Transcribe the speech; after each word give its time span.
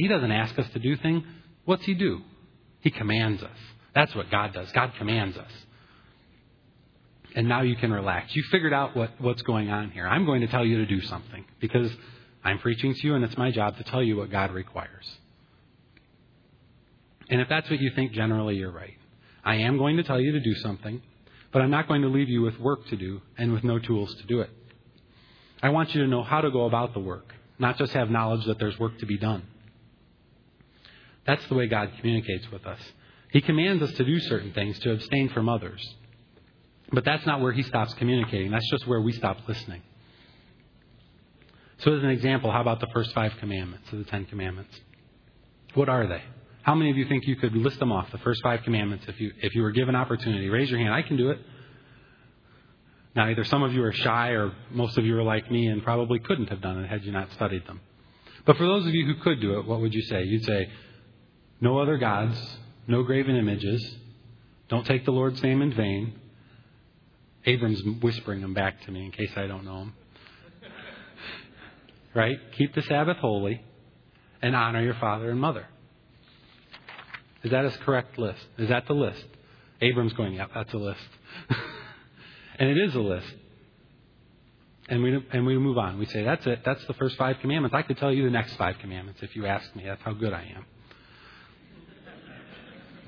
He 0.00 0.08
doesn't 0.08 0.32
ask 0.32 0.58
us 0.58 0.66
to 0.72 0.78
do 0.78 0.96
things. 0.96 1.24
What's 1.66 1.84
He 1.84 1.92
do? 1.92 2.22
He 2.80 2.90
commands 2.90 3.42
us. 3.42 3.56
That's 3.94 4.14
what 4.14 4.30
God 4.30 4.54
does. 4.54 4.72
God 4.72 4.92
commands 4.96 5.36
us. 5.36 5.50
And 7.36 7.46
now 7.46 7.60
you 7.60 7.76
can 7.76 7.92
relax. 7.92 8.34
You 8.34 8.42
figured 8.50 8.72
out 8.72 8.96
what, 8.96 9.10
what's 9.18 9.42
going 9.42 9.68
on 9.68 9.90
here. 9.90 10.06
I'm 10.06 10.24
going 10.24 10.40
to 10.40 10.46
tell 10.46 10.64
you 10.64 10.78
to 10.78 10.86
do 10.86 11.02
something 11.02 11.44
because 11.60 11.92
I'm 12.42 12.58
preaching 12.60 12.94
to 12.94 13.06
you 13.06 13.14
and 13.14 13.22
it's 13.22 13.36
my 13.36 13.50
job 13.50 13.76
to 13.76 13.84
tell 13.84 14.02
you 14.02 14.16
what 14.16 14.30
God 14.30 14.52
requires. 14.52 15.06
And 17.28 17.42
if 17.42 17.48
that's 17.50 17.68
what 17.68 17.78
you 17.78 17.90
think, 17.94 18.12
generally 18.12 18.56
you're 18.56 18.72
right. 18.72 18.96
I 19.44 19.56
am 19.56 19.76
going 19.76 19.98
to 19.98 20.02
tell 20.02 20.18
you 20.18 20.32
to 20.32 20.40
do 20.40 20.54
something, 20.54 21.02
but 21.52 21.60
I'm 21.60 21.70
not 21.70 21.88
going 21.88 22.02
to 22.02 22.08
leave 22.08 22.30
you 22.30 22.40
with 22.40 22.58
work 22.58 22.86
to 22.86 22.96
do 22.96 23.20
and 23.36 23.52
with 23.52 23.64
no 23.64 23.78
tools 23.78 24.14
to 24.14 24.22
do 24.26 24.40
it. 24.40 24.50
I 25.62 25.68
want 25.68 25.94
you 25.94 26.02
to 26.02 26.08
know 26.08 26.22
how 26.22 26.40
to 26.40 26.50
go 26.50 26.64
about 26.64 26.94
the 26.94 27.00
work, 27.00 27.34
not 27.58 27.76
just 27.76 27.92
have 27.92 28.08
knowledge 28.08 28.46
that 28.46 28.58
there's 28.58 28.78
work 28.78 28.98
to 29.00 29.06
be 29.06 29.18
done. 29.18 29.42
That's 31.30 31.46
the 31.46 31.54
way 31.54 31.68
God 31.68 31.92
communicates 32.00 32.50
with 32.50 32.66
us. 32.66 32.80
He 33.30 33.40
commands 33.40 33.80
us 33.84 33.92
to 33.92 34.04
do 34.04 34.18
certain 34.18 34.52
things, 34.52 34.76
to 34.80 34.90
abstain 34.90 35.28
from 35.28 35.48
others. 35.48 35.80
But 36.92 37.04
that's 37.04 37.24
not 37.24 37.40
where 37.40 37.52
He 37.52 37.62
stops 37.62 37.94
communicating. 37.94 38.50
That's 38.50 38.68
just 38.68 38.84
where 38.88 39.00
we 39.00 39.12
stop 39.12 39.36
listening. 39.46 39.80
So, 41.78 41.94
as 41.94 42.02
an 42.02 42.10
example, 42.10 42.50
how 42.50 42.60
about 42.60 42.80
the 42.80 42.88
first 42.92 43.12
five 43.12 43.32
commandments 43.38 43.92
of 43.92 43.98
the 43.98 44.06
Ten 44.06 44.24
Commandments? 44.24 44.74
What 45.74 45.88
are 45.88 46.08
they? 46.08 46.20
How 46.62 46.74
many 46.74 46.90
of 46.90 46.96
you 46.96 47.06
think 47.06 47.28
you 47.28 47.36
could 47.36 47.54
list 47.54 47.78
them 47.78 47.92
off, 47.92 48.10
the 48.10 48.18
first 48.18 48.42
five 48.42 48.64
commandments, 48.64 49.04
if 49.06 49.20
you, 49.20 49.30
if 49.40 49.54
you 49.54 49.62
were 49.62 49.70
given 49.70 49.94
opportunity? 49.94 50.48
Raise 50.48 50.68
your 50.68 50.80
hand. 50.80 50.92
I 50.92 51.02
can 51.02 51.16
do 51.16 51.30
it. 51.30 51.38
Now, 53.14 53.28
either 53.28 53.44
some 53.44 53.62
of 53.62 53.72
you 53.72 53.84
are 53.84 53.92
shy 53.92 54.30
or 54.30 54.50
most 54.72 54.98
of 54.98 55.06
you 55.06 55.16
are 55.16 55.22
like 55.22 55.48
me 55.48 55.68
and 55.68 55.80
probably 55.84 56.18
couldn't 56.18 56.48
have 56.48 56.60
done 56.60 56.82
it 56.82 56.88
had 56.88 57.04
you 57.04 57.12
not 57.12 57.30
studied 57.34 57.68
them. 57.68 57.80
But 58.46 58.56
for 58.56 58.66
those 58.66 58.84
of 58.84 58.92
you 58.92 59.06
who 59.06 59.14
could 59.22 59.40
do 59.40 59.60
it, 59.60 59.66
what 59.66 59.80
would 59.80 59.94
you 59.94 60.02
say? 60.02 60.24
You'd 60.24 60.44
say, 60.44 60.68
no 61.60 61.78
other 61.78 61.98
gods, 61.98 62.38
no 62.86 63.02
graven 63.02 63.36
images, 63.36 63.96
don't 64.68 64.86
take 64.86 65.04
the 65.04 65.10
Lord's 65.10 65.42
name 65.42 65.62
in 65.62 65.74
vain. 65.74 66.14
Abram's 67.44 67.82
whispering 68.02 68.40
them 68.40 68.54
back 68.54 68.82
to 68.84 68.90
me 68.90 69.04
in 69.04 69.10
case 69.10 69.30
I 69.36 69.46
don't 69.46 69.64
know 69.64 69.78
them. 69.78 69.94
right? 72.14 72.36
Keep 72.56 72.74
the 72.74 72.82
Sabbath 72.82 73.16
holy 73.18 73.62
and 74.42 74.54
honor 74.54 74.82
your 74.82 74.94
father 74.94 75.30
and 75.30 75.40
mother. 75.40 75.66
Is 77.42 77.50
that 77.50 77.64
a 77.64 77.70
correct 77.70 78.18
list? 78.18 78.44
Is 78.58 78.68
that 78.68 78.86
the 78.86 78.92
list? 78.92 79.24
Abram's 79.80 80.12
going, 80.12 80.34
yep, 80.34 80.50
that's 80.54 80.72
a 80.74 80.76
list. 80.76 81.00
and 82.58 82.68
it 82.68 82.76
is 82.76 82.94
a 82.94 83.00
list. 83.00 83.34
And 84.88 85.02
we, 85.02 85.24
and 85.32 85.46
we 85.46 85.56
move 85.56 85.78
on. 85.78 85.98
We 85.98 86.06
say, 86.06 86.22
that's 86.22 86.46
it. 86.46 86.60
That's 86.64 86.84
the 86.86 86.94
first 86.94 87.16
five 87.16 87.38
commandments. 87.40 87.74
I 87.74 87.82
could 87.82 87.96
tell 87.96 88.12
you 88.12 88.24
the 88.24 88.30
next 88.30 88.54
five 88.56 88.78
commandments 88.78 89.22
if 89.22 89.34
you 89.34 89.46
asked 89.46 89.74
me. 89.74 89.84
That's 89.86 90.02
how 90.02 90.12
good 90.12 90.32
I 90.32 90.52
am. 90.54 90.66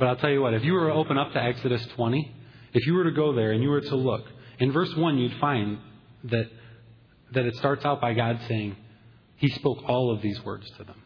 But 0.03 0.09
I'll 0.09 0.17
tell 0.17 0.31
you 0.31 0.43
what, 0.43 0.53
if 0.53 0.65
you 0.65 0.73
were 0.73 0.89
to 0.89 0.95
open 0.95 1.17
up 1.17 1.33
to 1.33 1.41
Exodus 1.41 1.87
20, 1.95 2.35
if 2.73 2.85
you 2.87 2.95
were 2.95 3.05
to 3.05 3.13
go 3.13 3.35
there 3.35 3.53
and 3.53 3.63
you 3.63 3.69
were 3.69 3.83
to 3.83 3.95
look, 3.95 4.25
in 4.59 4.73
verse 4.73 4.93
1, 4.97 5.17
you'd 5.17 5.39
find 5.39 5.79
that, 6.25 6.51
that 7.31 7.47
it 7.47 7.55
starts 7.55 7.85
out 7.85 8.01
by 8.01 8.13
God 8.13 8.41
saying, 8.49 8.75
He 9.37 9.47
spoke 9.51 9.79
all 9.87 10.11
of 10.13 10.21
these 10.21 10.43
words 10.43 10.69
to 10.71 10.83
them. 10.83 11.01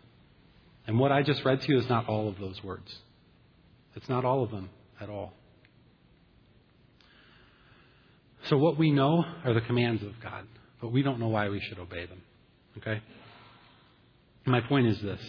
And 0.86 0.98
what 0.98 1.12
I 1.12 1.20
just 1.20 1.44
read 1.44 1.60
to 1.60 1.72
you 1.72 1.78
is 1.78 1.86
not 1.90 2.08
all 2.08 2.26
of 2.26 2.38
those 2.38 2.64
words. 2.64 2.90
It's 3.96 4.08
not 4.08 4.24
all 4.24 4.42
of 4.42 4.50
them 4.50 4.70
at 4.98 5.10
all. 5.10 5.34
So, 8.44 8.56
what 8.56 8.78
we 8.78 8.92
know 8.92 9.26
are 9.44 9.52
the 9.52 9.60
commands 9.60 10.02
of 10.04 10.18
God, 10.22 10.46
but 10.80 10.90
we 10.90 11.02
don't 11.02 11.20
know 11.20 11.28
why 11.28 11.50
we 11.50 11.60
should 11.60 11.78
obey 11.78 12.06
them. 12.06 12.22
Okay? 12.78 13.02
My 14.46 14.62
point 14.62 14.86
is 14.86 14.98
this 15.02 15.20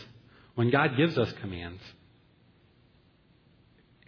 when 0.55 0.69
God 0.69 0.95
gives 0.95 1.17
us 1.17 1.33
commands, 1.41 1.81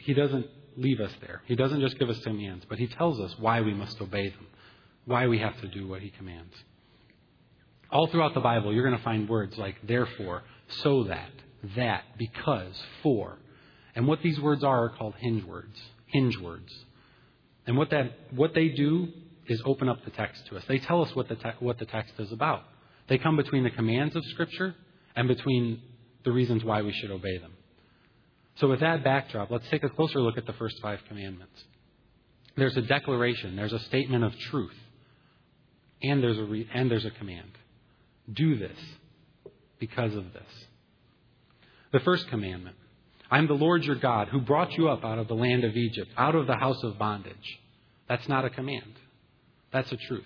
He 0.10 0.16
doesn't 0.16 0.48
leave 0.76 1.00
us 1.02 1.12
there. 1.22 1.44
He 1.46 1.56
doesn't 1.56 1.82
just 1.82 2.00
give 2.00 2.10
us 2.10 2.18
commands, 2.22 2.66
but 2.68 2.80
He 2.80 2.88
tells 2.88 3.20
us 3.20 3.32
why 3.38 3.62
we 3.62 3.76
must 3.76 4.02
obey 4.02 4.30
them, 4.30 4.48
why 5.06 5.28
we 5.28 5.38
have 5.38 5.62
to 5.62 5.68
do 5.68 5.88
what 5.88 6.02
He 6.02 6.10
commands. 6.10 6.52
All 7.92 8.08
throughout 8.08 8.34
the 8.34 8.40
Bible, 8.40 8.74
you're 8.74 8.88
going 8.88 8.98
to 8.98 9.04
find 9.04 9.30
words 9.30 9.56
like 9.56 9.76
therefore, 9.86 10.42
so 10.82 11.04
that, 11.04 11.30
that, 11.76 12.06
because, 12.18 12.74
for. 13.04 13.38
And 13.94 14.08
what 14.08 14.24
these 14.24 14.40
words 14.40 14.64
are 14.64 14.86
are 14.86 14.90
called 14.90 15.14
hinge 15.20 15.44
words. 15.44 15.80
Hinge 16.08 16.40
words. 16.40 16.74
And 17.68 17.78
what 17.78 17.92
that 17.92 18.12
what 18.32 18.56
they 18.56 18.70
do 18.70 19.10
is 19.46 19.62
open 19.64 19.90
up 19.90 20.04
the 20.06 20.12
text 20.12 20.44
to 20.48 20.58
us. 20.58 20.64
They 20.68 20.80
tell 20.80 21.04
us 21.04 21.16
what 21.16 21.28
the 21.30 21.36
te- 21.36 21.60
what 21.60 21.78
the 21.78 21.86
text 21.86 22.16
is 22.18 22.32
about. 22.32 22.64
They 23.10 23.20
come 23.20 23.38
between 23.38 23.64
the 23.64 23.70
commands 23.70 24.16
of 24.16 24.26
Scripture 24.32 24.74
and 25.16 25.28
between 25.28 25.84
the 26.26 26.32
reasons 26.32 26.64
why 26.64 26.82
we 26.82 26.94
should 26.94 27.12
obey 27.12 27.38
them. 27.38 27.54
So, 28.60 28.68
with 28.68 28.82
that 28.82 29.04
backdrop, 29.04 29.50
let's 29.52 29.68
take 29.70 29.84
a 29.84 29.90
closer 29.90 30.20
look 30.20 30.38
at 30.38 30.46
the 30.46 30.54
first 30.54 30.80
five 30.82 31.00
commandments. 31.08 31.64
There's 32.58 32.76
a 32.76 32.82
declaration, 32.82 33.56
there's 33.56 33.74
a 33.74 33.80
statement 33.80 34.24
of 34.24 34.38
truth, 34.38 34.76
and 36.04 36.22
there's 36.22 36.38
a, 36.38 36.44
re- 36.44 36.68
and 36.74 36.92
there's 36.92 37.06
a 37.06 37.12
command. 37.12 37.52
Do 38.32 38.58
this 38.58 38.78
because 39.80 40.14
of 40.14 40.34
this. 40.34 40.44
The 41.92 42.02
first 42.02 42.28
commandment 42.28 42.76
I'm 43.32 43.48
the 43.48 43.54
Lord 43.54 43.84
your 43.84 43.96
God 43.96 44.30
who 44.30 44.42
brought 44.42 44.74
you 44.74 44.90
up 44.90 45.06
out 45.06 45.20
of 45.20 45.28
the 45.28 45.36
land 45.36 45.64
of 45.64 45.76
Egypt, 45.76 46.12
out 46.18 46.36
of 46.36 46.48
the 46.48 46.56
house 46.56 46.82
of 46.84 46.98
bondage. 46.98 47.60
That's 48.08 48.28
not 48.28 48.44
a 48.44 48.50
command. 48.50 48.94
That's 49.72 49.92
a 49.92 49.98
truth. 49.98 50.26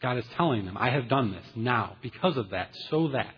God 0.00 0.16
is 0.16 0.24
telling 0.36 0.64
them, 0.64 0.76
I 0.76 0.90
have 0.90 1.08
done 1.08 1.32
this 1.32 1.44
now 1.54 1.96
because 2.02 2.36
of 2.36 2.50
that, 2.50 2.70
so 2.90 3.08
that. 3.08 3.34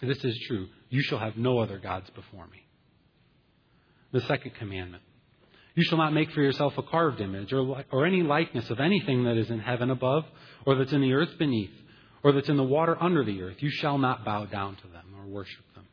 This 0.00 0.24
is 0.24 0.38
true. 0.48 0.68
You 0.90 1.02
shall 1.02 1.18
have 1.18 1.36
no 1.36 1.60
other 1.60 1.78
gods 1.78 2.10
before 2.10 2.46
me. 2.48 2.66
The 4.12 4.20
second 4.22 4.56
commandment 4.56 5.04
You 5.76 5.84
shall 5.84 5.98
not 5.98 6.12
make 6.12 6.32
for 6.32 6.42
yourself 6.42 6.76
a 6.76 6.82
carved 6.82 7.20
image 7.20 7.52
or, 7.52 7.84
or 7.92 8.04
any 8.04 8.22
likeness 8.22 8.68
of 8.70 8.80
anything 8.80 9.24
that 9.24 9.36
is 9.36 9.48
in 9.50 9.60
heaven 9.60 9.90
above, 9.90 10.24
or 10.66 10.74
that's 10.74 10.92
in 10.92 11.00
the 11.00 11.14
earth 11.14 11.38
beneath, 11.38 11.70
or 12.24 12.32
that's 12.32 12.48
in 12.48 12.56
the 12.56 12.64
water 12.64 13.00
under 13.00 13.24
the 13.24 13.40
earth. 13.40 13.56
You 13.60 13.70
shall 13.70 13.96
not 13.96 14.24
bow 14.24 14.46
down 14.46 14.76
to 14.76 14.88
them 14.88 15.04
or 15.16 15.26
worship 15.26 15.64
them. 15.74 15.86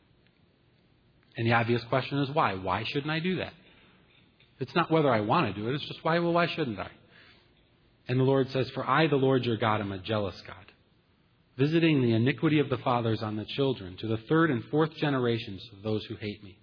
And 1.37 1.45
the 1.45 1.53
obvious 1.53 1.83
question 1.85 2.17
is 2.17 2.31
why? 2.31 2.55
Why 2.55 2.83
shouldn't 2.83 3.11
I 3.11 3.19
do 3.19 3.37
that? 3.37 3.53
It's 4.59 4.73
not 4.73 4.89
whether 4.89 5.11
I 5.11 5.21
want 5.21 5.55
to 5.55 5.61
do 5.61 5.69
it, 5.69 5.75
it's 5.75 5.85
just 5.85 6.03
why, 6.03 6.17
well, 6.17 6.33
why 6.33 6.47
shouldn't 6.47 6.79
I? 6.79 6.89
And 8.07 8.19
the 8.19 8.23
Lord 8.23 8.49
says, 8.49 8.67
For 8.71 8.89
I, 8.89 9.05
the 9.05 9.17
Lord 9.17 9.45
your 9.45 9.57
God, 9.57 9.79
am 9.79 9.91
a 9.91 9.99
jealous 9.99 10.41
God 10.47 10.66
visiting 11.57 12.01
the 12.01 12.13
iniquity 12.13 12.59
of 12.59 12.69
the 12.69 12.77
fathers 12.77 13.23
on 13.23 13.35
the 13.35 13.45
children 13.45 13.97
to 13.97 14.07
the 14.07 14.17
third 14.29 14.51
and 14.51 14.63
fourth 14.65 14.93
generations 14.95 15.67
of 15.75 15.83
those 15.83 16.03
who 16.05 16.15
hate 16.15 16.43
me, 16.43 16.57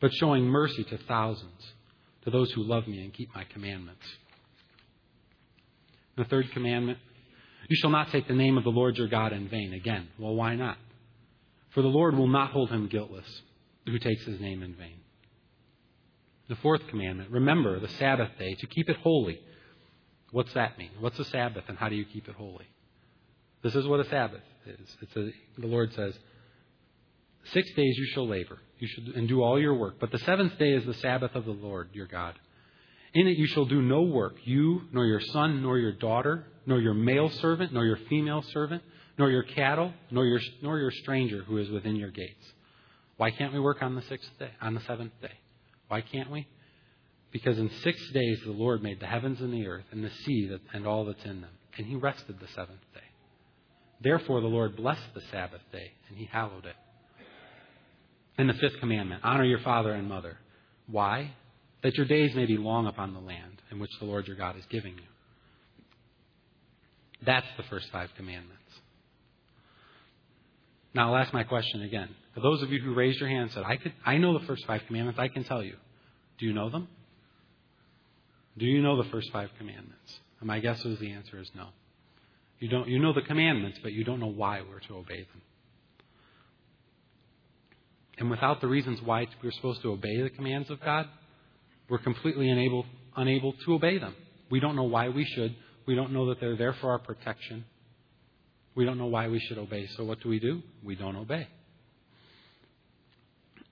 but 0.00 0.12
showing 0.14 0.44
mercy 0.44 0.82
to 0.84 0.98
thousands, 1.08 1.72
to 2.24 2.30
those 2.30 2.50
who 2.52 2.62
love 2.62 2.86
me 2.88 3.02
and 3.02 3.12
keep 3.12 3.34
my 3.34 3.44
commandments. 3.44 4.04
The 6.16 6.24
third 6.24 6.50
commandment 6.52 6.98
you 7.70 7.76
shall 7.76 7.90
not 7.90 8.10
take 8.10 8.26
the 8.26 8.34
name 8.34 8.58
of 8.58 8.64
the 8.64 8.70
Lord 8.70 8.98
your 8.98 9.06
God 9.06 9.32
in 9.32 9.48
vain. 9.48 9.72
Again, 9.72 10.08
well, 10.18 10.34
why 10.34 10.56
not? 10.56 10.76
For 11.70 11.82
the 11.82 11.88
Lord 11.88 12.16
will 12.16 12.26
not 12.26 12.50
hold 12.50 12.70
him 12.70 12.88
guiltless 12.88 13.42
who 13.86 13.96
takes 14.00 14.24
his 14.24 14.40
name 14.40 14.64
in 14.64 14.74
vain. 14.74 14.98
The 16.48 16.56
fourth 16.56 16.84
commandment 16.88 17.30
remember 17.30 17.78
the 17.78 17.88
Sabbath 17.88 18.30
day 18.40 18.54
to 18.58 18.66
keep 18.66 18.90
it 18.90 18.96
holy. 18.96 19.40
What's 20.32 20.52
that 20.54 20.78
mean? 20.78 20.90
What's 20.98 21.20
a 21.20 21.24
Sabbath 21.24 21.64
and 21.68 21.78
how 21.78 21.88
do 21.88 21.94
you 21.94 22.04
keep 22.04 22.28
it 22.28 22.34
holy? 22.34 22.66
This 23.62 23.74
is 23.74 23.86
what 23.86 24.00
a 24.00 24.08
Sabbath 24.08 24.42
is. 24.66 24.96
A, 25.16 25.60
the 25.60 25.66
Lord 25.66 25.92
says, 25.94 26.14
Six 27.52 27.72
days 27.74 27.96
you 27.96 28.06
shall 28.14 28.28
labor 28.28 28.58
you 28.80 28.88
should, 28.88 29.14
and 29.14 29.28
do 29.28 29.42
all 29.42 29.60
your 29.60 29.74
work, 29.74 29.96
but 30.00 30.10
the 30.10 30.18
seventh 30.18 30.58
day 30.58 30.72
is 30.72 30.84
the 30.84 30.94
Sabbath 30.94 31.34
of 31.34 31.44
the 31.44 31.52
Lord 31.52 31.90
your 31.92 32.06
God. 32.06 32.34
In 33.12 33.26
it 33.26 33.36
you 33.36 33.46
shall 33.46 33.66
do 33.66 33.82
no 33.82 34.02
work, 34.02 34.36
you, 34.44 34.82
nor 34.92 35.04
your 35.04 35.20
son, 35.20 35.62
nor 35.62 35.78
your 35.78 35.92
daughter, 35.92 36.46
nor 36.66 36.80
your 36.80 36.94
male 36.94 37.28
servant, 37.28 37.72
nor 37.72 37.84
your 37.84 37.98
female 38.08 38.42
servant, 38.52 38.82
nor 39.18 39.30
your 39.30 39.42
cattle, 39.42 39.92
nor 40.10 40.24
your, 40.24 40.40
nor 40.62 40.78
your 40.78 40.90
stranger 40.90 41.42
who 41.42 41.58
is 41.58 41.68
within 41.70 41.96
your 41.96 42.10
gates. 42.10 42.44
Why 43.16 43.30
can't 43.30 43.52
we 43.52 43.60
work 43.60 43.82
on 43.82 43.94
the 43.94 44.02
sixth 44.02 44.30
day, 44.38 44.50
on 44.62 44.74
the 44.74 44.80
seventh 44.82 45.12
day? 45.20 45.32
Why 45.88 46.00
can't 46.00 46.30
we? 46.30 46.46
Because 47.32 47.58
in 47.58 47.70
six 47.82 47.98
days 48.12 48.40
the 48.44 48.52
Lord 48.52 48.82
made 48.82 49.00
the 49.00 49.06
heavens 49.06 49.40
and 49.40 49.52
the 49.52 49.66
earth 49.66 49.84
and 49.90 50.02
the 50.02 50.10
sea 50.24 50.56
and 50.72 50.86
all 50.86 51.04
that's 51.04 51.24
in 51.24 51.42
them, 51.42 51.50
and 51.76 51.86
he 51.86 51.96
rested 51.96 52.40
the 52.40 52.48
seventh 52.48 52.80
day. 52.94 53.00
Therefore, 54.00 54.40
the 54.40 54.46
Lord 54.46 54.76
blessed 54.76 55.14
the 55.14 55.20
Sabbath 55.30 55.60
day, 55.72 55.92
and 56.08 56.16
he 56.16 56.24
hallowed 56.24 56.64
it. 56.64 56.76
And 58.38 58.48
the 58.48 58.54
fifth 58.54 58.80
commandment 58.80 59.22
honor 59.22 59.44
your 59.44 59.60
father 59.60 59.92
and 59.92 60.08
mother. 60.08 60.38
Why? 60.86 61.32
That 61.82 61.96
your 61.96 62.06
days 62.06 62.34
may 62.34 62.46
be 62.46 62.56
long 62.56 62.86
upon 62.86 63.12
the 63.12 63.20
land 63.20 63.60
in 63.70 63.78
which 63.78 63.90
the 63.98 64.06
Lord 64.06 64.26
your 64.26 64.36
God 64.36 64.56
is 64.56 64.64
giving 64.70 64.94
you. 64.94 65.04
That's 67.24 67.46
the 67.56 67.64
first 67.64 67.90
five 67.92 68.08
commandments. 68.16 68.62
Now, 70.94 71.12
I'll 71.12 71.22
ask 71.22 71.32
my 71.32 71.44
question 71.44 71.82
again. 71.82 72.08
For 72.34 72.40
those 72.40 72.62
of 72.62 72.72
you 72.72 72.80
who 72.80 72.94
raised 72.94 73.20
your 73.20 73.28
hand 73.28 73.42
and 73.42 73.52
said, 73.52 73.64
I, 73.64 73.76
could, 73.76 73.92
I 74.04 74.16
know 74.16 74.38
the 74.38 74.46
first 74.46 74.66
five 74.66 74.82
commandments, 74.86 75.20
I 75.20 75.28
can 75.28 75.44
tell 75.44 75.62
you. 75.62 75.76
Do 76.38 76.46
you 76.46 76.52
know 76.52 76.70
them? 76.70 76.88
Do 78.56 78.64
you 78.64 78.82
know 78.82 79.00
the 79.02 79.08
first 79.10 79.30
five 79.32 79.50
commandments? 79.58 80.20
And 80.40 80.46
my 80.46 80.58
guess 80.58 80.84
is 80.84 80.98
the 80.98 81.12
answer 81.12 81.38
is 81.38 81.50
no. 81.54 81.68
You, 82.60 82.68
don't, 82.68 82.88
you 82.88 82.98
know 82.98 83.12
the 83.14 83.22
commandments, 83.22 83.78
but 83.82 83.92
you 83.92 84.04
don't 84.04 84.20
know 84.20 84.26
why 84.26 84.60
we're 84.60 84.80
to 84.80 84.94
obey 84.96 85.22
them. 85.22 85.42
And 88.18 88.30
without 88.30 88.60
the 88.60 88.68
reasons 88.68 89.00
why 89.02 89.26
we're 89.42 89.50
supposed 89.50 89.80
to 89.82 89.92
obey 89.92 90.20
the 90.20 90.28
commands 90.28 90.68
of 90.70 90.78
God, 90.80 91.06
we're 91.88 91.98
completely 91.98 92.50
unable, 92.50 92.84
unable 93.16 93.54
to 93.64 93.74
obey 93.74 93.98
them. 93.98 94.14
We 94.50 94.60
don't 94.60 94.76
know 94.76 94.84
why 94.84 95.08
we 95.08 95.24
should. 95.24 95.56
We 95.86 95.94
don't 95.94 96.12
know 96.12 96.28
that 96.28 96.38
they're 96.38 96.56
there 96.56 96.74
for 96.74 96.90
our 96.90 96.98
protection. 96.98 97.64
We 98.74 98.84
don't 98.84 98.98
know 98.98 99.06
why 99.06 99.28
we 99.28 99.40
should 99.40 99.56
obey. 99.56 99.88
So 99.96 100.04
what 100.04 100.20
do 100.20 100.28
we 100.28 100.38
do? 100.38 100.62
We 100.84 100.96
don't 100.96 101.16
obey. 101.16 101.48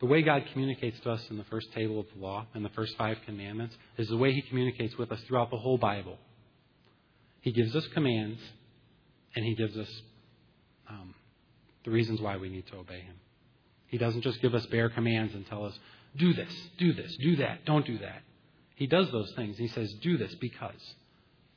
the 0.00 0.06
way 0.06 0.20
God 0.20 0.44
communicates 0.52 1.00
to 1.00 1.12
us 1.12 1.22
in 1.30 1.38
the 1.38 1.44
first 1.44 1.72
table 1.72 1.98
of 1.98 2.06
the 2.14 2.20
law 2.22 2.46
and 2.52 2.62
the 2.62 2.70
first 2.70 2.94
five 2.98 3.16
commandments 3.24 3.74
is 3.96 4.08
the 4.08 4.18
way 4.18 4.32
He 4.32 4.42
communicates 4.42 4.98
with 4.98 5.10
us 5.10 5.20
throughout 5.26 5.50
the 5.50 5.56
whole 5.56 5.78
Bible. 5.78 6.18
He 7.44 7.52
gives 7.52 7.76
us 7.76 7.86
commands, 7.92 8.40
and 9.36 9.44
He 9.44 9.54
gives 9.54 9.76
us 9.76 9.88
um, 10.88 11.14
the 11.84 11.90
reasons 11.90 12.18
why 12.18 12.38
we 12.38 12.48
need 12.48 12.66
to 12.68 12.76
obey 12.76 13.00
Him. 13.00 13.16
He 13.86 13.98
doesn't 13.98 14.22
just 14.22 14.40
give 14.40 14.54
us 14.54 14.64
bare 14.66 14.88
commands 14.88 15.34
and 15.34 15.46
tell 15.46 15.66
us, 15.66 15.78
do 16.16 16.32
this, 16.32 16.50
do 16.78 16.94
this, 16.94 17.14
do 17.20 17.36
that, 17.36 17.66
don't 17.66 17.84
do 17.84 17.98
that. 17.98 18.22
He 18.76 18.86
does 18.86 19.10
those 19.12 19.30
things. 19.36 19.58
He 19.58 19.68
says, 19.68 19.92
do 20.00 20.16
this 20.16 20.34
because, 20.36 20.94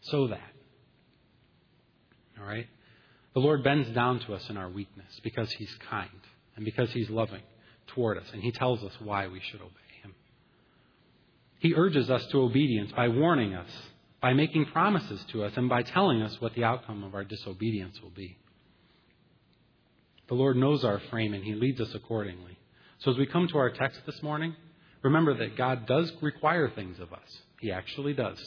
so 0.01 0.27
that. 0.27 0.51
All 2.37 2.45
right? 2.45 2.67
The 3.33 3.39
Lord 3.39 3.63
bends 3.63 3.89
down 3.91 4.19
to 4.19 4.33
us 4.33 4.49
in 4.49 4.57
our 4.57 4.69
weakness 4.69 5.21
because 5.23 5.49
He's 5.53 5.73
kind 5.89 6.09
and 6.57 6.65
because 6.65 6.91
He's 6.91 7.09
loving 7.09 7.43
toward 7.87 8.17
us, 8.17 8.27
and 8.33 8.43
He 8.43 8.51
tells 8.51 8.83
us 8.83 8.91
why 8.99 9.27
we 9.27 9.39
should 9.39 9.61
obey 9.61 10.01
Him. 10.03 10.13
He 11.59 11.75
urges 11.75 12.09
us 12.09 12.25
to 12.31 12.41
obedience 12.41 12.91
by 12.91 13.07
warning 13.07 13.53
us, 13.53 13.69
by 14.21 14.33
making 14.33 14.65
promises 14.65 15.23
to 15.31 15.43
us, 15.43 15.53
and 15.55 15.69
by 15.69 15.83
telling 15.83 16.21
us 16.21 16.41
what 16.41 16.53
the 16.55 16.63
outcome 16.63 17.03
of 17.03 17.13
our 17.13 17.23
disobedience 17.23 18.01
will 18.01 18.09
be. 18.09 18.37
The 20.27 20.35
Lord 20.35 20.57
knows 20.57 20.83
our 20.83 20.99
frame, 21.11 21.33
and 21.33 21.43
He 21.43 21.53
leads 21.53 21.79
us 21.79 21.93
accordingly. 21.93 22.57
So 22.99 23.11
as 23.11 23.17
we 23.17 23.27
come 23.27 23.47
to 23.47 23.57
our 23.57 23.69
text 23.69 24.01
this 24.05 24.21
morning, 24.23 24.55
remember 25.03 25.35
that 25.35 25.55
God 25.55 25.85
does 25.85 26.11
require 26.21 26.69
things 26.69 26.99
of 26.99 27.13
us. 27.13 27.41
He 27.59 27.71
actually 27.71 28.13
does. 28.13 28.39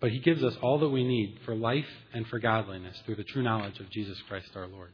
But 0.00 0.10
He 0.10 0.18
gives 0.18 0.42
us 0.42 0.56
all 0.62 0.78
that 0.80 0.88
we 0.88 1.04
need 1.04 1.38
for 1.44 1.54
life 1.54 1.86
and 2.12 2.26
for 2.26 2.38
godliness 2.38 3.00
through 3.06 3.16
the 3.16 3.24
true 3.24 3.42
knowledge 3.42 3.78
of 3.80 3.88
Jesus 3.90 4.20
Christ 4.28 4.48
our 4.56 4.66
Lord. 4.66 4.90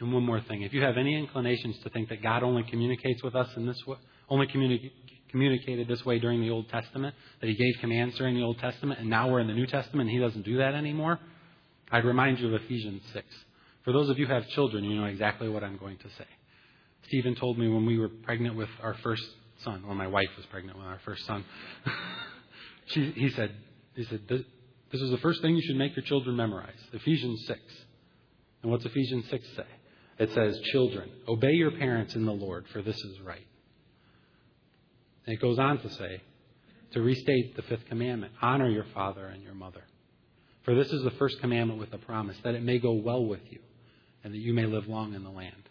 And 0.00 0.12
one 0.12 0.22
more 0.22 0.40
thing. 0.40 0.62
If 0.62 0.72
you 0.72 0.82
have 0.82 0.96
any 0.96 1.18
inclinations 1.18 1.76
to 1.82 1.90
think 1.90 2.10
that 2.10 2.22
God 2.22 2.44
only 2.44 2.62
communicates 2.62 3.22
with 3.22 3.34
us 3.34 3.48
in 3.56 3.66
this 3.66 3.84
way, 3.84 3.96
only 4.28 4.46
communi- 4.46 4.92
communicated 5.30 5.88
this 5.88 6.04
way 6.04 6.18
during 6.18 6.40
the 6.40 6.50
Old 6.50 6.68
Testament, 6.68 7.14
that 7.40 7.46
He 7.48 7.54
gave 7.54 7.80
commands 7.80 8.16
during 8.16 8.34
the 8.34 8.42
Old 8.42 8.58
Testament, 8.58 9.00
and 9.00 9.08
now 9.08 9.30
we're 9.30 9.40
in 9.40 9.46
the 9.46 9.54
New 9.54 9.66
Testament 9.66 10.08
and 10.08 10.10
He 10.10 10.18
doesn't 10.18 10.44
do 10.44 10.58
that 10.58 10.74
anymore, 10.74 11.18
I'd 11.90 12.04
remind 12.04 12.38
you 12.38 12.54
of 12.54 12.62
Ephesians 12.62 13.02
6. 13.12 13.26
For 13.84 13.92
those 13.92 14.10
of 14.10 14.18
you 14.18 14.26
who 14.26 14.32
have 14.34 14.46
children, 14.48 14.84
you 14.84 15.00
know 15.00 15.06
exactly 15.06 15.48
what 15.48 15.64
I'm 15.64 15.78
going 15.78 15.96
to 15.98 16.08
say. 16.10 16.26
Stephen 17.06 17.34
told 17.34 17.58
me 17.58 17.68
when 17.68 17.86
we 17.86 17.98
were 17.98 18.08
pregnant 18.08 18.56
with 18.56 18.68
our 18.82 18.94
first 19.02 19.24
son, 19.64 19.84
or 19.88 19.94
my 19.94 20.06
wife 20.06 20.28
was 20.36 20.44
pregnant 20.46 20.76
with 20.76 20.86
our 20.86 21.00
first 21.04 21.24
son. 21.24 21.44
she, 22.86 23.12
he 23.12 23.30
said, 23.30 23.54
he 23.94 24.04
said, 24.04 24.20
this, 24.28 24.42
this 24.92 25.00
is 25.00 25.10
the 25.10 25.18
first 25.18 25.40
thing 25.40 25.56
you 25.56 25.62
should 25.66 25.76
make 25.76 25.96
your 25.96 26.04
children 26.04 26.36
memorize. 26.36 26.78
Ephesians 26.92 27.44
6. 27.46 27.60
And 28.62 28.70
what's 28.70 28.84
Ephesians 28.84 29.24
6 29.30 29.46
say? 29.56 29.62
It 30.18 30.32
says, 30.32 30.58
Children, 30.72 31.10
obey 31.26 31.52
your 31.52 31.70
parents 31.70 32.14
in 32.14 32.26
the 32.26 32.32
Lord, 32.32 32.66
for 32.72 32.82
this 32.82 32.96
is 32.96 33.20
right. 33.20 33.46
And 35.28 35.36
it 35.36 35.42
goes 35.42 35.58
on 35.58 35.76
to 35.80 35.90
say, 35.90 36.22
to 36.92 37.02
restate 37.02 37.54
the 37.54 37.60
fifth 37.60 37.84
commandment 37.84 38.32
honor 38.40 38.66
your 38.66 38.86
father 38.94 39.26
and 39.26 39.42
your 39.42 39.52
mother. 39.52 39.82
For 40.62 40.74
this 40.74 40.90
is 40.90 41.02
the 41.04 41.10
first 41.10 41.38
commandment 41.40 41.78
with 41.78 41.92
a 41.92 41.98
promise, 41.98 42.38
that 42.44 42.54
it 42.54 42.62
may 42.62 42.78
go 42.78 42.92
well 42.92 43.22
with 43.22 43.42
you, 43.50 43.58
and 44.24 44.32
that 44.32 44.38
you 44.38 44.54
may 44.54 44.64
live 44.64 44.88
long 44.88 45.12
in 45.12 45.24
the 45.24 45.30
land. 45.30 45.68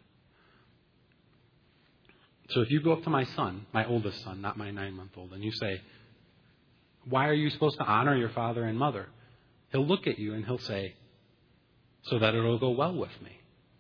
So 2.52 2.62
if 2.62 2.70
you 2.70 2.84
go 2.84 2.94
up 2.94 3.04
to 3.06 3.10
my 3.10 3.24
son, 3.24 3.66
my 3.74 3.84
oldest 3.88 4.24
son, 4.24 4.42
not 4.42 4.60
my 4.60 4.70
nine 4.70 4.94
month 4.94 5.14
old, 5.18 5.34
and 5.34 5.44
you 5.44 5.52
say, 5.54 5.82
Why 7.10 7.28
are 7.28 7.34
you 7.34 7.50
supposed 7.50 7.80
to 7.80 7.84
honor 7.84 8.16
your 8.16 8.30
father 8.30 8.64
and 8.64 8.78
mother? 8.78 9.08
He'll 9.72 9.88
look 9.88 10.06
at 10.06 10.20
you 10.20 10.36
and 10.36 10.46
he'll 10.46 10.60
say, 10.60 10.94
So 12.04 12.20
that 12.20 12.36
it'll 12.36 12.60
go 12.60 12.70
well 12.70 12.94
with 12.94 13.20
me, 13.24 13.40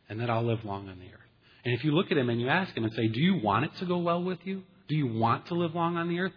and 0.10 0.22
that 0.22 0.32
I'll 0.32 0.44
live 0.44 0.66
long 0.66 0.90
on 0.90 0.98
the 0.98 1.06
earth. 1.06 1.30
And 1.66 1.76
if 1.76 1.84
you 1.84 1.92
look 1.92 2.12
at 2.12 2.18
him 2.18 2.32
and 2.32 2.42
you 2.42 2.50
ask 2.50 2.76
him 2.76 2.84
and 2.84 2.94
say, 2.96 3.08
Do 3.08 3.20
you 3.20 3.40
want 3.44 3.66
it 3.66 3.76
to 3.76 3.86
go 3.86 4.00
well 4.00 4.24
with 4.24 4.40
you? 4.44 4.64
Do 4.88 4.96
you 4.96 5.08
want 5.08 5.48
to 5.48 5.56
live 5.56 5.76
long 5.76 5.98
on 5.98 6.10
the 6.10 6.20
earth? 6.20 6.34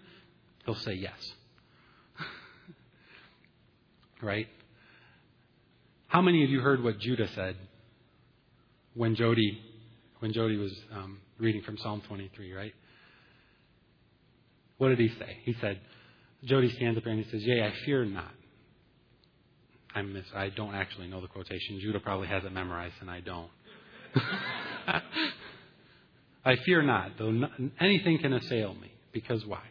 He'll 0.65 0.75
say 0.75 0.95
yes. 0.95 1.19
right? 4.23 4.49
How 6.09 6.21
many 6.21 6.45
of 6.45 6.51
you 6.51 6.61
heard 6.61 6.83
what 6.83 6.99
Judah 6.99 7.29
said 7.35 7.57
when 8.95 9.15
Jody 9.15 9.61
when 10.21 10.33
Jody 10.33 10.57
was 10.57 10.73
um, 10.93 11.19
reading 11.39 11.63
from 11.63 11.77
Psalm 11.79 12.03
23, 12.07 12.53
right? 12.53 12.75
What 14.79 14.89
did 14.89 14.99
he 14.99 15.09
say? 15.09 15.39
He 15.45 15.55
said, 15.61 15.81
Jody 16.45 16.71
stands 16.71 16.97
up 16.97 17.05
there 17.05 17.13
and 17.13 17.25
he 17.25 17.31
says, 17.31 17.43
Yea, 17.43 17.65
I 17.65 17.73
fear 17.85 18.05
not. 18.05 18.33
I 19.95 20.03
miss, 20.03 20.25
I 20.35 20.51
don't 20.51 20.75
actually 20.75 21.09
know 21.09 21.21
the 21.21 21.27
quotation. 21.27 21.81
Judah 21.81 22.01
probably 22.01 22.29
has 22.29 22.45
it 22.45 22.53
memorized, 22.53 22.95
and 23.01 23.11
I 23.11 23.21
don't. 23.21 23.51
I 26.45 26.57
fear 26.57 26.83
not, 26.83 27.13
though 27.19 27.33
anything 27.81 28.19
can 28.19 28.33
assail 28.33 28.75
me. 28.75 28.93
Because 29.13 29.45
why? 29.45 29.63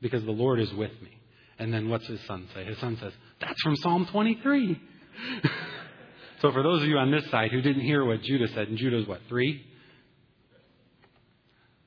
Because 0.00 0.24
the 0.24 0.30
Lord 0.30 0.60
is 0.60 0.72
with 0.72 0.92
me. 1.02 1.18
And 1.58 1.72
then 1.72 1.88
what's 1.88 2.06
his 2.06 2.20
son 2.26 2.48
say? 2.54 2.64
His 2.64 2.78
son 2.78 2.96
says, 3.00 3.12
That's 3.40 3.60
from 3.62 3.76
Psalm 3.76 4.06
23. 4.10 4.80
So 6.44 6.52
for 6.52 6.62
those 6.62 6.82
of 6.82 6.88
you 6.88 6.98
on 6.98 7.10
this 7.10 7.24
side 7.30 7.52
who 7.52 7.62
didn't 7.62 7.84
hear 7.84 8.04
what 8.04 8.20
Judah 8.20 8.48
said, 8.48 8.68
and 8.68 8.76
Judah's 8.76 9.08
what, 9.08 9.20
three? 9.30 9.64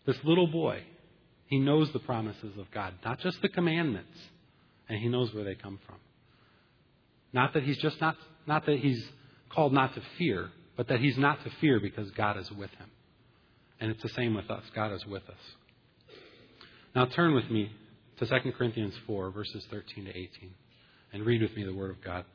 This 0.07 0.18
little 0.24 0.48
boy, 0.48 0.81
he 1.45 1.59
knows 1.59 1.94
the 1.94 2.00
promises 2.00 2.57
of 2.57 2.71
God, 2.71 2.95
not 3.06 3.19
just 3.19 3.39
the 3.44 3.50
commandments, 3.50 4.18
and 4.89 4.98
he 4.98 5.09
knows 5.09 5.31
where 5.31 5.44
they 5.44 5.54
come 5.54 5.77
from. 5.86 5.98
Not 7.33 7.54
that 7.54 7.62
he's 7.62 7.77
just 7.77 8.01
not, 8.01 8.15
not 8.48 8.65
that 8.65 8.80
he's 8.80 9.07
called 9.50 9.74
not 9.74 9.94
to 9.94 10.01
fear, 10.18 10.50
but 10.75 10.88
that 10.88 11.01
he's 11.01 11.19
not 11.19 11.44
to 11.44 11.51
fear 11.62 11.80
because 11.80 12.09
God 12.12 12.38
is 12.38 12.50
with 12.50 12.71
him. 12.71 12.89
And 13.80 13.92
it's 13.92 14.02
the 14.02 14.10
same 14.10 14.34
with 14.34 14.50
us. 14.50 14.64
God 14.74 14.92
is 14.94 15.06
with 15.06 15.24
us. 15.30 16.16
Now 16.96 17.06
turn 17.06 17.34
with 17.36 17.50
me 17.52 17.72
to 18.18 18.26
2 18.26 18.52
Corinthians 18.58 18.96
4, 19.06 19.32
verses 19.32 19.66
13 19.70 20.06
to 20.06 20.10
18, 20.10 20.30
and 21.14 21.26
read 21.26 21.42
with 21.42 21.56
me 21.56 21.64
the 21.64 21.74
Word 21.74 21.92
of 21.92 22.02
God. 22.04 22.26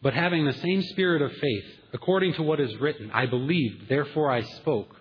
But 0.00 0.14
having 0.14 0.44
the 0.44 0.54
same 0.54 0.82
spirit 0.82 1.22
of 1.22 1.30
faith, 1.32 1.64
according 1.92 2.34
to 2.34 2.42
what 2.42 2.60
is 2.60 2.74
written, 2.80 3.10
I 3.12 3.26
believed, 3.26 3.88
therefore 3.88 4.30
I 4.30 4.40
spoke. 4.40 4.96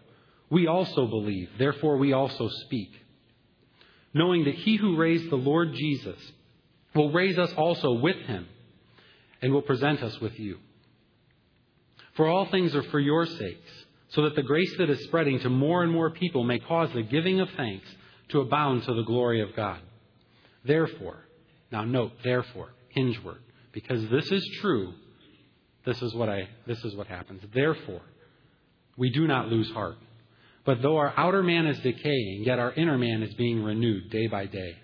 We 0.49 0.67
also 0.67 1.07
believe, 1.07 1.49
therefore 1.57 1.97
we 1.97 2.13
also 2.13 2.49
speak. 2.65 2.91
Knowing 4.13 4.43
that 4.43 4.55
he 4.55 4.75
who 4.75 4.97
raised 4.97 5.29
the 5.29 5.37
Lord 5.37 5.73
Jesus 5.73 6.19
will 6.93 7.11
raise 7.11 7.39
us 7.39 7.51
also 7.53 7.93
with 7.93 8.17
him 8.17 8.47
and 9.41 9.53
will 9.53 9.61
present 9.61 10.03
us 10.03 10.19
with 10.19 10.37
you. 10.37 10.59
For 12.13 12.27
all 12.27 12.45
things 12.45 12.75
are 12.75 12.83
for 12.83 12.99
your 12.99 13.25
sakes, 13.25 13.71
so 14.09 14.23
that 14.23 14.35
the 14.35 14.43
grace 14.43 14.73
that 14.77 14.89
is 14.89 15.03
spreading 15.05 15.39
to 15.39 15.49
more 15.49 15.83
and 15.83 15.91
more 15.91 16.09
people 16.09 16.43
may 16.43 16.59
cause 16.59 16.89
the 16.93 17.03
giving 17.03 17.39
of 17.39 17.49
thanks 17.55 17.87
to 18.29 18.41
abound 18.41 18.83
to 18.83 18.93
the 18.93 19.03
glory 19.03 19.41
of 19.41 19.55
God. 19.55 19.79
Therefore, 20.65 21.25
now 21.71 21.85
note, 21.85 22.11
therefore, 22.23 22.73
hinge 22.89 23.21
word 23.23 23.41
because 23.71 24.07
this 24.09 24.29
is 24.31 24.45
true, 24.61 24.93
this 25.85 26.01
is 26.01 26.13
what 26.13 26.29
I 26.29 26.47
this 26.67 26.83
is 26.83 26.95
what 26.95 27.07
happens. 27.07 27.41
Therefore, 27.53 28.01
we 28.97 29.09
do 29.09 29.27
not 29.27 29.47
lose 29.47 29.69
heart. 29.71 29.97
But 30.63 30.81
though 30.81 30.97
our 30.97 31.13
outer 31.17 31.41
man 31.41 31.65
is 31.65 31.79
decaying, 31.79 32.43
yet 32.45 32.59
our 32.59 32.71
inner 32.73 32.97
man 32.97 33.23
is 33.23 33.33
being 33.33 33.63
renewed 33.63 34.11
day 34.11 34.27
by 34.27 34.45
day. 34.45 34.77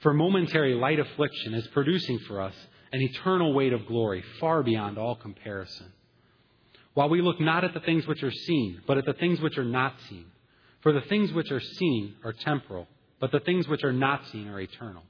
For 0.00 0.12
momentary 0.12 0.74
light 0.74 0.98
affliction 0.98 1.54
is 1.54 1.66
producing 1.68 2.18
for 2.28 2.42
us 2.42 2.54
an 2.92 3.00
eternal 3.00 3.54
weight 3.54 3.72
of 3.72 3.86
glory 3.86 4.22
far 4.40 4.62
beyond 4.62 4.98
all 4.98 5.16
comparison. 5.16 5.92
While 6.96 7.10
we 7.10 7.20
look 7.20 7.38
not 7.38 7.62
at 7.62 7.74
the 7.74 7.80
things 7.80 8.06
which 8.06 8.22
are 8.22 8.32
seen, 8.32 8.80
but 8.86 8.96
at 8.96 9.04
the 9.04 9.12
things 9.12 9.38
which 9.38 9.58
are 9.58 9.64
not 9.66 9.92
seen. 10.08 10.24
For 10.80 10.92
the 10.92 11.02
things 11.02 11.30
which 11.30 11.50
are 11.50 11.60
seen 11.60 12.14
are 12.24 12.32
temporal, 12.32 12.88
but 13.20 13.30
the 13.32 13.40
things 13.40 13.68
which 13.68 13.84
are 13.84 13.92
not 13.92 14.26
seen 14.28 14.48
are 14.48 14.58
eternal. 14.58 15.02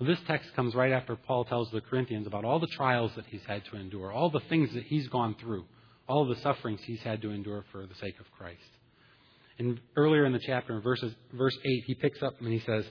Well, 0.00 0.08
this 0.08 0.18
text 0.26 0.48
comes 0.56 0.74
right 0.74 0.92
after 0.92 1.14
Paul 1.14 1.44
tells 1.44 1.70
the 1.72 1.82
Corinthians 1.82 2.26
about 2.26 2.46
all 2.46 2.58
the 2.58 2.68
trials 2.68 3.12
that 3.16 3.26
he's 3.26 3.44
had 3.46 3.66
to 3.66 3.76
endure, 3.76 4.10
all 4.10 4.30
the 4.30 4.40
things 4.48 4.72
that 4.72 4.84
he's 4.84 5.06
gone 5.08 5.36
through, 5.38 5.66
all 6.08 6.24
the 6.24 6.36
sufferings 6.36 6.80
he's 6.84 7.02
had 7.02 7.20
to 7.20 7.30
endure 7.30 7.66
for 7.70 7.84
the 7.84 7.94
sake 7.96 8.18
of 8.18 8.24
Christ. 8.38 8.62
And 9.58 9.78
earlier 9.94 10.24
in 10.24 10.32
the 10.32 10.38
chapter, 10.38 10.74
in 10.74 10.80
verses, 10.80 11.14
verse 11.34 11.56
8, 11.62 11.84
he 11.86 11.94
picks 11.94 12.22
up 12.22 12.40
and 12.40 12.50
he 12.50 12.60
says, 12.60 12.86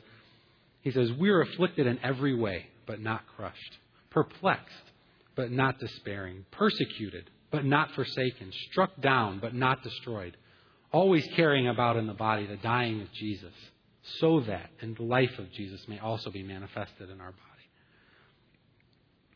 he 0.82 0.92
says, 0.92 1.12
We're 1.14 1.42
afflicted 1.42 1.88
in 1.88 1.98
every 2.04 2.36
way, 2.36 2.68
but 2.86 3.02
not 3.02 3.24
crushed, 3.36 3.80
perplexed, 4.12 4.84
but 5.38 5.52
not 5.52 5.80
despairing, 5.80 6.46
persecuted, 6.52 7.30
but 7.52 7.64
not 7.64 7.92
forsaken, 7.92 8.52
struck 8.72 9.00
down, 9.00 9.40
but 9.40 9.54
not 9.54 9.82
destroyed, 9.84 10.36
always 10.92 11.26
carrying 11.36 11.70
about 11.70 11.96
in 11.96 12.08
the 12.08 12.14
body 12.14 12.46
the 12.46 12.58
dying 12.58 13.02
of 13.02 13.12
Jesus 13.14 13.54
so 14.20 14.42
that 14.42 14.70
in 14.82 14.96
the 14.96 15.04
life 15.04 15.38
of 15.38 15.52
Jesus 15.52 15.86
may 15.88 16.00
also 16.00 16.32
be 16.32 16.44
manifested 16.44 17.10
in 17.10 17.22
our 17.22 17.32
body. 17.32 17.44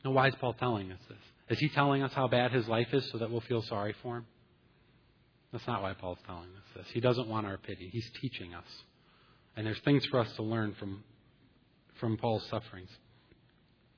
Now, 0.03 0.11
why 0.11 0.27
is 0.27 0.35
Paul 0.35 0.53
telling 0.53 0.91
us 0.91 0.99
this? 1.07 1.17
Is 1.49 1.59
he 1.59 1.69
telling 1.69 2.01
us 2.01 2.11
how 2.13 2.27
bad 2.27 2.51
his 2.51 2.67
life 2.67 2.93
is 2.93 3.07
so 3.11 3.19
that 3.19 3.29
we'll 3.29 3.41
feel 3.41 3.61
sorry 3.61 3.93
for 4.01 4.17
him? 4.17 4.25
That's 5.51 5.67
not 5.67 5.81
why 5.81 5.93
Paul's 5.93 6.19
telling 6.25 6.43
us 6.43 6.63
this. 6.75 6.87
He 6.93 7.01
doesn't 7.01 7.27
want 7.27 7.45
our 7.45 7.57
pity. 7.57 7.89
He's 7.91 8.09
teaching 8.21 8.53
us. 8.53 8.65
And 9.55 9.67
there's 9.67 9.79
things 9.81 10.05
for 10.05 10.19
us 10.19 10.31
to 10.37 10.43
learn 10.43 10.73
from, 10.79 11.03
from 11.99 12.17
Paul's 12.17 12.47
sufferings. 12.49 12.89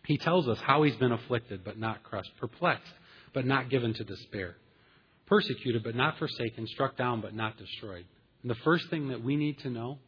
He 0.05 0.17
tells 0.17 0.47
us 0.47 0.59
how 0.59 0.83
he's 0.83 0.95
been 0.97 1.11
afflicted 1.11 1.63
but 1.63 1.77
not 1.77 2.03
crushed, 2.03 2.31
perplexed 2.37 2.93
but 3.33 3.45
not 3.45 3.69
given 3.69 3.93
to 3.93 4.03
despair, 4.03 4.55
persecuted 5.25 5.83
but 5.83 5.95
not 5.95 6.17
forsaken, 6.19 6.67
struck 6.67 6.97
down 6.97 7.21
but 7.21 7.33
not 7.33 7.57
destroyed. 7.57 8.05
And 8.41 8.51
the 8.51 8.59
first 8.63 8.89
thing 8.89 9.09
that 9.09 9.23
we 9.23 9.35
need 9.35 9.59
to 9.59 9.69
know 9.69 9.99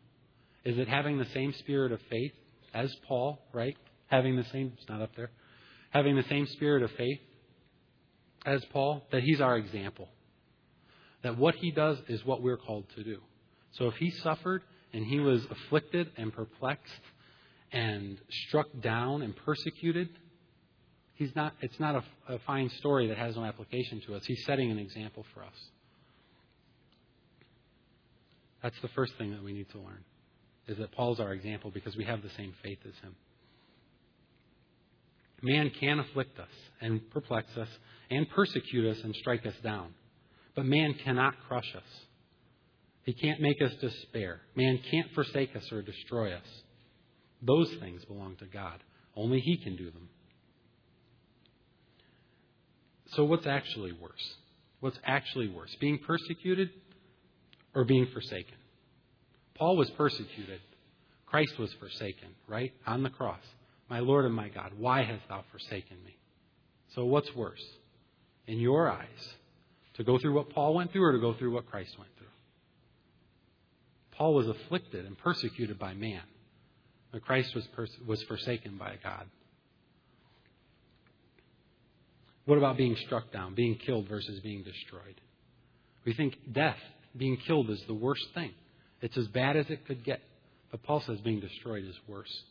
is 0.63 0.77
that 0.77 0.87
having 0.87 1.17
the 1.17 1.27
same 1.33 1.53
spirit 1.53 1.91
of 1.91 1.99
faith 2.09 2.33
as 2.73 2.93
Paul, 3.07 3.39
right? 3.53 3.77
Having 4.07 4.35
the 4.35 4.43
same, 4.45 4.73
it's 4.77 4.89
not 4.89 5.01
up 5.01 5.15
there, 5.15 5.31
having 5.91 6.15
the 6.15 6.23
same 6.23 6.45
spirit 6.47 6.83
of 6.83 6.91
faith 6.91 7.19
as 8.45 8.63
Paul, 8.65 9.07
that 9.11 9.23
he's 9.23 9.41
our 9.41 9.57
example. 9.57 10.09
That 11.23 11.37
what 11.37 11.55
he 11.55 11.71
does 11.71 11.97
is 12.07 12.23
what 12.25 12.43
we're 12.43 12.57
called 12.57 12.85
to 12.95 13.03
do. 13.03 13.19
So 13.71 13.87
if 13.87 13.95
he 13.95 14.11
suffered 14.11 14.61
and 14.93 15.05
he 15.05 15.19
was 15.19 15.43
afflicted 15.49 16.11
and 16.17 16.31
perplexed 16.31 16.91
and 17.75 18.17
struck 18.47 18.67
down 18.81 19.21
and 19.21 19.35
persecuted, 19.35 20.07
he's 21.13 21.35
not, 21.35 21.53
it's 21.59 21.79
not 21.79 21.95
a, 21.95 22.33
a 22.33 22.39
fine 22.47 22.69
story 22.79 23.07
that 23.07 23.17
has 23.17 23.35
no 23.35 23.43
application 23.43 24.01
to 24.07 24.15
us. 24.15 24.23
He's 24.25 24.43
setting 24.45 24.71
an 24.71 24.79
example 24.79 25.25
for 25.33 25.43
us. 25.43 25.53
That's 28.63 28.79
the 28.81 28.87
first 28.89 29.13
thing 29.17 29.31
that 29.31 29.43
we 29.43 29.51
need 29.51 29.69
to 29.71 29.77
learn, 29.77 30.03
is 30.67 30.77
that 30.77 30.93
Paul's 30.93 31.19
our 31.19 31.33
example 31.33 31.69
because 31.69 31.97
we 31.97 32.05
have 32.05 32.23
the 32.23 32.31
same 32.37 32.53
faith 32.63 32.79
as 32.87 32.93
him. 33.03 33.13
Man 35.41 35.69
can 35.77 35.99
afflict 35.99 36.39
us 36.39 36.47
and 36.79 37.01
perplex 37.11 37.55
us 37.57 37.67
and 38.09 38.27
persecute 38.29 38.89
us 38.89 39.03
and 39.03 39.13
strike 39.15 39.45
us 39.45 39.53
down, 39.61 39.93
but 40.55 40.65
man 40.65 40.95
cannot 41.03 41.33
crush 41.47 41.75
us. 41.75 41.83
He 43.03 43.13
can't 43.13 43.41
make 43.41 43.61
us 43.61 43.71
despair. 43.81 44.39
Man 44.55 44.79
can't 44.89 45.11
forsake 45.13 45.55
us 45.57 45.69
or 45.71 45.81
destroy 45.81 46.33
us. 46.33 46.47
Those 47.45 47.71
things 47.79 48.03
belong 48.05 48.35
to 48.37 48.45
God. 48.45 48.83
Only 49.15 49.39
He 49.39 49.57
can 49.57 49.75
do 49.75 49.91
them. 49.91 50.09
So, 53.11 53.23
what's 53.23 53.45
actually 53.45 53.91
worse? 53.93 54.35
What's 54.79 54.97
actually 55.05 55.47
worse? 55.47 55.73
Being 55.79 55.99
persecuted 55.99 56.69
or 57.73 57.85
being 57.85 58.07
forsaken? 58.07 58.55
Paul 59.55 59.77
was 59.77 59.89
persecuted. 59.91 60.59
Christ 61.25 61.57
was 61.57 61.71
forsaken, 61.73 62.29
right? 62.47 62.73
On 62.85 63.03
the 63.03 63.09
cross. 63.09 63.41
My 63.89 63.99
Lord 63.99 64.25
and 64.25 64.33
my 64.33 64.49
God, 64.49 64.71
why 64.77 65.03
hast 65.03 65.27
thou 65.29 65.43
forsaken 65.51 65.97
me? 66.03 66.17
So, 66.95 67.05
what's 67.05 67.33
worse? 67.35 67.63
In 68.47 68.59
your 68.59 68.89
eyes, 68.89 69.35
to 69.95 70.03
go 70.03 70.17
through 70.17 70.33
what 70.33 70.49
Paul 70.49 70.73
went 70.75 70.91
through 70.91 71.03
or 71.03 71.11
to 71.13 71.19
go 71.19 71.33
through 71.33 71.53
what 71.53 71.69
Christ 71.69 71.97
went 71.97 72.11
through? 72.17 72.27
Paul 74.11 74.33
was 74.33 74.47
afflicted 74.47 75.05
and 75.05 75.17
persecuted 75.17 75.77
by 75.77 75.93
man, 75.93 76.21
but 77.15 77.23
Christ 77.23 77.55
was, 77.55 77.65
pers- 77.67 77.97
was 78.05 78.21
forsaken 78.23 78.77
by 78.77 78.95
God. 79.01 79.25
What 82.43 82.57
about 82.57 82.75
being 82.75 82.97
struck 83.05 83.31
down, 83.31 83.55
being 83.55 83.75
killed 83.75 84.09
versus 84.09 84.41
being 84.41 84.63
destroyed? 84.63 85.21
We 86.03 86.13
think 86.13 86.35
death, 86.51 86.75
being 87.15 87.37
killed, 87.37 87.69
is 87.69 87.81
the 87.87 87.93
worst 87.93 88.25
thing. 88.33 88.51
It's 89.01 89.15
as 89.15 89.27
bad 89.27 89.55
as 89.55 89.65
it 89.69 89.87
could 89.87 90.03
get. 90.03 90.19
But 90.71 90.83
Paul 90.83 90.99
says 91.07 91.21
being 91.21 91.39
destroyed 91.39 91.85
is 91.85 91.95
worse. 92.05 92.43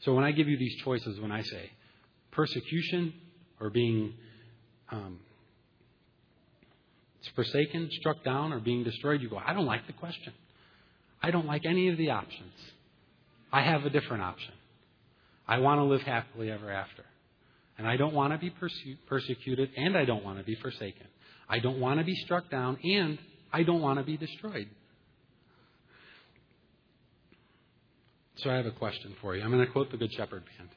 So 0.00 0.12
when 0.12 0.24
I 0.24 0.32
give 0.32 0.48
you 0.48 0.58
these 0.58 0.74
choices, 0.82 1.20
when 1.20 1.30
I 1.30 1.42
say 1.42 1.70
persecution 2.32 3.14
or 3.60 3.70
being 3.70 4.12
um, 4.90 5.20
forsaken, 7.36 7.90
struck 7.92 8.24
down, 8.24 8.52
or 8.52 8.58
being 8.58 8.82
destroyed, 8.82 9.22
you 9.22 9.30
go, 9.30 9.36
I 9.36 9.52
don't 9.52 9.66
like 9.66 9.86
the 9.86 9.92
question. 9.92 10.32
I 11.22 11.30
don't 11.30 11.46
like 11.46 11.64
any 11.64 11.88
of 11.88 11.96
the 11.96 12.10
options. 12.10 12.52
I 13.52 13.62
have 13.62 13.84
a 13.84 13.90
different 13.90 14.22
option. 14.22 14.54
I 15.46 15.58
want 15.58 15.78
to 15.78 15.84
live 15.84 16.02
happily 16.02 16.50
ever 16.50 16.70
after. 16.70 17.04
And 17.78 17.86
I 17.86 17.96
don't 17.96 18.14
want 18.14 18.32
to 18.32 18.38
be 18.38 18.50
perse- 18.50 18.96
persecuted, 19.06 19.70
and 19.76 19.96
I 19.96 20.04
don't 20.04 20.24
want 20.24 20.38
to 20.38 20.44
be 20.44 20.54
forsaken. 20.56 21.06
I 21.48 21.58
don't 21.58 21.80
want 21.80 22.00
to 22.00 22.04
be 22.04 22.14
struck 22.14 22.50
down, 22.50 22.78
and 22.82 23.18
I 23.52 23.62
don't 23.62 23.80
want 23.80 23.98
to 23.98 24.04
be 24.04 24.16
destroyed. 24.16 24.68
So 28.36 28.50
I 28.50 28.54
have 28.54 28.66
a 28.66 28.72
question 28.72 29.14
for 29.20 29.36
you. 29.36 29.42
I'm 29.42 29.50
going 29.50 29.64
to 29.64 29.72
quote 29.72 29.90
the 29.90 29.96
Good 29.96 30.12
Shepherd 30.12 30.42
Band. 30.56 30.70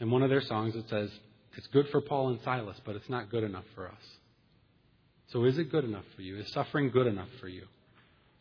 In 0.00 0.10
one 0.10 0.22
of 0.22 0.30
their 0.30 0.42
songs, 0.42 0.74
it 0.74 0.84
says, 0.90 1.10
It's 1.56 1.66
good 1.68 1.88
for 1.88 2.00
Paul 2.00 2.28
and 2.28 2.40
Silas, 2.44 2.76
but 2.84 2.96
it's 2.96 3.08
not 3.08 3.30
good 3.30 3.44
enough 3.44 3.64
for 3.74 3.86
us. 3.86 4.02
So 5.28 5.44
is 5.44 5.56
it 5.58 5.70
good 5.70 5.84
enough 5.84 6.04
for 6.14 6.22
you? 6.22 6.38
Is 6.38 6.52
suffering 6.52 6.90
good 6.90 7.06
enough 7.06 7.28
for 7.40 7.48
you? 7.48 7.64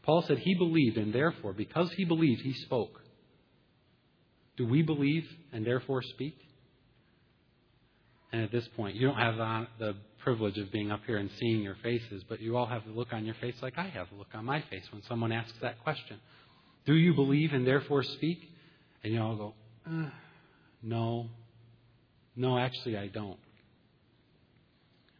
Paul 0.03 0.23
said 0.27 0.37
he 0.39 0.53
believed, 0.55 0.97
and 0.97 1.13
therefore, 1.13 1.53
because 1.53 1.91
he 1.93 2.05
believed, 2.05 2.41
he 2.41 2.53
spoke. 2.53 2.99
Do 4.57 4.67
we 4.67 4.83
believe 4.83 5.23
and 5.51 5.65
therefore 5.65 6.01
speak? 6.01 6.37
And 8.31 8.43
at 8.43 8.51
this 8.51 8.67
point, 8.75 8.95
you 8.95 9.07
don't 9.07 9.17
have 9.17 9.37
the, 9.79 9.95
privilege 10.23 10.57
of 10.57 10.71
being 10.71 10.89
up 10.89 11.01
here 11.05 11.17
and 11.17 11.29
seeing 11.37 11.61
your 11.61 11.75
faces, 11.83 12.23
but 12.29 12.39
you 12.39 12.55
all 12.55 12.65
have 12.65 12.81
the 12.85 12.91
look 12.91 13.11
on 13.11 13.25
your 13.25 13.35
face 13.41 13.55
like 13.61 13.77
I 13.77 13.89
have 13.89 14.07
the 14.09 14.15
look 14.15 14.29
on 14.33 14.45
my 14.45 14.61
face 14.69 14.85
when 14.93 15.03
someone 15.03 15.33
asks 15.33 15.51
that 15.61 15.83
question. 15.83 16.17
Do 16.85 16.95
you 16.95 17.13
believe 17.13 17.51
and 17.51 17.67
therefore 17.67 18.03
speak? 18.03 18.39
And 19.03 19.13
you 19.13 19.21
all 19.21 19.35
go, 19.35 19.53
uh, 19.85 20.09
no. 20.81 21.27
No, 22.37 22.57
actually, 22.57 22.97
I 22.97 23.07
don't. 23.07 23.37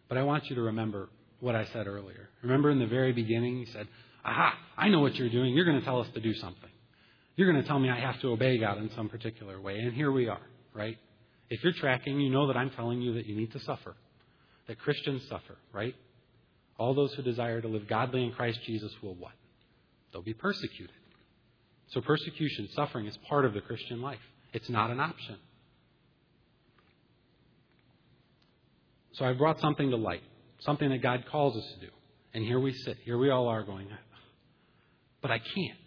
But 0.08 0.18
I 0.18 0.24
want 0.24 0.50
you 0.50 0.56
to 0.56 0.62
remember 0.62 1.10
what 1.42 1.54
I 1.54 1.66
said 1.74 1.86
earlier. 1.86 2.30
Remember 2.42 2.70
in 2.72 2.80
the 2.80 2.88
very 2.88 3.12
beginning, 3.12 3.58
he 3.58 3.72
said, 3.74 3.88
Aha, 4.26 4.54
I 4.78 4.90
know 4.90 5.00
what 5.00 5.16
you're 5.16 5.30
doing. 5.30 5.54
You're 5.54 5.66
going 5.66 5.80
to 5.80 5.86
tell 5.86 6.00
us 6.00 6.08
to 6.14 6.22
do 6.22 6.34
something. 6.36 6.70
You're 7.36 7.52
going 7.52 7.62
to 7.62 7.68
tell 7.68 7.80
me 7.80 7.90
I 7.90 8.00
have 8.00 8.20
to 8.22 8.30
obey 8.30 8.58
God 8.58 8.78
in 8.78 8.90
some 8.96 9.10
particular 9.10 9.60
way. 9.60 9.80
And 9.80 9.94
here 9.94 10.12
we 10.12 10.28
are, 10.28 10.42
right? 10.74 10.98
If 11.50 11.64
you're 11.64 11.74
tracking, 11.74 12.20
you 12.20 12.32
know 12.32 12.48
that 12.48 12.58
I'm 12.58 12.70
telling 12.72 13.02
you 13.02 13.14
that 13.16 13.26
you 13.26 13.36
need 13.36 13.52
to 13.54 13.60
suffer, 13.60 13.96
that 14.68 14.80
Christians 14.80 15.24
suffer, 15.30 15.58
right? 15.74 15.96
All 16.78 16.94
those 16.94 17.14
who 17.14 17.22
desire 17.22 17.62
to 17.62 17.68
live 17.68 17.88
godly 17.88 18.24
in 18.24 18.32
Christ 18.32 18.60
Jesus 18.66 18.92
will 19.02 19.16
what? 19.16 19.34
They'll 20.12 20.22
be 20.22 20.34
persecuted. 20.34 20.96
So 21.90 22.02
persecution, 22.02 22.70
suffering 22.76 23.08
is 23.08 23.18
part 23.30 23.46
of 23.46 23.54
the 23.54 23.62
Christian 23.62 24.02
life. 24.02 24.20
It's 24.54 24.70
not 24.70 24.90
an 24.90 25.00
option. 25.00 25.38
So 29.14 29.26
I've 29.26 29.38
brought 29.38 29.60
something 29.60 29.92
to 29.92 29.96
light, 29.96 30.24
something 30.62 30.90
that 30.90 31.02
God 31.04 31.26
calls 31.32 31.56
us 31.56 31.74
to 31.76 31.86
do. 31.86 31.92
And 32.34 32.44
here 32.44 32.60
we 32.60 32.74
sit. 32.74 32.98
Here 33.06 33.18
we 33.18 33.30
all 33.30 33.48
are 33.48 33.64
going, 33.64 33.88
but 35.24 35.32
I 35.32 35.40
can't. 35.40 35.80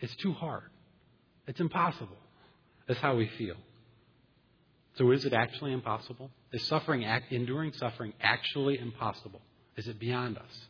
It's 0.00 0.14
too 0.16 0.32
hard. 0.32 0.70
It's 1.46 1.60
impossible. 1.60 2.16
That's 2.88 3.00
how 3.00 3.16
we 3.16 3.28
feel. 3.36 3.56
So 4.96 5.10
is 5.10 5.24
it 5.24 5.34
actually 5.34 5.72
impossible? 5.72 6.30
Is 6.52 6.62
suffering, 6.66 7.04
enduring 7.30 7.72
suffering, 7.72 8.14
actually 8.22 8.78
impossible? 8.78 9.42
Is 9.76 9.88
it 9.88 9.98
beyond 9.98 10.38
us? 10.38 10.66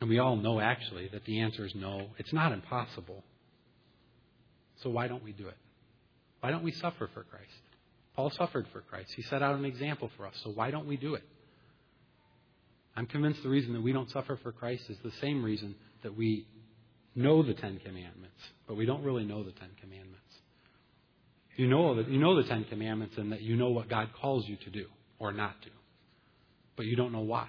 And 0.00 0.08
we 0.08 0.20
all 0.20 0.36
know 0.36 0.60
actually 0.60 1.08
that 1.08 1.24
the 1.24 1.40
answer 1.40 1.66
is 1.66 1.74
no. 1.74 2.06
It's 2.18 2.32
not 2.32 2.52
impossible. 2.52 3.24
So 4.82 4.90
why 4.90 5.08
don't 5.08 5.24
we 5.24 5.32
do 5.32 5.48
it? 5.48 5.56
Why 6.40 6.52
don't 6.52 6.62
we 6.62 6.70
suffer 6.70 7.10
for 7.12 7.24
Christ? 7.24 7.50
Paul 8.14 8.30
suffered 8.30 8.66
for 8.72 8.82
Christ. 8.82 9.12
He 9.16 9.22
set 9.22 9.42
out 9.42 9.56
an 9.56 9.64
example 9.64 10.10
for 10.16 10.26
us. 10.26 10.34
So 10.44 10.50
why 10.50 10.70
don't 10.70 10.86
we 10.86 10.96
do 10.96 11.14
it? 11.14 11.24
I'm 12.94 13.06
convinced 13.06 13.42
the 13.42 13.48
reason 13.48 13.72
that 13.72 13.82
we 13.82 13.92
don't 13.92 14.10
suffer 14.10 14.38
for 14.40 14.52
Christ 14.52 14.84
is 14.88 14.98
the 15.02 15.12
same 15.20 15.42
reason 15.42 15.74
that 16.02 16.16
we 16.16 16.46
know 17.14 17.42
the 17.42 17.54
Ten 17.54 17.78
Commandments, 17.78 18.40
but 18.66 18.76
we 18.76 18.86
don't 18.86 19.02
really 19.02 19.24
know 19.24 19.42
the 19.42 19.52
Ten 19.52 19.70
Commandments. 19.80 20.18
You 21.56 21.66
know 21.66 21.96
that 21.96 22.08
you 22.08 22.18
know 22.18 22.40
the 22.40 22.48
Ten 22.48 22.64
Commandments 22.64 23.16
and 23.18 23.32
that 23.32 23.42
you 23.42 23.56
know 23.56 23.70
what 23.70 23.88
God 23.88 24.10
calls 24.20 24.46
you 24.46 24.56
to 24.56 24.70
do 24.70 24.86
or 25.18 25.32
not 25.32 25.60
to, 25.62 25.70
but 26.76 26.86
you 26.86 26.96
don't 26.96 27.12
know 27.12 27.20
why. 27.20 27.48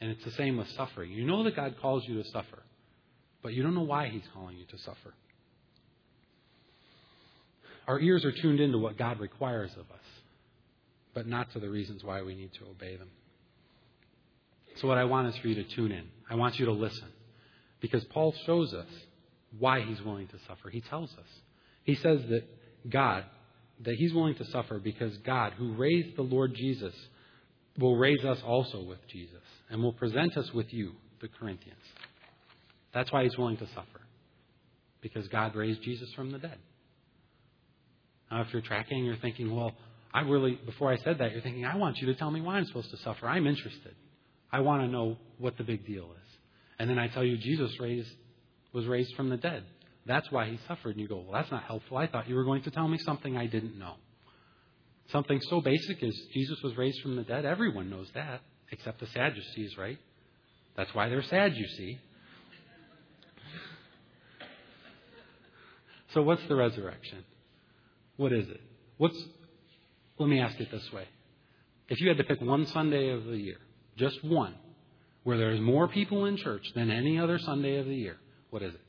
And 0.00 0.10
it's 0.10 0.24
the 0.24 0.32
same 0.32 0.56
with 0.56 0.68
suffering. 0.70 1.10
You 1.10 1.24
know 1.24 1.44
that 1.44 1.56
God 1.56 1.76
calls 1.80 2.04
you 2.06 2.22
to 2.22 2.28
suffer, 2.30 2.62
but 3.42 3.54
you 3.54 3.62
don't 3.62 3.74
know 3.74 3.82
why 3.82 4.08
He's 4.08 4.22
calling 4.32 4.56
you 4.56 4.64
to 4.66 4.78
suffer. 4.78 5.14
Our 7.88 7.98
ears 7.98 8.24
are 8.24 8.32
tuned 8.32 8.60
into 8.60 8.78
what 8.78 8.96
God 8.96 9.18
requires 9.18 9.72
of 9.72 9.90
us, 9.90 10.06
but 11.14 11.26
not 11.26 11.52
to 11.52 11.60
the 11.60 11.68
reasons 11.68 12.04
why 12.04 12.22
we 12.22 12.34
need 12.34 12.52
to 12.54 12.66
obey 12.70 12.96
them. 12.96 13.10
So, 14.76 14.88
what 14.88 14.98
I 14.98 15.04
want 15.04 15.28
is 15.28 15.36
for 15.36 15.48
you 15.48 15.56
to 15.56 15.64
tune 15.64 15.92
in. 15.92 16.04
I 16.30 16.36
want 16.36 16.58
you 16.58 16.66
to 16.66 16.72
listen. 16.72 17.08
Because 17.82 18.04
Paul 18.04 18.32
shows 18.46 18.72
us 18.72 18.86
why 19.58 19.82
he's 19.82 20.00
willing 20.00 20.28
to 20.28 20.38
suffer. 20.48 20.70
He 20.70 20.80
tells 20.80 21.10
us. 21.10 21.26
He 21.84 21.96
says 21.96 22.20
that 22.30 22.44
God, 22.88 23.24
that 23.84 23.94
he's 23.96 24.14
willing 24.14 24.36
to 24.36 24.44
suffer 24.46 24.78
because 24.78 25.14
God, 25.18 25.52
who 25.58 25.74
raised 25.74 26.16
the 26.16 26.22
Lord 26.22 26.54
Jesus, 26.54 26.94
will 27.78 27.96
raise 27.96 28.24
us 28.24 28.38
also 28.46 28.82
with 28.82 28.98
Jesus 29.08 29.42
and 29.68 29.82
will 29.82 29.92
present 29.92 30.36
us 30.36 30.50
with 30.54 30.72
you, 30.72 30.92
the 31.20 31.28
Corinthians. 31.28 31.82
That's 32.94 33.10
why 33.12 33.24
he's 33.24 33.36
willing 33.36 33.56
to 33.58 33.66
suffer. 33.68 34.00
Because 35.00 35.26
God 35.28 35.56
raised 35.56 35.82
Jesus 35.82 36.08
from 36.14 36.30
the 36.30 36.38
dead. 36.38 36.58
Now, 38.30 38.42
if 38.42 38.52
you're 38.52 38.62
tracking, 38.62 39.04
you're 39.04 39.16
thinking, 39.16 39.54
well, 39.54 39.72
I 40.14 40.20
really, 40.20 40.58
before 40.64 40.92
I 40.92 40.98
said 40.98 41.18
that, 41.18 41.32
you're 41.32 41.40
thinking, 41.40 41.64
I 41.64 41.76
want 41.76 41.98
you 41.98 42.06
to 42.06 42.14
tell 42.14 42.30
me 42.30 42.40
why 42.40 42.56
I'm 42.56 42.66
supposed 42.66 42.90
to 42.90 42.96
suffer. 42.98 43.26
I'm 43.26 43.46
interested. 43.46 43.94
I 44.52 44.60
want 44.60 44.82
to 44.82 44.88
know 44.88 45.16
what 45.38 45.56
the 45.56 45.64
big 45.64 45.84
deal 45.86 46.04
is. 46.04 46.21
And 46.82 46.90
then 46.90 46.98
I 46.98 47.06
tell 47.06 47.22
you, 47.22 47.36
Jesus 47.36 47.78
raised, 47.78 48.10
was 48.72 48.86
raised 48.86 49.14
from 49.14 49.28
the 49.28 49.36
dead. 49.36 49.62
That's 50.04 50.28
why 50.32 50.50
he 50.50 50.58
suffered. 50.66 50.96
And 50.96 51.00
you 51.00 51.06
go, 51.06 51.18
well, 51.18 51.34
that's 51.34 51.52
not 51.52 51.62
helpful. 51.62 51.96
I 51.96 52.08
thought 52.08 52.28
you 52.28 52.34
were 52.34 52.42
going 52.42 52.64
to 52.64 52.72
tell 52.72 52.88
me 52.88 52.98
something 52.98 53.36
I 53.36 53.46
didn't 53.46 53.78
know. 53.78 53.94
Something 55.12 55.40
so 55.42 55.60
basic 55.60 56.02
as 56.02 56.12
Jesus 56.34 56.58
was 56.64 56.76
raised 56.76 57.00
from 57.00 57.14
the 57.14 57.22
dead. 57.22 57.44
Everyone 57.44 57.88
knows 57.88 58.08
that, 58.16 58.40
except 58.72 58.98
the 58.98 59.06
Sadducees, 59.06 59.76
right? 59.78 59.96
That's 60.76 60.92
why 60.92 61.08
they're 61.08 61.22
sad, 61.22 61.54
you 61.54 61.68
see. 61.68 62.00
So, 66.14 66.22
what's 66.22 66.42
the 66.48 66.56
resurrection? 66.56 67.24
What 68.16 68.32
is 68.32 68.48
it? 68.48 68.60
What's, 68.98 69.22
let 70.18 70.28
me 70.28 70.40
ask 70.40 70.58
it 70.58 70.72
this 70.72 70.90
way. 70.92 71.04
If 71.88 72.00
you 72.00 72.08
had 72.08 72.16
to 72.16 72.24
pick 72.24 72.40
one 72.40 72.66
Sunday 72.66 73.10
of 73.10 73.24
the 73.24 73.36
year, 73.36 73.58
just 73.96 74.24
one, 74.24 74.56
where 75.24 75.38
there's 75.38 75.60
more 75.60 75.88
people 75.88 76.26
in 76.26 76.36
church 76.36 76.64
than 76.74 76.90
any 76.90 77.18
other 77.18 77.38
Sunday 77.38 77.78
of 77.78 77.86
the 77.86 77.94
year, 77.94 78.16
what 78.50 78.62
is 78.62 78.74
it? 78.74 78.80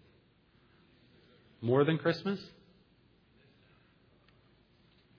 More 1.62 1.86
than 1.86 1.98
Christmas? 1.98 2.40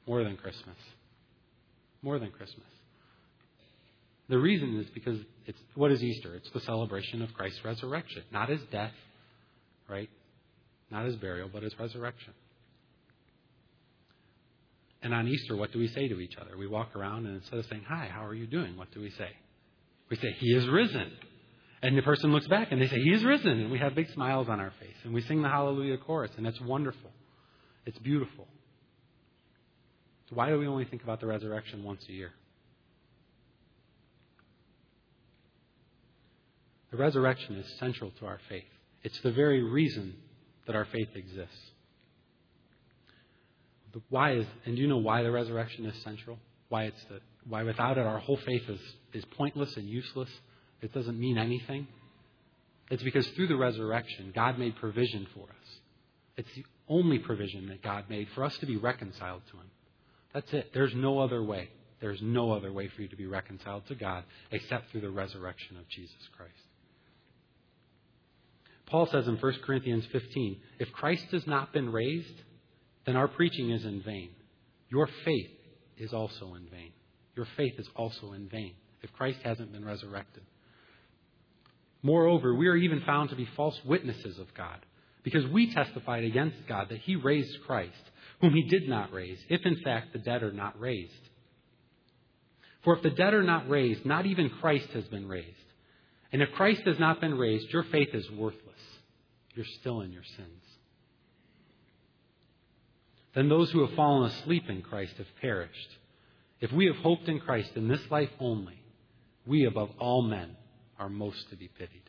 More 0.07 0.23
than 0.23 0.37
Christmas. 0.37 0.77
More 2.03 2.19
than 2.19 2.31
Christmas. 2.31 2.67
The 4.29 4.39
reason 4.39 4.79
is 4.81 4.87
because 4.91 5.19
it's 5.47 5.59
what 5.75 5.91
is 5.91 6.03
Easter? 6.03 6.35
It's 6.35 6.51
the 6.51 6.61
celebration 6.61 7.23
of 7.23 7.33
Christ's 7.35 7.65
resurrection, 7.65 8.23
not 8.33 8.49
his 8.49 8.61
death, 8.71 8.93
right? 9.89 10.09
Not 10.91 11.05
his 11.07 11.17
burial, 11.17 11.49
but 11.53 11.63
his 11.63 11.79
resurrection. 11.79 12.33
And 15.03 15.13
on 15.13 15.29
Easter, 15.29 15.55
what 15.55 15.73
do 15.73 15.79
we 15.79 15.89
say 15.89 16.09
to 16.09 16.21
each 16.21 16.37
other? 16.41 16.57
We 16.57 16.67
walk 16.67 16.97
around 16.97 17.27
and 17.27 17.37
instead 17.37 17.59
of 17.59 17.67
saying, 17.67 17.85
Hi, 17.87 18.09
how 18.11 18.25
are 18.25 18.35
you 18.35 18.47
doing? 18.47 18.77
What 18.77 18.91
do 18.93 19.01
we 19.01 19.11
say? 19.11 19.29
We 20.11 20.17
say, 20.17 20.35
He 20.39 20.55
is 20.55 20.69
risen. 20.69 21.11
And 21.83 21.99
the 21.99 22.03
person 22.03 22.33
looks 22.33 22.47
back 22.47 22.69
and 22.71 22.81
they 22.81 22.89
say, 22.89 23.01
He 23.01 23.11
is 23.11 23.25
risen. 23.25 23.61
And 23.61 23.71
we 23.71 23.79
have 23.79 23.95
big 23.95 24.11
smiles 24.13 24.49
on 24.49 24.61
our 24.61 24.73
face. 24.81 24.97
And 25.05 25.13
we 25.13 25.21
sing 25.23 25.43
the 25.43 25.49
Hallelujah 25.49 25.99
chorus. 25.99 26.31
And 26.37 26.47
it's 26.47 26.61
wonderful. 26.61 27.11
It's 27.87 27.99
beautiful. 27.99 28.47
So 30.29 30.37
why 30.37 30.49
do 30.49 30.59
we 30.59 30.67
only 30.67 30.87
think 30.87 31.03
about 31.03 31.21
the 31.21 31.27
resurrection 31.27 31.85
once 31.85 32.05
a 32.09 32.13
year? 32.13 32.33
The 36.91 36.97
resurrection 36.97 37.57
is 37.57 37.67
central 37.79 38.13
to 38.21 38.27
our 38.27 38.39
faith. 38.49 38.65
It's 39.03 39.21
the 39.21 39.33
very 39.33 39.63
reason 39.63 40.15
that 40.67 40.77
our 40.77 40.87
faith 40.87 41.09
exists. 41.15 41.59
But 43.93 44.03
why 44.09 44.35
is, 44.37 44.47
and 44.65 44.77
do 44.77 44.83
you 44.83 44.89
know 44.89 44.99
why 44.99 45.23
the 45.23 45.31
resurrection 45.31 45.87
is 45.87 46.03
central? 46.03 46.39
Why 46.69 46.85
it's 46.85 47.05
the, 47.11 47.21
why 47.47 47.63
without 47.63 47.99
it 47.99 48.07
our 48.07 48.19
whole 48.19 48.39
faith 48.39 48.63
is, 48.69 48.81
is 49.15 49.25
pointless 49.37 49.77
and 49.77 49.89
useless? 49.89 50.29
It 50.83 50.93
doesn't 50.93 51.19
mean 51.19 51.39
anything. 51.39 51.87
It's 52.91 53.03
because 53.03 53.27
through 53.29 53.47
the 53.47 53.57
resurrection, 53.57 54.33
God 54.35 54.59
made 54.59 54.77
provision 54.77 55.27
for 55.35 55.45
us. 55.45 55.79
It's 56.37 56.55
the 56.55 56.65
only 56.89 57.19
provision 57.19 57.69
that 57.69 57.83
God 57.83 58.05
made 58.11 58.29
for 58.35 58.45
us 58.45 58.57
to 58.59 58.67
be 58.67 58.77
reconciled 58.77 59.43
to 59.51 59.57
Him. 59.57 59.71
That's 60.35 60.53
it. 60.53 60.71
There's 60.75 60.95
no 60.95 61.21
other 61.21 61.43
way. 61.43 61.71
There's 62.01 62.21
no 62.21 62.53
other 62.53 62.73
way 62.73 62.89
for 62.89 63.03
you 63.03 63.09
to 63.09 63.17
be 63.17 63.27
reconciled 63.27 63.87
to 63.87 63.95
God 63.95 64.25
except 64.51 64.91
through 64.91 65.01
the 65.01 65.11
resurrection 65.11 65.79
of 65.79 65.89
Jesus 65.89 66.29
Christ. 66.37 66.53
Paul 68.87 69.07
says 69.07 69.27
in 69.27 69.37
1 69.37 69.53
Corinthians 69.65 70.05
15 70.13 70.57
if 70.81 70.93
Christ 70.93 71.25
has 71.31 71.47
not 71.47 71.73
been 71.73 71.91
raised, 71.91 72.43
then 73.07 73.17
our 73.17 73.29
preaching 73.29 73.71
is 73.71 73.85
in 73.85 74.03
vain. 74.03 74.31
Your 74.91 75.09
faith 75.25 75.51
is 75.97 76.13
also 76.13 76.55
in 76.55 76.67
vain. 76.71 76.93
Your 77.37 77.47
faith 77.57 77.75
is 77.79 77.89
also 77.97 78.33
in 78.33 78.49
vain 78.49 78.75
if 79.05 79.13
Christ 79.13 79.39
hasn't 79.45 79.71
been 79.71 79.85
resurrected. 79.85 80.43
Moreover, 82.03 82.55
we 82.55 82.67
are 82.69 82.77
even 82.77 83.03
found 83.03 83.31
to 83.31 83.37
be 83.37 83.49
false 83.57 83.79
witnesses 83.85 84.39
of 84.39 84.53
God, 84.55 84.79
because 85.23 85.47
we 85.47 85.73
testified 85.73 86.25
against 86.25 86.67
God 86.67 86.89
that 86.89 86.99
He 86.99 87.15
raised 87.15 87.63
Christ, 87.67 87.93
whom 88.41 88.53
He 88.53 88.63
did 88.65 88.89
not 88.89 89.13
raise, 89.13 89.39
if 89.49 89.65
in 89.65 89.77
fact 89.85 90.13
the 90.13 90.19
dead 90.19 90.43
are 90.43 90.53
not 90.53 90.81
raised. 90.81 91.13
For 92.83 92.97
if 92.97 93.03
the 93.03 93.11
dead 93.11 93.33
are 93.33 93.43
not 93.43 93.69
raised, 93.69 94.05
not 94.05 94.27
even 94.27 94.51
Christ 94.51 94.89
has 94.95 95.05
been 95.05 95.29
raised. 95.29 95.49
And 96.33 96.43
if 96.43 96.51
Christ 96.53 96.83
has 96.87 96.99
not 96.99 97.21
been 97.21 97.39
raised, 97.39 97.71
your 97.71 97.85
faith 97.85 98.09
is 98.13 98.31
worthless. 98.33 98.61
You're 99.55 99.65
still 99.81 100.01
in 100.01 100.13
your 100.13 100.25
sins. 100.37 100.63
Then 103.35 103.49
those 103.49 103.71
who 103.71 103.87
have 103.87 103.97
fallen 103.97 104.31
asleep 104.31 104.65
in 104.69 104.83
Christ 104.83 105.15
have 105.17 105.27
perished. 105.41 105.89
If 106.61 106.73
we 106.73 106.87
have 106.87 106.97
hoped 106.97 107.29
in 107.29 107.41
Christ 107.41 107.73
in 107.77 107.89
this 107.89 108.03
life 108.11 108.31
only, 108.41 108.84
we 109.47 109.67
above 109.67 109.91
all 109.99 110.23
men 110.23 110.57
are 110.99 111.09
most 111.09 111.51
to 111.51 111.57
be 111.57 111.69
pitied. 111.69 112.03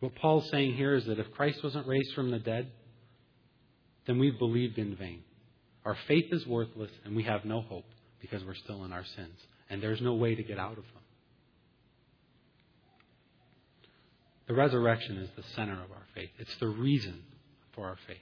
What 0.00 0.14
Paul's 0.14 0.48
saying 0.50 0.74
here 0.74 0.94
is 0.94 1.06
that 1.06 1.18
if 1.18 1.30
Christ 1.32 1.62
wasn't 1.62 1.86
raised 1.86 2.14
from 2.14 2.30
the 2.30 2.38
dead, 2.38 2.70
then 4.06 4.18
we've 4.18 4.38
believed 4.38 4.78
in 4.78 4.96
vain. 4.96 5.22
Our 5.84 5.96
faith 6.08 6.32
is 6.32 6.46
worthless 6.46 6.90
and 7.04 7.14
we 7.14 7.22
have 7.24 7.44
no 7.44 7.60
hope 7.60 7.84
because 8.20 8.44
we're 8.44 8.54
still 8.54 8.84
in 8.84 8.92
our 8.92 9.04
sins. 9.04 9.38
And 9.68 9.82
there's 9.82 10.00
no 10.00 10.14
way 10.14 10.34
to 10.34 10.42
get 10.42 10.58
out 10.58 10.72
of 10.72 10.84
them. 10.84 11.02
The 14.48 14.54
resurrection 14.54 15.18
is 15.18 15.28
the 15.36 15.44
center 15.54 15.74
of 15.74 15.92
our 15.92 16.06
faith. 16.14 16.30
It's 16.38 16.56
the 16.58 16.68
reason 16.68 17.22
for 17.74 17.86
our 17.86 17.96
faith. 18.06 18.16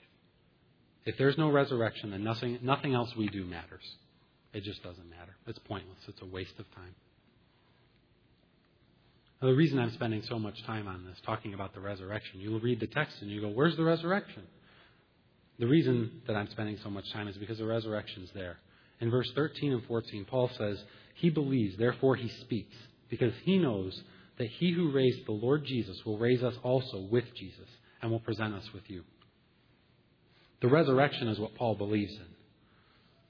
If 1.07 1.17
there's 1.17 1.39
no 1.39 1.51
resurrection, 1.51 2.11
then 2.11 2.23
nothing, 2.23 2.59
nothing 2.61 2.95
else 2.95 3.15
we 3.17 3.29
do 3.29 3.47
matters. 3.47 3.97
It 4.59 4.65
just 4.65 4.83
doesn't 4.83 5.09
matter. 5.09 5.37
It's 5.47 5.61
pointless. 5.61 5.99
It's 6.09 6.21
a 6.21 6.27
waste 6.27 6.59
of 6.59 6.69
time. 6.75 6.93
Now, 9.41 9.51
the 9.51 9.55
reason 9.55 9.79
I'm 9.79 9.93
spending 9.93 10.21
so 10.29 10.37
much 10.37 10.61
time 10.67 10.89
on 10.89 11.05
this, 11.05 11.17
talking 11.25 11.55
about 11.55 11.75
the 11.75 11.81
resurrection, 11.81 12.41
you'll 12.41 12.59
read 12.59 12.81
the 12.81 12.89
text 12.89 13.19
and 13.21 13.31
you 13.31 13.41
go, 13.41 13.51
Where's 13.51 13.77
the 13.77 13.85
resurrection? 13.85 14.43
The 15.61 15.69
reason 15.69 16.23
that 16.27 16.35
I'm 16.35 16.51
spending 16.51 16.77
so 16.83 16.91
much 16.91 17.05
time 17.13 17.29
is 17.29 17.37
because 17.37 17.59
the 17.59 17.67
resurrection's 17.67 18.31
there. 18.35 18.59
In 19.01 19.13
verse 19.13 19.31
13 19.37 19.75
and 19.75 19.85
14, 19.85 20.25
Paul 20.25 20.51
says, 20.59 20.83
He 21.15 21.31
believes, 21.31 21.79
therefore 21.79 22.17
he 22.17 22.29
speaks, 22.41 22.75
because 23.09 23.35
he 23.45 23.59
knows 23.59 23.97
that 24.39 24.49
he 24.49 24.73
who 24.73 24.91
raised 24.91 25.25
the 25.25 25.33
Lord 25.33 25.65
Jesus 25.67 25.97
will 26.05 26.19
raise 26.19 26.43
us 26.43 26.55
also 26.65 27.07
with 27.13 27.33
Jesus 27.37 27.69
and 28.03 28.11
will 28.11 28.19
present 28.19 28.57
us 28.57 28.69
with 28.75 28.91
you. 28.91 29.05
The 30.63 30.69
resurrection 30.69 31.29
is 31.29 31.39
what 31.39 31.55
Paul 31.55 31.77
believes 31.77 32.13
in. 32.13 32.38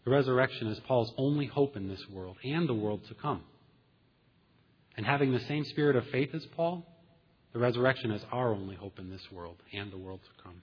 The 0.09 0.15
resurrection 0.15 0.69
is 0.69 0.81
Paul's 0.89 1.13
only 1.19 1.45
hope 1.45 1.77
in 1.77 1.87
this 1.87 2.01
world 2.11 2.39
and 2.43 2.67
the 2.67 2.73
world 2.73 3.03
to 3.09 3.15
come. 3.15 3.43
And 4.97 5.05
having 5.05 5.33
the 5.33 5.41
same 5.41 5.67
spirit 5.67 5.97
of 5.97 6.07
faith 6.07 6.31
as 6.33 6.47
Paul, 6.57 6.87
the 7.53 7.59
resurrection 7.59 8.11
is 8.13 8.23
our 8.33 8.55
only 8.55 8.75
hope 8.75 8.99
in 8.99 9.11
this 9.11 9.21
world 9.31 9.57
and 9.75 9.93
the 9.93 9.99
world 9.99 10.21
to 10.25 10.43
come. 10.43 10.63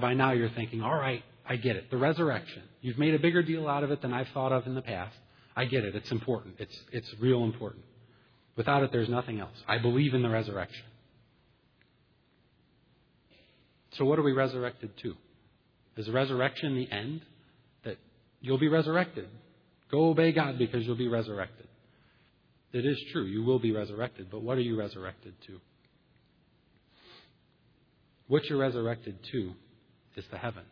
By 0.00 0.14
now 0.14 0.32
you're 0.32 0.48
thinking, 0.48 0.80
all 0.80 0.94
right, 0.94 1.22
I 1.46 1.56
get 1.56 1.76
it. 1.76 1.90
The 1.90 1.98
resurrection. 1.98 2.62
You've 2.80 2.98
made 2.98 3.12
a 3.12 3.18
bigger 3.18 3.42
deal 3.42 3.68
out 3.68 3.84
of 3.84 3.90
it 3.90 4.00
than 4.00 4.14
I've 4.14 4.28
thought 4.32 4.52
of 4.52 4.66
in 4.66 4.74
the 4.74 4.80
past. 4.80 5.14
I 5.54 5.66
get 5.66 5.84
it. 5.84 5.94
It's 5.94 6.10
important. 6.10 6.54
It's, 6.58 6.80
it's 6.90 7.14
real 7.20 7.44
important. 7.44 7.84
Without 8.56 8.82
it, 8.82 8.92
there's 8.92 9.10
nothing 9.10 9.40
else. 9.40 9.58
I 9.68 9.76
believe 9.76 10.14
in 10.14 10.22
the 10.22 10.30
resurrection. 10.30 10.86
So, 13.98 14.06
what 14.06 14.18
are 14.18 14.22
we 14.22 14.32
resurrected 14.32 14.96
to? 15.02 15.16
Is 15.96 16.08
resurrection 16.08 16.74
the 16.74 16.90
end? 16.90 17.22
That 17.84 17.98
you'll 18.40 18.58
be 18.58 18.68
resurrected. 18.68 19.28
Go 19.90 20.08
obey 20.08 20.32
God 20.32 20.58
because 20.58 20.86
you'll 20.86 20.96
be 20.96 21.08
resurrected. 21.08 21.66
It 22.72 22.86
is 22.86 22.98
true, 23.12 23.24
you 23.24 23.42
will 23.44 23.58
be 23.58 23.70
resurrected, 23.70 24.30
but 24.30 24.42
what 24.42 24.56
are 24.56 24.62
you 24.62 24.78
resurrected 24.78 25.34
to? 25.46 25.60
What 28.28 28.44
you're 28.46 28.58
resurrected 28.58 29.18
to 29.32 29.52
is 30.16 30.24
the 30.30 30.38
heaven. 30.38 30.64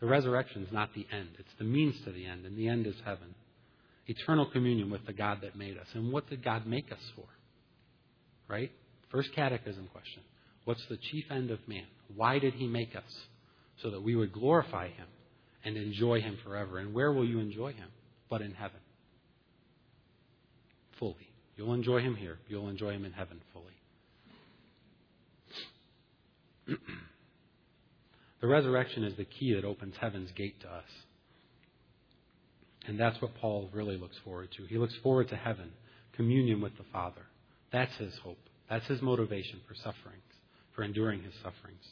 The 0.00 0.06
resurrection 0.06 0.62
is 0.62 0.72
not 0.72 0.94
the 0.94 1.06
end, 1.12 1.28
it's 1.38 1.52
the 1.58 1.64
means 1.64 1.94
to 2.04 2.12
the 2.12 2.24
end, 2.24 2.46
and 2.46 2.56
the 2.56 2.66
end 2.66 2.86
is 2.86 2.94
heaven. 3.04 3.34
Eternal 4.06 4.46
communion 4.46 4.90
with 4.90 5.04
the 5.06 5.12
God 5.12 5.40
that 5.42 5.54
made 5.54 5.76
us. 5.76 5.86
And 5.92 6.10
what 6.10 6.28
did 6.28 6.42
God 6.42 6.66
make 6.66 6.90
us 6.90 7.12
for? 7.14 7.26
Right? 8.48 8.72
First 9.10 9.32
catechism 9.34 9.88
question. 9.92 10.22
What's 10.64 10.84
the 10.88 10.96
chief 10.96 11.24
end 11.30 11.50
of 11.50 11.60
man? 11.68 11.84
Why 12.16 12.38
did 12.38 12.54
he 12.54 12.66
make 12.66 12.96
us? 12.96 13.04
So 13.80 13.90
that 13.90 14.02
we 14.02 14.14
would 14.14 14.32
glorify 14.32 14.88
him 14.88 15.06
and 15.64 15.76
enjoy 15.76 16.20
him 16.20 16.38
forever. 16.44 16.78
And 16.78 16.92
where 16.92 17.12
will 17.12 17.24
you 17.24 17.38
enjoy 17.38 17.72
him? 17.72 17.88
But 18.28 18.42
in 18.42 18.52
heaven. 18.52 18.80
Fully. 20.98 21.28
You'll 21.56 21.74
enjoy 21.74 22.00
him 22.00 22.16
here. 22.16 22.38
You'll 22.48 22.68
enjoy 22.68 22.90
him 22.90 23.04
in 23.04 23.12
heaven 23.12 23.40
fully. 23.52 23.66
the 28.40 28.46
resurrection 28.46 29.04
is 29.04 29.16
the 29.16 29.24
key 29.24 29.54
that 29.54 29.64
opens 29.64 29.94
heaven's 30.00 30.30
gate 30.32 30.60
to 30.62 30.68
us. 30.68 30.84
And 32.86 32.98
that's 32.98 33.20
what 33.22 33.34
Paul 33.36 33.68
really 33.72 33.96
looks 33.96 34.16
forward 34.24 34.48
to. 34.56 34.64
He 34.64 34.78
looks 34.78 34.94
forward 35.02 35.28
to 35.28 35.36
heaven, 35.36 35.70
communion 36.14 36.60
with 36.60 36.76
the 36.76 36.84
Father. 36.92 37.22
That's 37.72 37.94
his 37.96 38.14
hope. 38.24 38.38
That's 38.68 38.86
his 38.86 39.00
motivation 39.02 39.60
for 39.68 39.74
sufferings, 39.74 40.22
for 40.74 40.82
enduring 40.82 41.22
his 41.22 41.34
sufferings. 41.42 41.84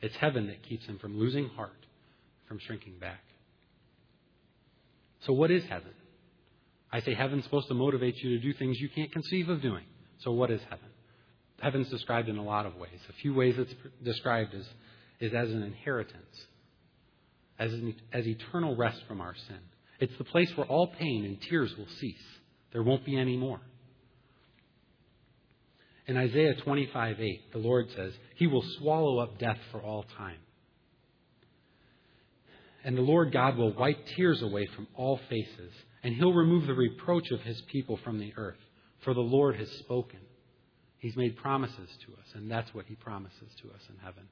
It's 0.00 0.16
heaven 0.16 0.46
that 0.46 0.62
keeps 0.62 0.86
him 0.86 0.98
from 0.98 1.18
losing 1.18 1.48
heart, 1.48 1.86
from 2.48 2.58
shrinking 2.58 2.98
back. 2.98 3.22
So, 5.26 5.32
what 5.32 5.50
is 5.50 5.62
heaven? 5.64 5.92
I 6.92 7.00
say 7.00 7.14
heaven's 7.14 7.44
supposed 7.44 7.68
to 7.68 7.74
motivate 7.74 8.16
you 8.16 8.30
to 8.30 8.38
do 8.38 8.52
things 8.54 8.78
you 8.80 8.88
can't 8.88 9.12
conceive 9.12 9.48
of 9.48 9.62
doing. 9.62 9.84
So, 10.20 10.32
what 10.32 10.50
is 10.50 10.60
heaven? 10.62 10.88
Heaven's 11.60 11.90
described 11.90 12.28
in 12.28 12.38
a 12.38 12.42
lot 12.42 12.66
of 12.66 12.76
ways. 12.76 12.98
A 13.08 13.12
few 13.14 13.34
ways 13.34 13.54
it's 13.58 13.74
described 14.02 14.54
is, 14.54 14.66
is 15.20 15.34
as 15.34 15.50
an 15.50 15.62
inheritance, 15.62 16.46
as, 17.58 17.72
an, 17.72 17.94
as 18.12 18.26
eternal 18.26 18.74
rest 18.76 18.98
from 19.06 19.20
our 19.20 19.34
sin. 19.48 19.58
It's 20.00 20.16
the 20.16 20.24
place 20.24 20.50
where 20.56 20.66
all 20.66 20.86
pain 20.86 21.26
and 21.26 21.38
tears 21.42 21.74
will 21.76 21.86
cease. 22.00 22.16
There 22.72 22.82
won't 22.82 23.04
be 23.04 23.18
any 23.18 23.36
more. 23.36 23.60
In 26.10 26.16
Isaiah 26.16 26.54
25 26.64 27.20
8, 27.20 27.52
the 27.52 27.58
Lord 27.58 27.86
says, 27.94 28.12
He 28.34 28.48
will 28.48 28.64
swallow 28.78 29.20
up 29.20 29.38
death 29.38 29.58
for 29.70 29.80
all 29.80 30.04
time. 30.18 30.38
And 32.82 32.98
the 32.98 33.02
Lord 33.02 33.32
God 33.32 33.56
will 33.56 33.72
wipe 33.72 34.08
tears 34.16 34.42
away 34.42 34.66
from 34.74 34.88
all 34.96 35.20
faces, 35.28 35.72
and 36.02 36.12
He'll 36.12 36.32
remove 36.32 36.66
the 36.66 36.74
reproach 36.74 37.30
of 37.30 37.42
His 37.42 37.62
people 37.70 37.96
from 38.02 38.18
the 38.18 38.32
earth, 38.36 38.58
for 39.04 39.14
the 39.14 39.20
Lord 39.20 39.54
has 39.54 39.70
spoken. 39.78 40.18
He's 40.98 41.14
made 41.14 41.36
promises 41.36 41.88
to 42.04 42.12
us, 42.14 42.26
and 42.34 42.50
that's 42.50 42.74
what 42.74 42.86
He 42.86 42.96
promises 42.96 43.48
to 43.62 43.68
us 43.68 43.82
in 43.88 43.94
heaven. 44.02 44.24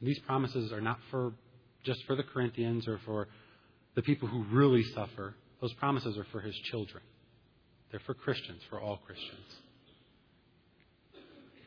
And 0.00 0.06
these 0.06 0.18
promises 0.18 0.70
are 0.70 0.82
not 0.82 0.98
for 1.10 1.32
just 1.82 2.04
for 2.04 2.14
the 2.14 2.24
Corinthians 2.24 2.86
or 2.86 3.00
for 3.06 3.28
the 3.94 4.02
people 4.02 4.28
who 4.28 4.44
really 4.52 4.84
suffer. 4.94 5.34
Those 5.62 5.72
promises 5.72 6.18
are 6.18 6.26
for 6.30 6.42
His 6.42 6.54
children. 6.70 7.02
They're 7.90 8.00
for 8.06 8.14
Christians, 8.14 8.62
for 8.70 8.80
all 8.80 8.98
Christians. 8.98 9.56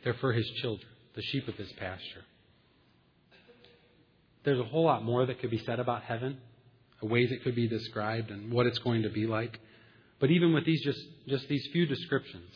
They're 0.03 0.13
for 0.15 0.33
His 0.33 0.49
children, 0.61 0.87
the 1.15 1.21
sheep 1.21 1.47
of 1.47 1.55
His 1.55 1.71
pasture. 1.73 2.23
There's 4.43 4.59
a 4.59 4.65
whole 4.65 4.85
lot 4.85 5.03
more 5.03 5.25
that 5.25 5.39
could 5.39 5.51
be 5.51 5.63
said 5.65 5.79
about 5.79 6.03
heaven, 6.03 6.37
ways 7.01 7.31
it 7.31 7.43
could 7.43 7.55
be 7.55 7.67
described, 7.67 8.31
and 8.31 8.51
what 8.51 8.65
it's 8.65 8.79
going 8.79 9.03
to 9.03 9.09
be 9.09 9.25
like. 9.25 9.59
But 10.19 10.31
even 10.31 10.53
with 10.53 10.65
these 10.65 10.81
just, 10.83 10.99
just 11.27 11.47
these 11.47 11.67
few 11.71 11.85
descriptions, 11.85 12.49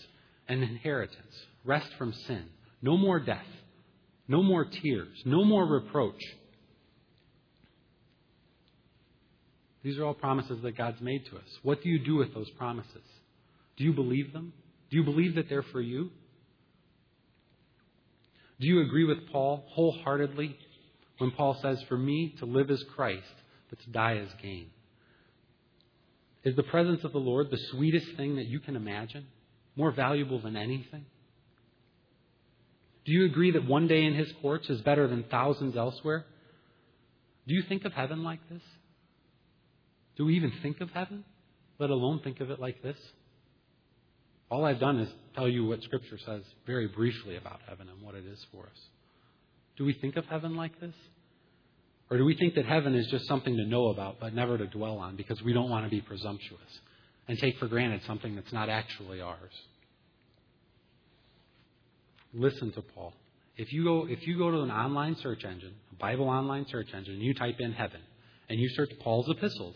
an 0.47 0.63
inheritance, 0.63 1.45
rest 1.65 1.89
from 1.97 2.13
sin, 2.13 2.45
no 2.81 2.97
more 2.97 3.19
death, 3.19 3.45
no 4.27 4.43
more 4.43 4.65
tears, 4.65 5.21
no 5.25 5.43
more 5.43 5.65
reproach. 5.65 6.21
These 9.83 9.97
are 9.97 10.05
all 10.05 10.13
promises 10.13 10.61
that 10.63 10.77
God's 10.77 11.01
made 11.01 11.25
to 11.27 11.37
us. 11.37 11.59
What 11.63 11.81
do 11.81 11.89
you 11.89 11.99
do 12.03 12.15
with 12.15 12.33
those 12.33 12.49
promises? 12.51 13.03
Do 13.77 13.83
you 13.83 13.93
believe 13.93 14.33
them? 14.33 14.53
Do 14.89 14.97
you 14.97 15.03
believe 15.03 15.35
that 15.35 15.49
they're 15.49 15.63
for 15.63 15.81
you? 15.81 16.09
Do 18.59 18.67
you 18.67 18.81
agree 18.81 19.03
with 19.03 19.29
Paul 19.31 19.65
wholeheartedly 19.69 20.57
when 21.19 21.31
Paul 21.31 21.57
says, 21.61 21.81
For 21.87 21.97
me 21.97 22.35
to 22.39 22.45
live 22.45 22.71
is 22.71 22.83
Christ, 22.95 23.27
but 23.69 23.79
to 23.79 23.89
die 23.91 24.17
is 24.17 24.29
gain? 24.41 24.67
Is 26.43 26.55
the 26.55 26.63
presence 26.63 27.03
of 27.03 27.11
the 27.11 27.19
Lord 27.19 27.51
the 27.51 27.59
sweetest 27.71 28.15
thing 28.15 28.37
that 28.37 28.45
you 28.45 28.59
can 28.59 28.75
imagine? 28.75 29.27
More 29.75 29.91
valuable 29.91 30.41
than 30.41 30.55
anything? 30.55 31.05
Do 33.05 33.11
you 33.11 33.25
agree 33.25 33.51
that 33.51 33.65
one 33.65 33.87
day 33.87 34.03
in 34.03 34.15
his 34.15 34.31
courts 34.41 34.69
is 34.69 34.81
better 34.81 35.07
than 35.07 35.23
thousands 35.23 35.77
elsewhere? 35.77 36.25
Do 37.47 37.53
you 37.53 37.63
think 37.63 37.85
of 37.85 37.93
heaven 37.93 38.23
like 38.23 38.39
this? 38.49 38.61
Do 40.17 40.25
we 40.25 40.35
even 40.35 40.51
think 40.61 40.81
of 40.81 40.89
heaven, 40.91 41.23
let 41.79 41.89
alone 41.89 42.21
think 42.23 42.39
of 42.41 42.49
it 42.49 42.59
like 42.59 42.81
this? 42.81 42.97
All 44.49 44.63
I've 44.63 44.79
done 44.79 44.99
is 44.99 45.09
tell 45.35 45.47
you 45.47 45.65
what 45.65 45.83
Scripture 45.83 46.17
says 46.25 46.43
very 46.65 46.87
briefly 46.87 47.35
about 47.35 47.59
heaven 47.67 47.89
and 47.89 48.01
what 48.01 48.15
it 48.15 48.25
is 48.25 48.45
for 48.51 48.63
us. 48.63 48.79
Do 49.77 49.85
we 49.85 49.93
think 49.93 50.15
of 50.15 50.25
heaven 50.25 50.55
like 50.55 50.79
this? 50.79 50.95
Or 52.09 52.17
do 52.17 52.23
we 52.23 52.35
think 52.35 52.55
that 52.55 52.65
heaven 52.65 52.95
is 52.95 53.07
just 53.07 53.27
something 53.27 53.57
to 53.57 53.65
know 53.65 53.87
about 53.89 54.19
but 54.19 54.33
never 54.33 54.57
to 54.57 54.65
dwell 54.67 54.97
on 54.97 55.17
because 55.17 55.41
we 55.43 55.53
don't 55.53 55.69
want 55.69 55.85
to 55.85 55.89
be 55.89 56.01
presumptuous 56.01 56.79
and 57.27 57.37
take 57.37 57.57
for 57.57 57.67
granted 57.67 58.01
something 58.07 58.35
that's 58.35 58.53
not 58.53 58.69
actually 58.69 59.19
ours? 59.19 59.53
Listen 62.33 62.71
to 62.73 62.81
Paul. 62.81 63.13
If 63.57 63.73
you 63.73 63.83
go, 63.83 64.07
if 64.07 64.25
you 64.27 64.37
go 64.37 64.51
to 64.51 64.61
an 64.61 64.71
online 64.71 65.15
search 65.21 65.43
engine, 65.43 65.73
a 65.91 65.95
Bible 65.95 66.29
online 66.29 66.65
search 66.69 66.93
engine, 66.93 67.15
and 67.15 67.23
you 67.23 67.33
type 67.33 67.59
in 67.59 67.73
heaven, 67.73 68.01
and 68.49 68.59
you 68.59 68.69
search 68.69 68.91
Paul's 68.99 69.27
epistles, 69.29 69.75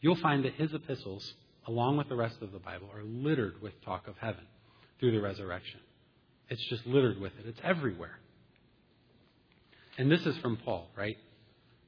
you'll 0.00 0.16
find 0.16 0.44
that 0.44 0.54
his 0.54 0.72
epistles, 0.72 1.34
along 1.66 1.96
with 1.96 2.08
the 2.08 2.16
rest 2.16 2.36
of 2.42 2.52
the 2.52 2.58
Bible, 2.58 2.88
are 2.94 3.02
littered 3.02 3.60
with 3.60 3.72
talk 3.84 4.06
of 4.08 4.16
heaven 4.18 4.44
through 5.00 5.12
the 5.12 5.20
resurrection. 5.20 5.80
It's 6.48 6.64
just 6.68 6.86
littered 6.86 7.20
with 7.20 7.32
it. 7.38 7.46
It's 7.46 7.60
everywhere. 7.64 8.18
And 9.98 10.10
this 10.10 10.24
is 10.26 10.36
from 10.38 10.58
Paul, 10.58 10.88
right? 10.96 11.16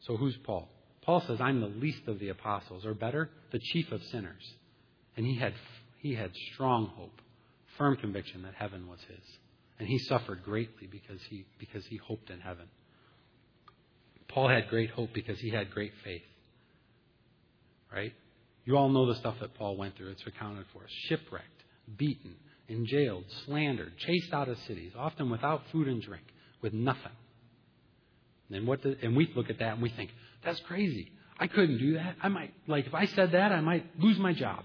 So 0.00 0.16
who's 0.16 0.36
Paul? 0.44 0.68
Paul 1.02 1.22
says, 1.26 1.40
I'm 1.40 1.60
the 1.60 1.66
least 1.66 2.06
of 2.06 2.18
the 2.18 2.28
apostles, 2.30 2.84
or 2.84 2.94
better, 2.94 3.30
the 3.52 3.58
chief 3.58 3.90
of 3.92 4.02
sinners. 4.04 4.42
And 5.16 5.24
he 5.24 5.38
had, 5.38 5.54
he 6.00 6.14
had 6.14 6.30
strong 6.52 6.92
hope, 6.96 7.20
firm 7.76 7.96
conviction 7.96 8.42
that 8.42 8.54
heaven 8.54 8.88
was 8.88 8.98
his. 9.08 9.24
And 9.78 9.88
he 9.88 9.98
suffered 9.98 10.42
greatly 10.44 10.88
because 10.90 11.20
he, 11.30 11.46
because 11.58 11.86
he 11.86 11.96
hoped 11.96 12.30
in 12.30 12.40
heaven. 12.40 12.66
Paul 14.28 14.48
had 14.48 14.68
great 14.68 14.90
hope 14.90 15.10
because 15.14 15.38
he 15.38 15.50
had 15.50 15.70
great 15.70 15.92
faith. 16.04 16.22
Right? 17.92 18.12
You 18.68 18.76
all 18.76 18.90
know 18.90 19.07
the 19.07 19.14
stuff 19.14 19.37
that 19.40 19.54
Paul 19.54 19.78
went 19.78 19.96
through. 19.96 20.11
It's 20.11 20.26
recounted 20.26 20.66
for. 20.74 20.83
Shipwrecked, 21.09 21.62
beaten, 21.96 22.35
in 22.68 22.85
jailed, 22.85 23.24
slandered, 23.46 23.96
chased 23.96 24.31
out 24.35 24.50
of 24.50 24.59
cities, 24.66 24.92
often 24.94 25.31
without 25.31 25.62
food 25.72 25.88
and 25.88 26.02
drink, 26.02 26.24
with 26.61 26.74
nothing. 26.74 27.16
And 28.50 28.66
what 28.66 28.85
and 28.85 29.16
we 29.16 29.33
look 29.35 29.48
at 29.48 29.59
that 29.61 29.72
and 29.72 29.83
we 29.83 29.88
think, 29.88 30.11
that's 30.44 30.61
crazy. 30.68 31.11
I 31.40 31.46
couldn't 31.46 31.78
do 31.78 31.94
that. 31.94 32.16
I 32.22 32.28
might 32.28 32.52
like 32.66 32.87
if 32.87 32.92
I 32.92 33.07
said 33.07 33.33
that, 33.33 33.52
I 33.52 33.62
might 33.62 33.87
lose 33.98 34.18
my 34.18 34.35
job. 34.35 34.64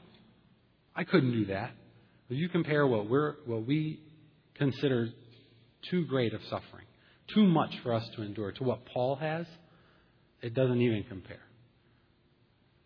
I 0.94 1.06
couldn't 1.06 1.32
do 1.32 1.46
that. 1.46 1.72
If 2.30 2.38
you 2.38 2.50
compare 2.50 2.86
what 2.86 3.10
we're 3.10 3.36
what 3.46 3.66
we 3.66 4.02
consider 4.56 5.08
too 5.90 6.06
great 6.08 6.34
of 6.34 6.42
suffering, 6.50 6.88
too 7.34 7.48
much 7.48 7.74
for 7.84 7.94
us 7.94 8.06
to 8.18 8.22
endure, 8.22 8.52
to 8.52 8.64
what 8.66 8.86
Paul 8.86 9.16
has, 9.16 9.46
it 10.42 10.54
doesn't 10.54 10.82
even 10.82 11.06
compare. 11.08 11.40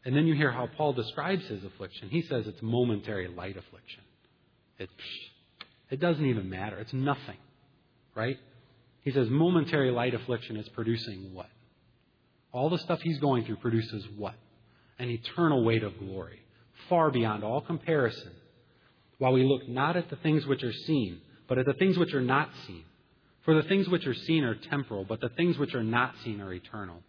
And 0.07 0.15
then 0.15 0.25
you 0.25 0.35
hear 0.35 0.53
how 0.53 0.69
Paul 0.77 0.93
describes 0.93 1.45
his 1.47 1.65
affliction. 1.65 2.07
He 2.07 2.21
says 2.21 2.47
it's 2.47 2.61
momentary 2.61 3.27
light 3.27 3.57
affliction. 3.57 3.99
It, 4.79 4.89
it 5.89 5.99
doesn't 5.99 6.25
even 6.25 6.49
matter. 6.49 6.79
It's 6.79 6.93
nothing. 6.93 7.35
Right? 8.15 8.37
He 9.01 9.11
says 9.11 9.27
momentary 9.29 9.91
light 9.91 10.13
affliction 10.13 10.55
is 10.55 10.69
producing 10.69 11.33
what? 11.33 11.49
All 12.53 12.69
the 12.69 12.77
stuff 12.77 13.01
he's 13.01 13.19
going 13.19 13.43
through 13.43 13.57
produces 13.57 14.05
what? 14.15 14.35
An 14.97 15.09
eternal 15.09 15.65
weight 15.65 15.83
of 15.83 15.99
glory, 15.99 16.39
far 16.87 17.11
beyond 17.11 17.43
all 17.43 17.59
comparison. 17.59 18.31
While 19.17 19.33
we 19.33 19.43
look 19.43 19.67
not 19.67 19.97
at 19.97 20.09
the 20.09 20.15
things 20.15 20.45
which 20.45 20.63
are 20.63 20.71
seen, 20.71 21.19
but 21.49 21.57
at 21.57 21.65
the 21.65 21.73
things 21.73 21.97
which 21.97 22.13
are 22.13 22.21
not 22.21 22.47
seen. 22.65 22.85
For 23.43 23.61
the 23.61 23.67
things 23.67 23.89
which 23.89 24.07
are 24.07 24.15
seen 24.15 24.45
are 24.45 24.55
temporal, 24.55 25.03
but 25.03 25.19
the 25.19 25.29
things 25.35 25.57
which 25.57 25.75
are 25.75 25.83
not 25.83 26.13
seen 26.23 26.39
are 26.39 26.53
eternal. 26.53 27.03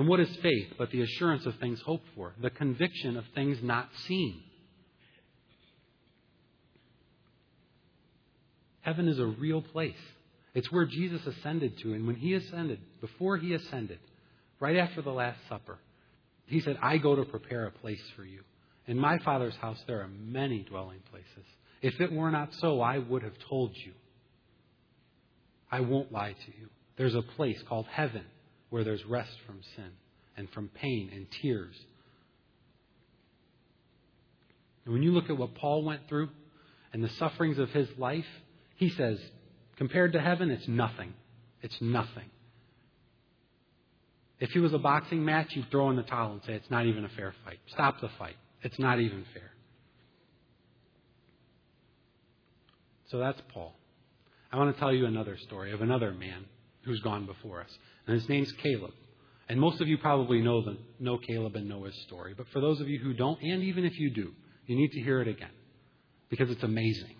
And 0.00 0.08
what 0.08 0.18
is 0.18 0.34
faith 0.36 0.68
but 0.78 0.90
the 0.92 1.02
assurance 1.02 1.44
of 1.44 1.56
things 1.56 1.78
hoped 1.82 2.06
for, 2.16 2.32
the 2.40 2.48
conviction 2.48 3.18
of 3.18 3.24
things 3.34 3.58
not 3.62 3.90
seen? 4.08 4.42
Heaven 8.80 9.08
is 9.08 9.18
a 9.18 9.26
real 9.26 9.60
place. 9.60 10.00
It's 10.54 10.72
where 10.72 10.86
Jesus 10.86 11.26
ascended 11.26 11.76
to. 11.80 11.92
And 11.92 12.06
when 12.06 12.16
he 12.16 12.32
ascended, 12.32 12.80
before 13.02 13.36
he 13.36 13.52
ascended, 13.52 13.98
right 14.58 14.78
after 14.78 15.02
the 15.02 15.10
Last 15.10 15.38
Supper, 15.50 15.76
he 16.46 16.60
said, 16.60 16.78
I 16.80 16.96
go 16.96 17.14
to 17.14 17.26
prepare 17.26 17.66
a 17.66 17.70
place 17.70 18.00
for 18.16 18.24
you. 18.24 18.40
In 18.86 18.98
my 18.98 19.18
Father's 19.18 19.56
house, 19.56 19.84
there 19.86 20.00
are 20.00 20.08
many 20.08 20.62
dwelling 20.62 21.00
places. 21.10 21.44
If 21.82 22.00
it 22.00 22.10
were 22.10 22.30
not 22.30 22.54
so, 22.54 22.80
I 22.80 22.96
would 22.96 23.22
have 23.22 23.38
told 23.50 23.76
you. 23.76 23.92
I 25.70 25.80
won't 25.80 26.10
lie 26.10 26.32
to 26.32 26.58
you. 26.58 26.70
There's 26.96 27.14
a 27.14 27.20
place 27.20 27.62
called 27.68 27.84
heaven 27.92 28.24
where 28.70 28.84
there's 28.84 29.04
rest 29.04 29.32
from 29.46 29.60
sin 29.76 29.90
and 30.36 30.48
from 30.50 30.68
pain 30.68 31.10
and 31.12 31.26
tears. 31.42 31.74
And 34.84 34.94
when 34.94 35.02
you 35.02 35.12
look 35.12 35.28
at 35.28 35.36
what 35.36 35.54
Paul 35.54 35.84
went 35.84 36.08
through 36.08 36.30
and 36.92 37.04
the 37.04 37.10
sufferings 37.10 37.58
of 37.58 37.70
his 37.70 37.88
life, 37.98 38.24
he 38.76 38.88
says, 38.88 39.18
Compared 39.76 40.12
to 40.14 40.20
heaven, 40.20 40.50
it's 40.50 40.66
nothing. 40.68 41.12
It's 41.62 41.76
nothing. 41.80 42.30
If 44.40 44.56
it 44.56 44.60
was 44.60 44.72
a 44.72 44.78
boxing 44.78 45.24
match, 45.24 45.48
you'd 45.50 45.70
throw 45.70 45.90
in 45.90 45.96
the 45.96 46.02
towel 46.02 46.32
and 46.32 46.40
say, 46.46 46.54
it's 46.54 46.70
not 46.70 46.86
even 46.86 47.04
a 47.04 47.10
fair 47.10 47.34
fight. 47.44 47.58
Stop 47.68 48.00
the 48.00 48.08
fight. 48.18 48.36
It's 48.62 48.78
not 48.78 48.98
even 48.98 49.24
fair. 49.34 49.50
So 53.10 53.18
that's 53.18 53.40
Paul. 53.52 53.74
I 54.50 54.56
want 54.56 54.74
to 54.74 54.80
tell 54.80 54.92
you 54.94 55.04
another 55.04 55.36
story 55.46 55.72
of 55.72 55.82
another 55.82 56.12
man 56.12 56.46
who's 56.84 57.00
gone 57.00 57.26
before 57.26 57.60
us. 57.60 57.70
And 58.06 58.14
his 58.18 58.28
name's 58.28 58.52
Caleb. 58.52 58.92
And 59.48 59.60
most 59.60 59.80
of 59.80 59.88
you 59.88 59.98
probably 59.98 60.40
know, 60.40 60.62
the, 60.62 60.78
know 60.98 61.18
Caleb 61.18 61.56
and 61.56 61.68
know 61.68 61.84
his 61.84 61.94
story. 62.02 62.34
But 62.36 62.46
for 62.52 62.60
those 62.60 62.80
of 62.80 62.88
you 62.88 62.98
who 62.98 63.12
don't, 63.12 63.40
and 63.42 63.62
even 63.64 63.84
if 63.84 63.98
you 63.98 64.10
do, 64.10 64.32
you 64.66 64.76
need 64.76 64.92
to 64.92 65.00
hear 65.00 65.20
it 65.20 65.28
again. 65.28 65.50
Because 66.28 66.50
it's 66.50 66.62
amazing. 66.62 67.16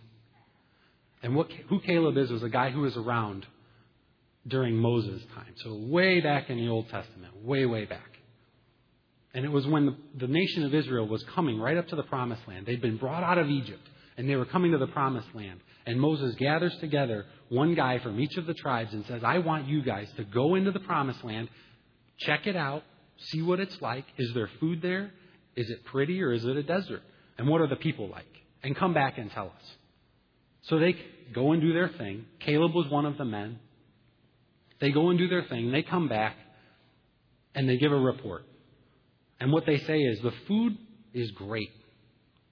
And 1.22 1.34
what, 1.34 1.50
who 1.68 1.80
Caleb 1.80 2.16
is, 2.16 2.30
was 2.30 2.42
a 2.42 2.48
guy 2.48 2.70
who 2.70 2.82
was 2.82 2.96
around 2.96 3.46
during 4.46 4.76
Moses' 4.76 5.22
time. 5.34 5.52
So 5.56 5.74
way 5.74 6.20
back 6.20 6.48
in 6.48 6.58
the 6.58 6.68
Old 6.68 6.88
Testament, 6.88 7.44
way, 7.44 7.66
way 7.66 7.84
back. 7.84 8.16
And 9.34 9.44
it 9.44 9.50
was 9.50 9.66
when 9.66 9.86
the, 9.86 9.96
the 10.18 10.26
nation 10.26 10.64
of 10.64 10.74
Israel 10.74 11.06
was 11.06 11.22
coming 11.34 11.58
right 11.58 11.76
up 11.76 11.88
to 11.88 11.96
the 11.96 12.02
promised 12.04 12.42
land. 12.48 12.66
They'd 12.66 12.80
been 12.80 12.96
brought 12.96 13.22
out 13.22 13.38
of 13.38 13.48
Egypt, 13.48 13.86
and 14.16 14.28
they 14.28 14.36
were 14.36 14.46
coming 14.46 14.72
to 14.72 14.78
the 14.78 14.88
promised 14.88 15.28
land. 15.34 15.60
And 15.86 16.00
Moses 16.00 16.34
gathers 16.36 16.76
together 16.80 17.26
one 17.50 17.74
guy 17.74 17.98
from 17.98 18.18
each 18.20 18.36
of 18.36 18.46
the 18.46 18.54
tribes 18.54 18.94
and 18.94 19.04
says, 19.06 19.22
I 19.24 19.38
want 19.38 19.66
you 19.66 19.82
guys 19.82 20.08
to 20.16 20.24
go 20.24 20.54
into 20.54 20.70
the 20.70 20.80
promised 20.80 21.22
land, 21.24 21.48
check 22.20 22.46
it 22.46 22.56
out, 22.56 22.84
see 23.18 23.42
what 23.42 23.58
it's 23.58 23.76
like. 23.82 24.04
Is 24.16 24.32
there 24.34 24.48
food 24.60 24.80
there? 24.80 25.10
Is 25.56 25.68
it 25.68 25.84
pretty 25.84 26.22
or 26.22 26.32
is 26.32 26.44
it 26.44 26.56
a 26.56 26.62
desert? 26.62 27.02
And 27.36 27.48
what 27.48 27.60
are 27.60 27.66
the 27.66 27.76
people 27.76 28.08
like? 28.08 28.24
And 28.62 28.76
come 28.76 28.94
back 28.94 29.18
and 29.18 29.30
tell 29.32 29.46
us. 29.46 29.76
So 30.62 30.78
they 30.78 30.94
go 31.34 31.50
and 31.50 31.60
do 31.60 31.72
their 31.72 31.88
thing. 31.88 32.24
Caleb 32.38 32.72
was 32.72 32.88
one 32.88 33.04
of 33.04 33.18
the 33.18 33.24
men. 33.24 33.58
They 34.80 34.92
go 34.92 35.10
and 35.10 35.18
do 35.18 35.28
their 35.28 35.44
thing. 35.44 35.72
They 35.72 35.82
come 35.82 36.08
back 36.08 36.36
and 37.56 37.68
they 37.68 37.78
give 37.78 37.90
a 37.90 37.96
report. 37.96 38.44
And 39.40 39.50
what 39.50 39.66
they 39.66 39.78
say 39.78 39.98
is 39.98 40.20
the 40.20 40.32
food 40.46 40.78
is 41.12 41.32
great. 41.32 41.70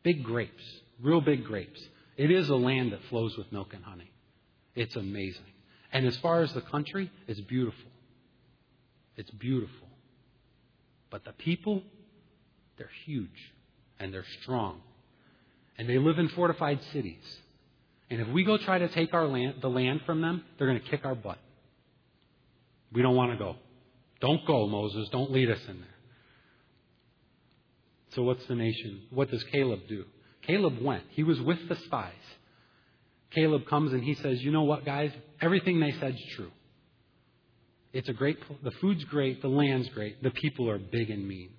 Big 0.02 0.24
grapes, 0.24 0.64
real 1.00 1.20
big 1.20 1.44
grapes. 1.44 1.80
It 2.16 2.32
is 2.32 2.48
a 2.48 2.56
land 2.56 2.92
that 2.92 3.00
flows 3.10 3.36
with 3.38 3.52
milk 3.52 3.74
and 3.74 3.84
honey. 3.84 4.10
It's 4.78 4.94
amazing. 4.94 5.42
And 5.92 6.06
as 6.06 6.16
far 6.18 6.42
as 6.42 6.52
the 6.52 6.60
country, 6.60 7.10
it's 7.26 7.40
beautiful. 7.40 7.90
It's 9.16 9.30
beautiful. 9.32 9.88
But 11.10 11.24
the 11.24 11.32
people, 11.32 11.82
they're 12.76 12.90
huge 13.04 13.52
and 13.98 14.14
they're 14.14 14.24
strong. 14.42 14.80
And 15.76 15.88
they 15.88 15.98
live 15.98 16.20
in 16.20 16.28
fortified 16.28 16.78
cities. 16.92 17.24
And 18.08 18.20
if 18.20 18.28
we 18.28 18.44
go 18.44 18.56
try 18.56 18.78
to 18.78 18.86
take 18.88 19.12
our 19.14 19.26
land, 19.26 19.56
the 19.60 19.68
land 19.68 20.02
from 20.06 20.20
them, 20.20 20.44
they're 20.56 20.68
going 20.68 20.80
to 20.80 20.88
kick 20.88 21.04
our 21.04 21.16
butt. 21.16 21.38
We 22.92 23.02
don't 23.02 23.16
want 23.16 23.32
to 23.32 23.36
go. 23.36 23.56
Don't 24.20 24.46
go, 24.46 24.68
Moses. 24.68 25.08
Don't 25.10 25.32
lead 25.32 25.50
us 25.50 25.60
in 25.68 25.80
there. 25.80 25.88
So 28.14 28.22
what's 28.22 28.46
the 28.46 28.54
nation? 28.54 29.02
What 29.10 29.28
does 29.28 29.42
Caleb 29.42 29.80
do? 29.88 30.04
Caleb 30.42 30.80
went. 30.80 31.02
He 31.10 31.24
was 31.24 31.40
with 31.40 31.68
the 31.68 31.74
spies. 31.74 32.12
Caleb 33.30 33.66
comes 33.66 33.92
and 33.92 34.02
he 34.02 34.14
says, 34.14 34.42
"You 34.42 34.50
know 34.50 34.64
what, 34.64 34.84
guys? 34.84 35.12
Everything 35.40 35.80
they 35.80 35.92
said's 35.92 36.22
true. 36.34 36.50
It's 37.92 38.08
a 38.08 38.12
great 38.12 38.38
the 38.62 38.70
food's 38.72 39.04
great, 39.04 39.42
the 39.42 39.48
land's 39.48 39.88
great, 39.90 40.22
the 40.22 40.30
people 40.30 40.68
are 40.70 40.78
big 40.78 41.10
and 41.10 41.26
mean. 41.26 41.50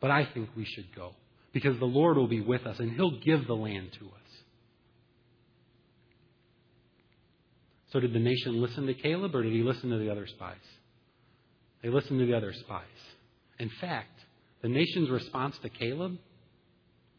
But 0.00 0.10
I 0.10 0.24
think 0.24 0.50
we 0.56 0.64
should 0.64 0.94
go 0.94 1.14
because 1.52 1.78
the 1.78 1.84
Lord 1.84 2.16
will 2.16 2.28
be 2.28 2.40
with 2.40 2.66
us 2.66 2.78
and 2.80 2.92
he'll 2.92 3.20
give 3.20 3.46
the 3.46 3.56
land 3.56 3.92
to 3.94 4.06
us." 4.06 4.42
So 7.90 8.00
did 8.00 8.14
the 8.14 8.18
nation 8.18 8.60
listen 8.60 8.86
to 8.86 8.94
Caleb 8.94 9.34
or 9.34 9.42
did 9.42 9.52
he 9.52 9.62
listen 9.62 9.90
to 9.90 9.98
the 9.98 10.10
other 10.10 10.26
spies? 10.26 10.56
They 11.82 11.90
listened 11.90 12.20
to 12.20 12.26
the 12.26 12.34
other 12.34 12.52
spies. 12.54 12.86
In 13.58 13.68
fact, 13.68 14.18
the 14.62 14.68
nation's 14.68 15.10
response 15.10 15.58
to 15.58 15.68
Caleb 15.68 16.18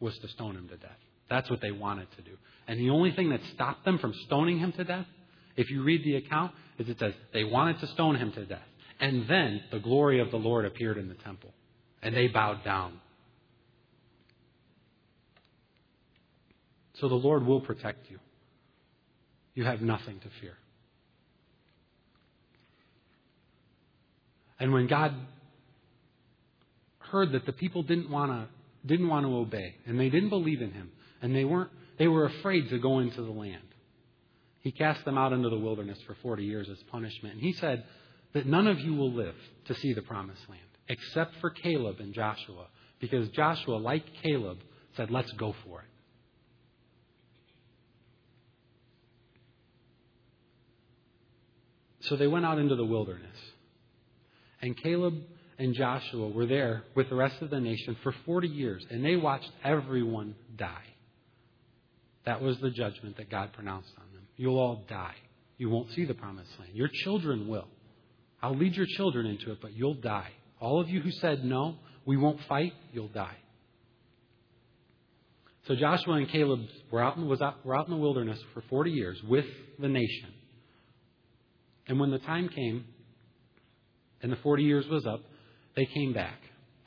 was 0.00 0.18
to 0.18 0.28
stone 0.28 0.56
him 0.56 0.68
to 0.68 0.76
death. 0.76 1.03
That's 1.28 1.48
what 1.50 1.60
they 1.60 1.70
wanted 1.70 2.08
to 2.16 2.22
do. 2.22 2.36
And 2.66 2.78
the 2.78 2.90
only 2.90 3.12
thing 3.12 3.30
that 3.30 3.40
stopped 3.54 3.84
them 3.84 3.98
from 3.98 4.14
stoning 4.26 4.58
him 4.58 4.72
to 4.72 4.84
death, 4.84 5.06
if 5.56 5.70
you 5.70 5.82
read 5.82 6.04
the 6.04 6.16
account, 6.16 6.52
is 6.78 6.88
it 6.88 6.98
says 6.98 7.14
they 7.32 7.44
wanted 7.44 7.80
to 7.80 7.86
stone 7.88 8.16
him 8.16 8.32
to 8.32 8.44
death. 8.44 8.62
And 9.00 9.28
then 9.28 9.62
the 9.70 9.78
glory 9.78 10.20
of 10.20 10.30
the 10.30 10.36
Lord 10.36 10.64
appeared 10.64 10.98
in 10.98 11.08
the 11.08 11.14
temple. 11.14 11.52
And 12.02 12.14
they 12.14 12.28
bowed 12.28 12.64
down. 12.64 13.00
So 17.00 17.08
the 17.08 17.14
Lord 17.14 17.44
will 17.44 17.60
protect 17.60 18.10
you. 18.10 18.18
You 19.54 19.64
have 19.64 19.80
nothing 19.80 20.20
to 20.20 20.28
fear. 20.40 20.56
And 24.60 24.72
when 24.72 24.86
God 24.86 25.14
heard 26.98 27.32
that 27.32 27.46
the 27.46 27.52
people 27.52 27.82
didn't 27.82 28.10
want 28.10 28.32
to 28.32 28.48
didn't 28.86 29.08
want 29.08 29.24
to 29.24 29.34
obey 29.34 29.74
and 29.86 29.98
they 29.98 30.10
didn't 30.10 30.28
believe 30.28 30.60
in 30.60 30.70
him 30.70 30.90
and 31.24 31.34
they 31.34 31.44
weren't 31.44 31.70
they 31.98 32.06
were 32.06 32.26
afraid 32.26 32.68
to 32.68 32.78
go 32.78 32.98
into 32.98 33.22
the 33.22 33.30
land. 33.30 33.62
He 34.60 34.70
cast 34.70 35.04
them 35.06 35.16
out 35.16 35.32
into 35.32 35.48
the 35.48 35.58
wilderness 35.58 35.98
for 36.06 36.14
40 36.22 36.44
years 36.44 36.68
as 36.70 36.76
punishment. 36.90 37.34
And 37.34 37.42
he 37.42 37.54
said 37.54 37.84
that 38.34 38.46
none 38.46 38.66
of 38.66 38.78
you 38.80 38.94
will 38.94 39.12
live 39.12 39.34
to 39.66 39.74
see 39.74 39.94
the 39.94 40.02
promised 40.02 40.42
land 40.48 40.60
except 40.86 41.36
for 41.40 41.48
Caleb 41.48 41.98
and 42.00 42.12
Joshua 42.12 42.66
because 43.00 43.28
Joshua 43.30 43.76
like 43.76 44.04
Caleb 44.22 44.58
said 44.96 45.10
let's 45.10 45.32
go 45.32 45.54
for 45.64 45.80
it. 45.80 45.88
So 52.00 52.16
they 52.16 52.26
went 52.26 52.44
out 52.44 52.58
into 52.58 52.76
the 52.76 52.84
wilderness. 52.84 53.38
And 54.60 54.76
Caleb 54.76 55.14
and 55.58 55.74
Joshua 55.74 56.28
were 56.28 56.44
there 56.44 56.84
with 56.94 57.08
the 57.08 57.14
rest 57.14 57.40
of 57.40 57.48
the 57.48 57.60
nation 57.60 57.96
for 58.02 58.14
40 58.26 58.48
years, 58.48 58.84
and 58.90 59.02
they 59.02 59.16
watched 59.16 59.50
everyone 59.64 60.34
die. 60.56 60.84
That 62.26 62.40
was 62.40 62.58
the 62.58 62.70
judgment 62.70 63.16
that 63.18 63.30
God 63.30 63.52
pronounced 63.52 63.90
on 63.98 64.12
them. 64.12 64.22
You'll 64.36 64.58
all 64.58 64.84
die. 64.88 65.14
You 65.58 65.70
won't 65.70 65.90
see 65.92 66.04
the 66.04 66.14
promised 66.14 66.50
land. 66.58 66.72
Your 66.74 66.88
children 66.88 67.46
will. 67.48 67.68
I'll 68.42 68.56
lead 68.56 68.74
your 68.74 68.86
children 68.86 69.26
into 69.26 69.52
it, 69.52 69.58
but 69.60 69.72
you'll 69.72 69.94
die. 69.94 70.30
All 70.60 70.80
of 70.80 70.88
you 70.88 71.00
who 71.00 71.10
said 71.10 71.44
no, 71.44 71.76
we 72.04 72.16
won't 72.16 72.40
fight, 72.48 72.72
you'll 72.92 73.08
die. 73.08 73.36
So 75.66 75.74
Joshua 75.74 76.14
and 76.14 76.28
Caleb 76.28 76.60
were 76.90 77.02
out, 77.02 77.16
in, 77.16 77.30
out, 77.42 77.64
were 77.64 77.74
out 77.74 77.86
in 77.86 77.94
the 77.94 78.00
wilderness 78.00 78.38
for 78.52 78.62
40 78.68 78.90
years 78.90 79.18
with 79.26 79.46
the 79.78 79.88
nation. 79.88 80.28
And 81.86 81.98
when 81.98 82.10
the 82.10 82.18
time 82.18 82.48
came 82.48 82.84
and 84.22 84.30
the 84.30 84.36
40 84.36 84.62
years 84.62 84.86
was 84.88 85.06
up, 85.06 85.20
they 85.76 85.86
came 85.86 86.12
back. 86.12 86.38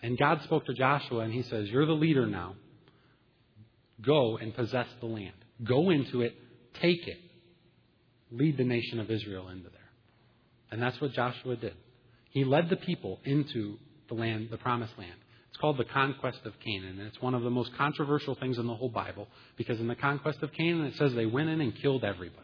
And 0.04 0.18
God 0.18 0.42
spoke 0.44 0.66
to 0.66 0.74
Joshua 0.74 1.22
and 1.22 1.34
he 1.34 1.42
says, 1.44 1.70
You're 1.70 1.86
the 1.88 1.94
leader 1.94 2.28
now. 2.28 2.56
Go 4.02 4.38
and 4.38 4.56
possess 4.56 4.88
the 5.00 5.08
land. 5.08 5.34
Go 5.64 5.90
into 5.90 6.22
it, 6.22 6.36
take 6.82 7.08
it. 7.08 7.18
Lead 8.32 8.58
the 8.58 8.64
nation 8.64 9.00
of 9.00 9.10
Israel 9.10 9.50
into 9.50 9.70
there. 9.70 9.82
And 10.72 10.82
that's 10.82 11.00
what 11.00 11.14
Joshua 11.14 11.56
did. 11.56 11.74
He 12.32 12.44
led 12.44 12.70
the 12.70 12.76
people 12.76 13.20
into 13.24 13.78
the 14.10 14.16
land, 14.16 14.50
the 14.52 14.58
promised 14.58 14.94
land. 14.98 15.16
It's 15.50 15.58
called 15.58 15.78
the 15.78 15.86
conquest 15.86 16.40
of 16.46 16.54
Canaan, 16.64 17.00
and 17.00 17.08
it's 17.08 17.22
one 17.22 17.34
of 17.34 17.42
the 17.42 17.50
most 17.50 17.72
controversial 17.78 18.36
things 18.36 18.58
in 18.58 18.68
the 18.68 18.76
whole 18.76 18.90
Bible 18.90 19.28
because 19.56 19.80
in 19.80 19.88
the 19.88 19.96
conquest 19.96 20.40
of 20.44 20.52
Canaan 20.54 20.86
it 20.86 20.96
says 20.98 21.14
they 21.14 21.26
went 21.26 21.50
in 21.50 21.62
and 21.62 21.74
killed 21.82 22.04
everybody. 22.04 22.44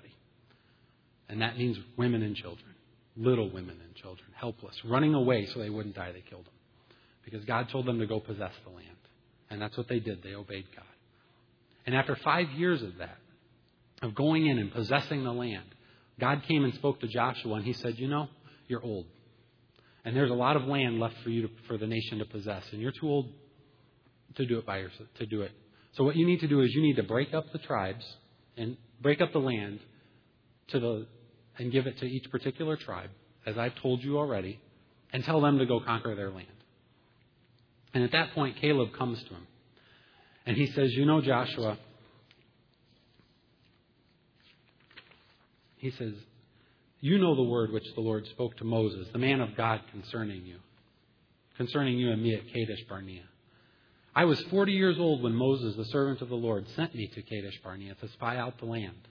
And 1.30 1.42
that 1.42 1.58
means 1.58 1.78
women 1.98 2.24
and 2.24 2.36
children 2.36 2.74
little 3.16 3.50
women 3.50 3.78
and 3.84 3.96
children, 3.96 4.28
helpless, 4.36 4.76
running 4.86 5.14
away 5.14 5.48
so 5.54 5.60
they 5.60 5.70
wouldn't 5.70 5.96
die. 5.96 6.12
They 6.12 6.22
killed 6.22 6.46
them. 6.46 6.54
Because 7.24 7.46
God 7.46 7.70
told 7.70 7.86
them 7.86 8.00
to 8.00 8.08
go 8.08 8.20
possess 8.20 8.52
the 8.66 8.72
land. 8.72 8.88
And 9.50 9.62
that's 9.62 9.78
what 9.78 9.88
they 9.88 10.00
did. 10.00 10.24
They 10.24 10.34
obeyed 10.34 10.66
God. 10.76 10.86
And 11.86 11.96
after 11.96 12.16
five 12.24 12.50
years 12.52 12.82
of 12.82 12.98
that, 12.98 13.18
of 14.02 14.16
going 14.16 14.48
in 14.48 14.58
and 14.58 14.72
possessing 14.72 15.24
the 15.24 15.34
land, 15.34 15.66
God 16.20 16.44
came 16.48 16.64
and 16.64 16.74
spoke 16.76 17.00
to 17.02 17.08
Joshua 17.08 17.56
and 17.56 17.66
he 17.66 17.74
said, 17.74 17.98
You 17.98 18.08
know, 18.08 18.28
you're 18.68 18.84
old. 18.84 19.06
And 20.06 20.16
there's 20.16 20.32
a 20.32 20.36
lot 20.36 20.56
of 20.56 20.64
land 20.64 21.00
left 21.00 21.16
for 21.24 21.30
you 21.30 21.44
to, 21.44 21.50
for 21.68 21.78
the 21.78 21.88
nation 21.88 22.20
to 22.20 22.26
possess. 22.26 22.64
And 22.72 22.82
you're 22.82 22.92
too 22.92 23.08
old 23.08 23.30
to 24.36 24.46
do 24.46 24.58
it 24.58 24.66
by 24.66 24.80
yourself, 24.80 25.10
to 25.20 25.26
do 25.26 25.42
it. 25.42 25.52
So 25.94 26.04
what 26.04 26.16
you 26.16 26.26
need 26.26 26.42
to 26.42 26.48
do 26.48 26.62
is 26.62 26.74
you 26.74 26.82
need 26.82 26.96
to 26.96 27.04
break 27.04 27.34
up 27.34 27.52
the 27.52 27.60
tribes 27.60 28.04
and 28.58 28.78
break 29.02 29.22
up 29.22 29.32
the 29.32 29.40
land 29.40 29.80
to 30.70 30.80
the 30.80 31.08
and 31.58 31.72
give 31.72 31.86
it 31.86 32.00
to 32.00 32.06
each 32.06 32.30
particular 32.32 32.76
tribe, 32.76 33.12
as 33.46 33.58
I've 33.58 33.76
told 33.76 34.04
you 34.04 34.18
already, 34.18 34.60
and 35.12 35.24
tell 35.24 35.40
them 35.40 35.60
to 35.60 35.66
go 35.68 35.80
conquer 35.80 36.16
their 36.16 36.32
land. 36.32 36.48
And 37.94 38.04
at 38.04 38.12
that 38.12 38.34
point, 38.34 38.58
Caleb 38.60 38.94
comes 38.98 39.22
to 39.24 39.30
him. 39.30 39.48
And 40.46 40.58
he 40.58 40.68
says, 40.68 40.94
You 40.94 41.06
know, 41.06 41.22
Joshua, 41.22 41.78
he 45.78 45.92
says, 45.92 46.14
You 47.00 47.18
know 47.18 47.36
the 47.36 47.44
word 47.44 47.72
which 47.72 47.86
the 47.96 48.02
Lord 48.02 48.28
spoke 48.28 48.58
to 48.58 48.64
Moses, 48.64 49.08
the 49.12 49.20
man 49.20 49.42
of 49.42 49.56
God, 49.56 49.82
concerning 49.92 50.46
you, 50.46 50.58
concerning 51.58 51.98
you 51.98 52.12
and 52.12 52.22
me 52.22 52.36
at 52.36 52.46
Kadesh 52.54 52.84
Barnea. 52.90 53.24
I 54.16 54.26
was 54.26 54.40
40 54.52 54.74
years 54.74 54.98
old 55.00 55.24
when 55.24 55.34
Moses, 55.34 55.76
the 55.76 55.86
servant 55.86 56.22
of 56.22 56.30
the 56.30 56.36
Lord, 56.36 56.68
sent 56.76 56.94
me 56.94 57.08
to 57.16 57.22
Kadesh 57.22 57.60
Barnea 57.64 57.96
to 57.96 58.08
spy 58.10 58.38
out 58.38 58.60
the 58.60 58.66
land. 58.66 59.08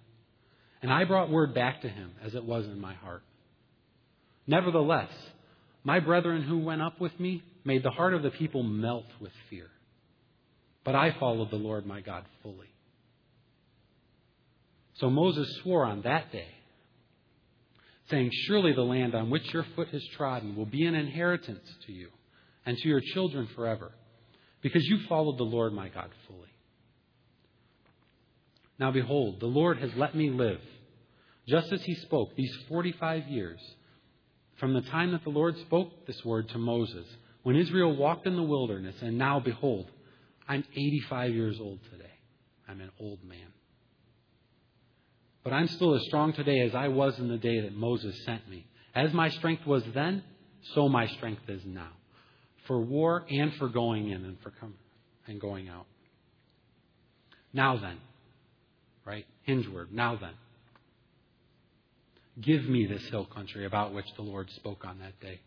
And 0.81 0.93
I 0.93 1.05
brought 1.05 1.31
word 1.31 1.55
back 1.55 1.83
to 1.83 1.89
him 1.89 2.13
as 2.25 2.35
it 2.35 2.45
was 2.45 2.67
in 2.67 2.81
my 2.81 2.95
heart. 2.95 3.23
Nevertheless, 4.47 5.11
my 5.85 6.01
brethren 6.01 6.43
who 6.43 6.59
went 6.59 6.83
up 6.83 7.01
with 7.01 7.19
me 7.19 7.43
made 7.65 7.83
the 7.83 7.91
heart 7.91 8.15
of 8.15 8.23
the 8.23 8.31
people 8.31 8.63
melt 8.63 9.07
with 9.21 9.33
fear. 9.51 9.69
But 10.85 10.95
I 10.95 11.13
followed 11.19 11.51
the 11.51 11.57
Lord 11.57 11.87
my 11.87 12.01
God 12.01 12.25
fully. 12.43 12.73
So 14.95 15.11
Moses 15.11 15.49
swore 15.63 15.85
on 15.85 16.03
that 16.03 16.33
day, 16.33 16.49
saying, 18.11 18.31
Surely 18.47 18.73
the 18.73 18.83
land 18.83 19.15
on 19.15 19.31
which 19.31 19.53
your 19.53 19.65
foot 19.75 19.89
has 19.89 20.05
trodden 20.17 20.57
will 20.57 20.67
be 20.67 20.85
an 20.85 20.95
inheritance 20.95 21.67
to 21.87 21.93
you 21.93 22.09
and 22.67 22.77
to 22.77 22.89
your 22.89 23.01
children 23.01 23.49
forever, 23.55 23.93
because 24.61 24.85
you 24.85 25.01
followed 25.09 25.39
the 25.39 25.45
Lord 25.45 25.73
my 25.73 25.89
God 25.89 26.11
fully. 26.27 26.49
Now 28.79 28.91
behold, 28.91 29.41
the 29.41 29.47
Lord 29.47 29.79
has 29.79 29.91
let 29.97 30.15
me 30.15 30.31
live, 30.31 30.61
just 31.49 31.73
as 31.73 31.83
he 31.83 31.95
spoke 31.95 32.35
these 32.37 32.55
45 32.69 33.29
years, 33.29 33.61
from 34.59 34.75
the 34.75 34.83
time 34.83 35.13
that 35.13 35.25
the 35.25 35.31
Lord 35.31 35.57
spoke 35.59 36.07
this 36.07 36.25
word 36.25 36.49
to 36.51 36.59
Moses, 36.59 37.07
when 37.43 37.57
Israel 37.57 37.97
walked 37.97 38.27
in 38.27 38.37
the 38.37 38.43
wilderness, 38.43 38.95
and 39.01 39.19
now 39.19 39.41
behold, 39.41 39.91
I'm 40.49 40.65
85 40.75 41.35
years 41.35 41.59
old 41.61 41.79
today. 41.91 42.11
I'm 42.69 42.81
an 42.81 42.91
old 42.99 43.23
man. 43.25 43.53
But 45.45 45.53
I'm 45.53 45.69
still 45.69 45.95
as 45.95 46.03
strong 46.07 46.33
today 46.33 46.61
as 46.61 46.75
I 46.75 46.89
was 46.89 47.19
in 47.19 47.29
the 47.29 47.37
day 47.37 47.61
that 47.61 47.75
Moses 47.75 48.15
sent 48.25 48.49
me. 48.49 48.67
As 48.95 49.13
my 49.13 49.29
strength 49.31 49.67
was 49.67 49.83
then, 49.95 50.23
so 50.75 50.89
my 50.89 51.07
strength 51.07 51.43
is 51.49 51.63
now. 51.65 51.91
For 52.67 52.81
war 52.81 53.25
and 53.29 53.53
for 53.55 53.69
going 53.69 54.11
in 54.11 54.25
and 54.25 54.39
for 54.41 54.51
coming 54.51 54.77
and 55.27 55.41
going 55.41 55.69
out. 55.69 55.87
Now 57.53 57.77
then, 57.77 57.99
right? 59.05 59.27
Hinge 59.43 59.69
word, 59.69 59.93
now 59.93 60.17
then. 60.17 60.35
Give 62.41 62.65
me 62.69 62.87
this 62.87 63.03
hill 63.09 63.27
country 63.27 63.67
about 63.67 63.93
which 63.93 64.07
the 64.17 64.23
Lord 64.23 64.49
spoke 64.53 64.85
on 64.87 65.01
that 65.01 65.21
day. 65.21 65.41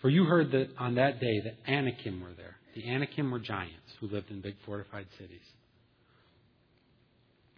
For 0.00 0.08
you 0.08 0.24
heard 0.24 0.50
that 0.52 0.70
on 0.78 0.94
that 0.96 1.20
day 1.20 1.40
that 1.44 1.70
Anakim 1.70 2.20
were 2.20 2.32
there. 2.36 2.56
The 2.78 2.88
Anakim 2.88 3.32
were 3.32 3.40
giants 3.40 3.90
who 3.98 4.06
lived 4.06 4.30
in 4.30 4.40
big 4.40 4.54
fortified 4.64 5.08
cities. 5.18 5.42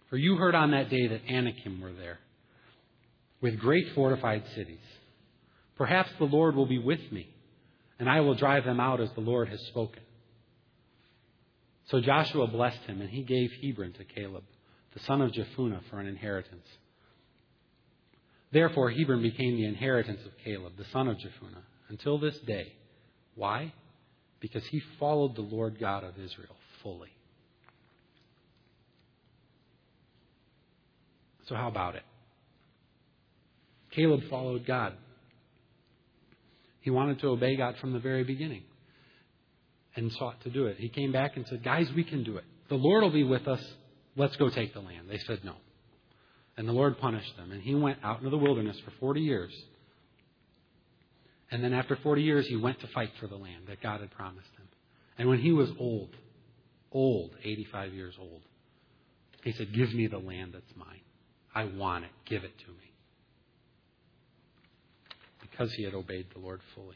For 0.09 0.17
you 0.17 0.35
heard 0.35 0.55
on 0.55 0.71
that 0.71 0.89
day 0.89 1.09
that 1.09 1.21
Anakim 1.29 1.79
were 1.79 1.93
there, 1.93 2.17
with 3.39 3.59
great 3.59 3.93
fortified 3.93 4.43
cities. 4.55 4.81
Perhaps 5.77 6.09
the 6.17 6.25
Lord 6.25 6.55
will 6.55 6.65
be 6.65 6.79
with 6.79 7.11
me, 7.11 7.29
and 7.99 8.09
I 8.09 8.21
will 8.21 8.33
drive 8.33 8.65
them 8.65 8.79
out 8.79 8.99
as 8.99 9.11
the 9.13 9.21
Lord 9.21 9.49
has 9.49 9.59
spoken. 9.67 10.01
So 11.89 12.01
Joshua 12.01 12.47
blessed 12.47 12.81
him, 12.87 12.99
and 12.99 13.09
he 13.11 13.21
gave 13.21 13.51
Hebron 13.61 13.93
to 13.93 14.03
Caleb, 14.03 14.43
the 14.95 15.01
son 15.01 15.21
of 15.21 15.33
Jephunneh, 15.33 15.81
for 15.91 15.99
an 15.99 16.07
inheritance. 16.07 16.65
Therefore, 18.51 18.89
Hebron 18.89 19.21
became 19.21 19.55
the 19.55 19.65
inheritance 19.65 20.21
of 20.25 20.31
Caleb, 20.43 20.77
the 20.79 20.85
son 20.91 21.07
of 21.07 21.17
Jephunneh, 21.17 21.61
until 21.89 22.17
this 22.17 22.39
day. 22.47 22.73
Why? 23.35 23.71
Because 24.41 24.65
he 24.65 24.81
followed 24.99 25.35
the 25.35 25.41
Lord 25.41 25.79
God 25.79 26.03
of 26.03 26.15
Israel 26.17 26.55
fully. 26.83 27.11
So, 31.47 31.55
how 31.55 31.67
about 31.67 31.95
it? 31.95 32.03
Caleb 33.91 34.21
followed 34.29 34.65
God. 34.65 34.93
He 36.81 36.89
wanted 36.89 37.19
to 37.19 37.27
obey 37.27 37.55
God 37.55 37.75
from 37.79 37.93
the 37.93 37.99
very 37.99 38.23
beginning 38.23 38.63
and 39.95 40.11
sought 40.13 40.41
to 40.41 40.49
do 40.49 40.65
it. 40.65 40.77
He 40.77 40.89
came 40.89 41.11
back 41.11 41.35
and 41.35 41.45
said, 41.47 41.63
Guys, 41.63 41.87
we 41.95 42.03
can 42.03 42.23
do 42.23 42.37
it. 42.37 42.45
The 42.69 42.75
Lord 42.75 43.03
will 43.03 43.11
be 43.11 43.23
with 43.23 43.47
us. 43.47 43.63
Let's 44.15 44.35
go 44.37 44.49
take 44.49 44.73
the 44.73 44.79
land. 44.79 45.07
They 45.09 45.19
said 45.19 45.41
no. 45.43 45.55
And 46.57 46.67
the 46.67 46.73
Lord 46.73 46.97
punished 46.99 47.35
them. 47.37 47.51
And 47.51 47.61
he 47.61 47.75
went 47.75 47.99
out 48.03 48.19
into 48.19 48.29
the 48.29 48.37
wilderness 48.37 48.77
for 48.83 48.91
40 48.99 49.21
years. 49.21 49.53
And 51.51 51.61
then 51.63 51.73
after 51.73 51.97
40 51.97 52.23
years, 52.23 52.47
he 52.47 52.55
went 52.55 52.79
to 52.79 52.87
fight 52.87 53.11
for 53.19 53.27
the 53.27 53.35
land 53.35 53.65
that 53.67 53.81
God 53.81 53.99
had 53.99 54.11
promised 54.11 54.49
him. 54.57 54.67
And 55.17 55.27
when 55.27 55.39
he 55.39 55.51
was 55.51 55.69
old, 55.77 56.15
old, 56.91 57.31
85 57.43 57.93
years 57.93 58.15
old, 58.19 58.41
he 59.43 59.51
said, 59.51 59.73
Give 59.73 59.93
me 59.93 60.07
the 60.07 60.17
land 60.17 60.53
that's 60.53 60.75
mine. 60.75 61.01
I 61.53 61.65
want 61.65 62.05
it. 62.05 62.11
Give 62.25 62.43
it 62.43 62.57
to 62.59 62.67
me. 62.67 62.93
Because 65.41 65.73
he 65.73 65.83
had 65.83 65.93
obeyed 65.93 66.27
the 66.33 66.39
Lord 66.39 66.61
fully. 66.73 66.95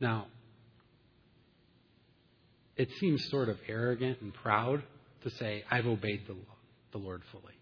Now, 0.00 0.26
it 2.76 2.88
seems 2.98 3.28
sort 3.30 3.48
of 3.48 3.58
arrogant 3.68 4.20
and 4.22 4.32
proud 4.32 4.82
to 5.22 5.30
say, 5.30 5.62
I've 5.70 5.86
obeyed 5.86 6.22
the, 6.26 6.34
the 6.92 6.98
Lord 6.98 7.22
fully? 7.30 7.59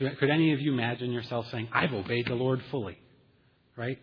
Could 0.00 0.30
any 0.30 0.54
of 0.54 0.60
you 0.60 0.72
imagine 0.72 1.12
yourself 1.12 1.46
saying, 1.50 1.68
I've 1.72 1.92
obeyed 1.92 2.26
the 2.26 2.34
Lord 2.34 2.62
fully, 2.70 2.98
right? 3.76 3.98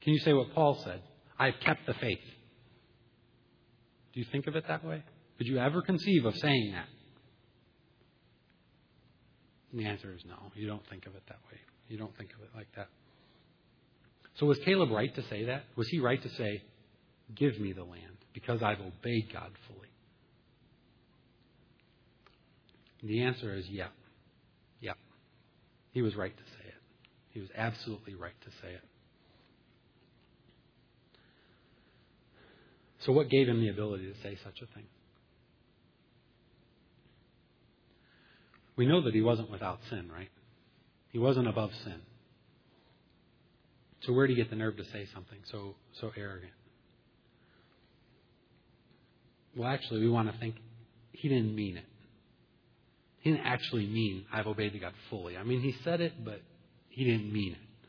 Can 0.00 0.12
you 0.12 0.20
say 0.20 0.32
what 0.32 0.54
Paul 0.54 0.80
said? 0.84 1.02
I've 1.38 1.58
kept 1.64 1.86
the 1.86 1.94
faith. 1.94 2.20
Do 4.12 4.20
you 4.20 4.26
think 4.30 4.46
of 4.46 4.54
it 4.54 4.64
that 4.68 4.84
way? 4.84 5.02
Could 5.38 5.48
you 5.48 5.58
ever 5.58 5.82
conceive 5.82 6.24
of 6.24 6.36
saying 6.36 6.72
that? 6.72 6.86
And 9.72 9.80
the 9.80 9.86
answer 9.86 10.12
is 10.14 10.20
no. 10.24 10.36
You 10.54 10.68
don't 10.68 10.86
think 10.88 11.06
of 11.06 11.16
it 11.16 11.22
that 11.26 11.38
way. 11.50 11.58
You 11.88 11.98
don't 11.98 12.16
think 12.16 12.30
of 12.34 12.42
it 12.42 12.50
like 12.54 12.68
that. 12.76 12.88
So 14.38 14.46
was 14.46 14.58
Caleb 14.64 14.90
right 14.90 15.12
to 15.14 15.22
say 15.28 15.46
that? 15.46 15.64
Was 15.74 15.88
he 15.88 15.98
right 15.98 16.22
to 16.22 16.28
say, 16.30 16.62
Give 17.34 17.58
me 17.58 17.72
the 17.72 17.84
land 17.84 18.18
because 18.34 18.62
I've 18.62 18.80
obeyed 18.80 19.32
God 19.32 19.50
fully? 19.66 19.88
And 23.00 23.10
the 23.10 23.22
answer 23.22 23.54
is 23.54 23.68
yeah. 23.68 23.88
He 25.92 26.02
was 26.02 26.16
right 26.16 26.36
to 26.36 26.42
say 26.42 26.68
it. 26.68 26.74
He 27.30 27.40
was 27.40 27.48
absolutely 27.56 28.14
right 28.14 28.38
to 28.44 28.50
say 28.62 28.72
it. 28.72 28.82
So, 33.06 33.12
what 33.12 33.28
gave 33.28 33.48
him 33.48 33.60
the 33.60 33.68
ability 33.68 34.04
to 34.12 34.14
say 34.22 34.38
such 34.44 34.62
a 34.62 34.66
thing? 34.74 34.84
We 38.76 38.86
know 38.86 39.02
that 39.02 39.14
he 39.14 39.20
wasn't 39.20 39.50
without 39.50 39.80
sin, 39.90 40.10
right? 40.12 40.30
He 41.10 41.18
wasn't 41.18 41.46
above 41.46 41.70
sin. 41.84 42.00
So 44.02 44.12
where 44.12 44.26
did 44.26 44.36
he 44.36 44.42
get 44.42 44.50
the 44.50 44.56
nerve 44.56 44.76
to 44.78 44.84
say 44.84 45.06
something 45.14 45.38
so 45.50 45.74
so 46.00 46.10
arrogant? 46.16 46.52
Well, 49.54 49.68
actually, 49.68 50.00
we 50.00 50.08
want 50.08 50.32
to 50.32 50.38
think 50.38 50.56
he 51.12 51.28
didn't 51.28 51.54
mean 51.54 51.76
it. 51.76 51.84
He 53.22 53.30
didn't 53.30 53.46
actually 53.46 53.86
mean 53.86 54.26
I've 54.32 54.46
obeyed 54.46 54.78
God 54.80 54.92
fully. 55.08 55.36
I 55.36 55.44
mean, 55.44 55.60
he 55.60 55.74
said 55.84 56.00
it, 56.00 56.24
but 56.24 56.40
he 56.88 57.04
didn't 57.04 57.32
mean 57.32 57.52
it. 57.52 57.88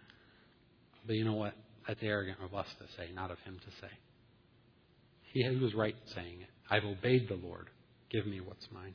But 1.06 1.16
you 1.16 1.26
know 1.26 1.34
what? 1.34 1.54
That's 1.88 2.00
arrogant 2.02 2.38
of 2.44 2.54
us 2.54 2.68
to 2.80 2.86
say, 2.96 3.10
not 3.14 3.32
of 3.32 3.40
him 3.40 3.60
to 3.60 3.72
say. 3.82 3.92
He, 5.34 5.44
was 5.58 5.74
right 5.74 5.96
saying 6.14 6.42
it. 6.42 6.50
I've 6.70 6.86
obeyed 6.86 7.28
the 7.28 7.36
Lord. 7.36 7.68
Give 8.12 8.28
me 8.28 8.40
what's 8.40 8.68
mine. 8.72 8.94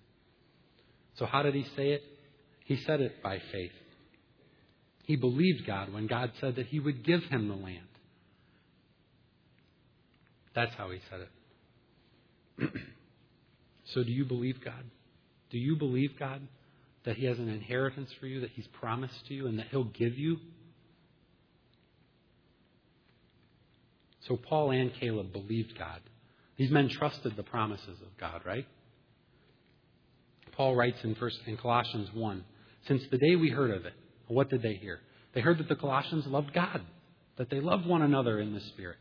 So, 1.17 1.27
how 1.27 1.43
did 1.43 1.55
he 1.55 1.65
say 1.77 1.91
it? 1.91 2.03
He 2.65 2.77
said 2.87 3.01
it 3.01 3.21
by 3.23 3.43
faith. 3.51 3.73
He 5.03 5.17
believed 5.17 5.67
God 5.67 5.93
when 5.93 6.07
God 6.07 6.31
said 6.41 6.55
that 6.57 6.67
he 6.67 6.79
would 6.79 7.05
give 7.05 7.25
him 7.25 7.49
the 7.49 7.55
land. 7.55 7.89
That's 10.55 10.75
how 10.77 10.91
he 10.91 11.01
said 11.11 11.27
it. 12.61 12.71
so, 13.95 14.05
do 14.05 14.13
you 14.13 14.25
believe 14.25 14.65
God? 14.65 14.85
Do 15.51 15.59
you 15.59 15.77
believe 15.77 16.19
God 16.19 16.47
that 17.05 17.17
he 17.17 17.27
has 17.27 17.39
an 17.39 17.49
inheritance 17.49 18.11
for 18.21 18.27
you, 18.27 18.41
that 18.41 18.51
he's 18.51 18.67
promised 18.67 19.27
to 19.29 19.35
you, 19.35 19.47
and 19.47 19.59
that 19.59 19.69
he'll 19.71 19.85
give 19.85 20.19
you? 20.19 20.39
So, 24.29 24.37
Paul 24.37 24.73
and 24.73 24.93
Caleb 24.95 25.33
believed 25.33 25.79
God. 25.79 26.01
These 26.57 26.71
men 26.71 26.89
trusted 26.89 27.37
the 27.37 27.43
promises 27.43 27.99
of 28.03 28.19
God, 28.19 28.43
right? 28.45 28.67
Paul 30.53 30.75
writes 30.75 30.99
in, 31.05 31.15
first, 31.15 31.39
in 31.47 31.57
Colossians 31.57 32.11
1 32.13 32.45
Since 32.89 33.05
the 33.11 33.19
day 33.19 33.37
we 33.37 33.49
heard 33.49 33.71
of 33.71 33.87
it, 33.87 33.95
what 34.27 34.51
did 34.51 34.61
they 34.61 34.75
hear? 34.75 35.01
They 35.35 35.41
heard 35.41 35.59
that 35.59 35.69
the 35.69 35.77
Colossians 35.77 36.27
loved 36.27 36.53
God, 36.53 36.83
that 37.37 37.49
they 37.49 37.61
loved 37.61 37.87
one 37.87 38.03
another 38.03 38.41
in 38.41 38.53
the 38.53 38.61
Spirit. 38.61 38.97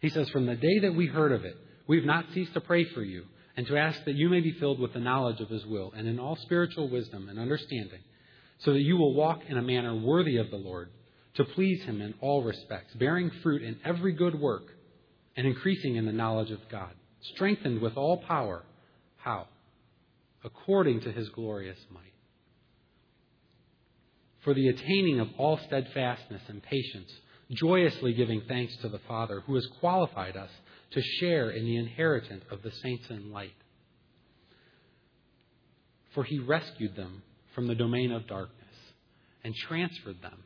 He 0.00 0.10
says, 0.10 0.28
From 0.30 0.46
the 0.46 0.56
day 0.56 0.80
that 0.80 0.94
we 0.94 1.06
heard 1.06 1.32
of 1.32 1.44
it, 1.44 1.56
we 1.86 1.96
have 1.96 2.04
not 2.04 2.26
ceased 2.34 2.54
to 2.54 2.60
pray 2.60 2.84
for 2.92 3.02
you 3.02 3.24
and 3.56 3.66
to 3.66 3.76
ask 3.76 4.04
that 4.04 4.14
you 4.14 4.28
may 4.28 4.40
be 4.40 4.52
filled 4.52 4.78
with 4.78 4.92
the 4.92 5.00
knowledge 5.00 5.40
of 5.40 5.48
His 5.48 5.64
will 5.66 5.92
and 5.96 6.06
in 6.06 6.18
all 6.18 6.36
spiritual 6.36 6.88
wisdom 6.88 7.28
and 7.28 7.38
understanding, 7.38 8.00
so 8.58 8.72
that 8.72 8.82
you 8.82 8.96
will 8.96 9.14
walk 9.14 9.42
in 9.48 9.58
a 9.58 9.62
manner 9.62 9.94
worthy 9.94 10.36
of 10.36 10.50
the 10.50 10.56
Lord, 10.56 10.90
to 11.34 11.44
please 11.44 11.82
Him 11.84 12.00
in 12.00 12.14
all 12.20 12.42
respects, 12.42 12.94
bearing 12.94 13.30
fruit 13.42 13.62
in 13.62 13.78
every 13.84 14.12
good 14.12 14.38
work 14.38 14.64
and 15.36 15.46
increasing 15.46 15.96
in 15.96 16.06
the 16.06 16.12
knowledge 16.12 16.50
of 16.50 16.60
God, 16.70 16.92
strengthened 17.34 17.80
with 17.80 17.96
all 17.96 18.18
power. 18.18 18.64
How? 19.18 19.48
according 20.46 21.00
to 21.00 21.12
his 21.12 21.28
glorious 21.30 21.78
might. 21.90 22.02
For 24.44 24.54
the 24.54 24.68
attaining 24.68 25.18
of 25.18 25.28
all 25.36 25.58
steadfastness 25.66 26.42
and 26.48 26.62
patience, 26.62 27.10
joyously 27.50 28.14
giving 28.14 28.42
thanks 28.46 28.76
to 28.76 28.88
the 28.88 29.00
Father 29.08 29.40
who 29.40 29.56
has 29.56 29.66
qualified 29.80 30.36
us 30.36 30.50
to 30.92 31.02
share 31.20 31.50
in 31.50 31.64
the 31.64 31.76
inheritance 31.76 32.44
of 32.50 32.62
the 32.62 32.70
saints 32.70 33.06
in 33.10 33.32
light. 33.32 33.54
For 36.14 36.24
he 36.24 36.38
rescued 36.38 36.96
them 36.96 37.22
from 37.54 37.66
the 37.66 37.74
domain 37.74 38.12
of 38.12 38.26
darkness 38.26 38.54
and 39.44 39.54
transferred 39.54 40.22
them 40.22 40.44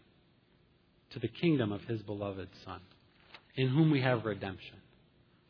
to 1.10 1.18
the 1.18 1.28
kingdom 1.28 1.72
of 1.72 1.82
his 1.82 2.00
beloved 2.02 2.48
Son, 2.64 2.80
in 3.56 3.68
whom 3.68 3.90
we 3.90 4.00
have 4.00 4.24
redemption, 4.24 4.76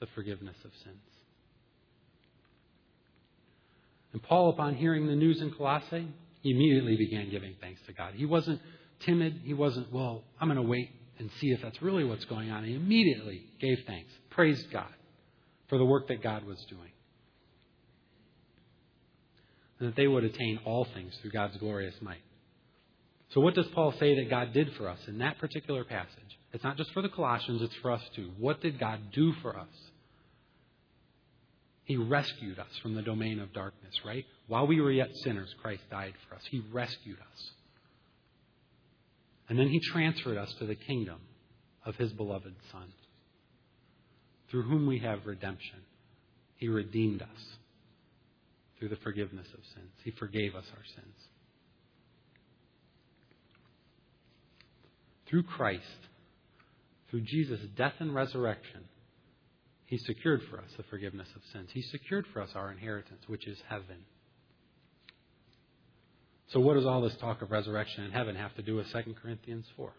the 0.00 0.06
forgiveness 0.14 0.56
of 0.64 0.70
sins. 0.84 0.96
And 4.12 4.22
Paul, 4.22 4.50
upon 4.50 4.74
hearing 4.74 5.06
the 5.06 5.14
news 5.14 5.40
in 5.40 5.52
Colossae, 5.52 6.08
he 6.42 6.50
immediately 6.50 6.96
began 6.96 7.30
giving 7.30 7.54
thanks 7.60 7.80
to 7.86 7.92
God. 7.92 8.14
He 8.14 8.26
wasn't 8.26 8.60
timid. 9.00 9.40
He 9.44 9.54
wasn't, 9.54 9.92
well, 9.92 10.24
I'm 10.40 10.48
going 10.48 10.56
to 10.56 10.68
wait 10.68 10.90
and 11.20 11.30
see 11.38 11.48
if 11.48 11.60
that's 11.62 11.80
really 11.82 12.02
what's 12.02 12.24
going 12.24 12.50
on. 12.50 12.64
He 12.64 12.74
immediately 12.74 13.42
gave 13.60 13.78
thanks, 13.86 14.10
praised 14.30 14.70
God, 14.72 14.92
for 15.68 15.78
the 15.78 15.84
work 15.84 16.08
that 16.08 16.22
God 16.22 16.44
was 16.44 16.58
doing. 16.68 16.90
And 19.78 19.88
that 19.88 19.96
they 19.96 20.08
would 20.08 20.24
attain 20.24 20.58
all 20.64 20.86
things 20.94 21.14
through 21.20 21.30
God's 21.30 21.56
glorious 21.58 21.94
might. 22.00 22.22
So, 23.30 23.40
what 23.40 23.54
does 23.54 23.66
Paul 23.68 23.92
say 23.92 24.16
that 24.16 24.28
God 24.28 24.52
did 24.52 24.72
for 24.74 24.88
us 24.88 24.98
in 25.06 25.18
that 25.18 25.38
particular 25.38 25.84
passage? 25.84 26.38
It's 26.52 26.64
not 26.64 26.76
just 26.76 26.92
for 26.92 27.02
the 27.02 27.08
Colossians, 27.08 27.62
it's 27.62 27.76
for 27.76 27.92
us 27.92 28.02
too. 28.16 28.32
What 28.38 28.60
did 28.60 28.80
God 28.80 28.98
do 29.12 29.32
for 29.40 29.56
us? 29.56 29.68
He 31.84 31.96
rescued 31.96 32.58
us 32.58 32.70
from 32.82 32.94
the 32.94 33.02
domain 33.02 33.40
of 33.40 33.52
darkness, 33.52 33.94
right? 34.04 34.24
While 34.48 34.66
we 34.66 34.80
were 34.80 34.90
yet 34.90 35.10
sinners, 35.22 35.54
Christ 35.60 35.82
died 35.90 36.14
for 36.28 36.36
us. 36.36 36.42
He 36.50 36.62
rescued 36.72 37.18
us. 37.18 37.50
And 39.50 39.58
then 39.58 39.68
He 39.68 39.80
transferred 39.80 40.38
us 40.38 40.54
to 40.60 40.64
the 40.64 40.76
kingdom 40.76 41.18
of 41.84 41.96
His 41.96 42.12
beloved 42.12 42.54
Son, 42.70 42.92
through 44.48 44.62
whom 44.62 44.86
we 44.86 45.00
have 45.00 45.26
redemption. 45.26 45.80
He 46.56 46.68
redeemed 46.68 47.20
us 47.20 47.56
through 48.78 48.90
the 48.90 48.96
forgiveness 48.96 49.48
of 49.52 49.60
sins, 49.74 49.90
He 50.04 50.12
forgave 50.12 50.54
us 50.54 50.64
our 50.70 50.84
sins. 50.94 51.16
Through 55.28 55.42
Christ, 55.42 55.82
through 57.10 57.22
Jesus' 57.22 57.60
death 57.76 57.94
and 57.98 58.14
resurrection, 58.14 58.84
He 59.86 59.98
secured 59.98 60.42
for 60.48 60.58
us 60.58 60.70
the 60.76 60.84
forgiveness 60.84 61.28
of 61.34 61.42
sins. 61.52 61.70
He 61.72 61.82
secured 61.82 62.26
for 62.32 62.40
us 62.40 62.50
our 62.54 62.70
inheritance, 62.70 63.22
which 63.26 63.48
is 63.48 63.58
heaven. 63.68 64.04
So, 66.52 66.58
what 66.58 66.74
does 66.74 66.84
all 66.84 67.00
this 67.00 67.14
talk 67.20 67.42
of 67.42 67.50
resurrection 67.50 68.04
in 68.04 68.10
heaven 68.10 68.34
have 68.34 68.54
to 68.56 68.62
do 68.62 68.76
with 68.76 68.86
2 68.92 69.14
Corinthians 69.22 69.64
4? 69.76 69.92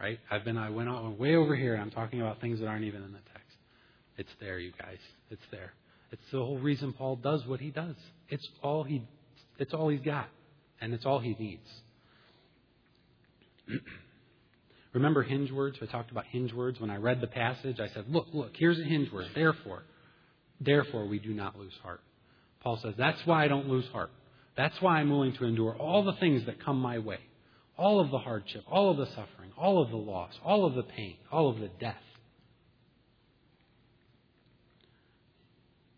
Right? 0.00 0.18
I've 0.30 0.44
been, 0.44 0.56
I 0.56 0.70
went 0.70 0.88
on, 0.88 1.18
way 1.18 1.34
over 1.34 1.56
here, 1.56 1.74
and 1.74 1.82
I'm 1.82 1.90
talking 1.90 2.20
about 2.20 2.40
things 2.40 2.60
that 2.60 2.66
aren't 2.66 2.84
even 2.84 3.02
in 3.02 3.12
the 3.12 3.18
text. 3.32 3.56
It's 4.16 4.30
there, 4.40 4.58
you 4.58 4.72
guys. 4.78 4.98
It's 5.30 5.42
there. 5.50 5.72
It's 6.12 6.22
the 6.30 6.38
whole 6.38 6.58
reason 6.58 6.92
Paul 6.92 7.16
does 7.16 7.44
what 7.46 7.58
he 7.58 7.70
does. 7.70 7.96
It's 8.28 8.46
all 8.62 8.84
he, 8.84 9.02
it's 9.58 9.74
all 9.74 9.88
he's 9.88 10.00
got, 10.00 10.28
and 10.80 10.94
it's 10.94 11.04
all 11.04 11.18
he 11.18 11.34
needs. 11.38 11.68
Remember 14.92 15.24
hinge 15.24 15.50
words? 15.50 15.78
I 15.82 15.86
talked 15.86 16.12
about 16.12 16.26
hinge 16.26 16.52
words. 16.52 16.78
When 16.78 16.90
I 16.90 16.96
read 16.96 17.20
the 17.20 17.26
passage, 17.26 17.80
I 17.80 17.88
said, 17.88 18.04
look, 18.08 18.28
look, 18.32 18.52
here's 18.56 18.78
a 18.78 18.84
hinge 18.84 19.10
word. 19.10 19.26
Therefore. 19.34 19.82
Therefore, 20.60 21.06
we 21.06 21.18
do 21.18 21.34
not 21.34 21.58
lose 21.58 21.72
heart. 21.82 22.00
Paul 22.62 22.78
says, 22.80 22.94
that's 22.96 23.18
why 23.24 23.44
I 23.44 23.48
don't 23.48 23.68
lose 23.68 23.86
heart. 23.86 24.10
That's 24.56 24.80
why 24.80 24.98
I'm 24.98 25.10
willing 25.10 25.34
to 25.34 25.44
endure 25.44 25.74
all 25.74 26.04
the 26.04 26.12
things 26.14 26.46
that 26.46 26.64
come 26.64 26.78
my 26.78 26.98
way. 26.98 27.18
All 27.76 27.98
of 28.00 28.10
the 28.10 28.18
hardship, 28.18 28.62
all 28.70 28.90
of 28.90 28.96
the 28.98 29.06
suffering, 29.06 29.50
all 29.58 29.82
of 29.82 29.90
the 29.90 29.96
loss, 29.96 30.32
all 30.44 30.64
of 30.64 30.74
the 30.74 30.84
pain, 30.84 31.16
all 31.32 31.48
of 31.48 31.58
the 31.58 31.70
death. 31.80 31.96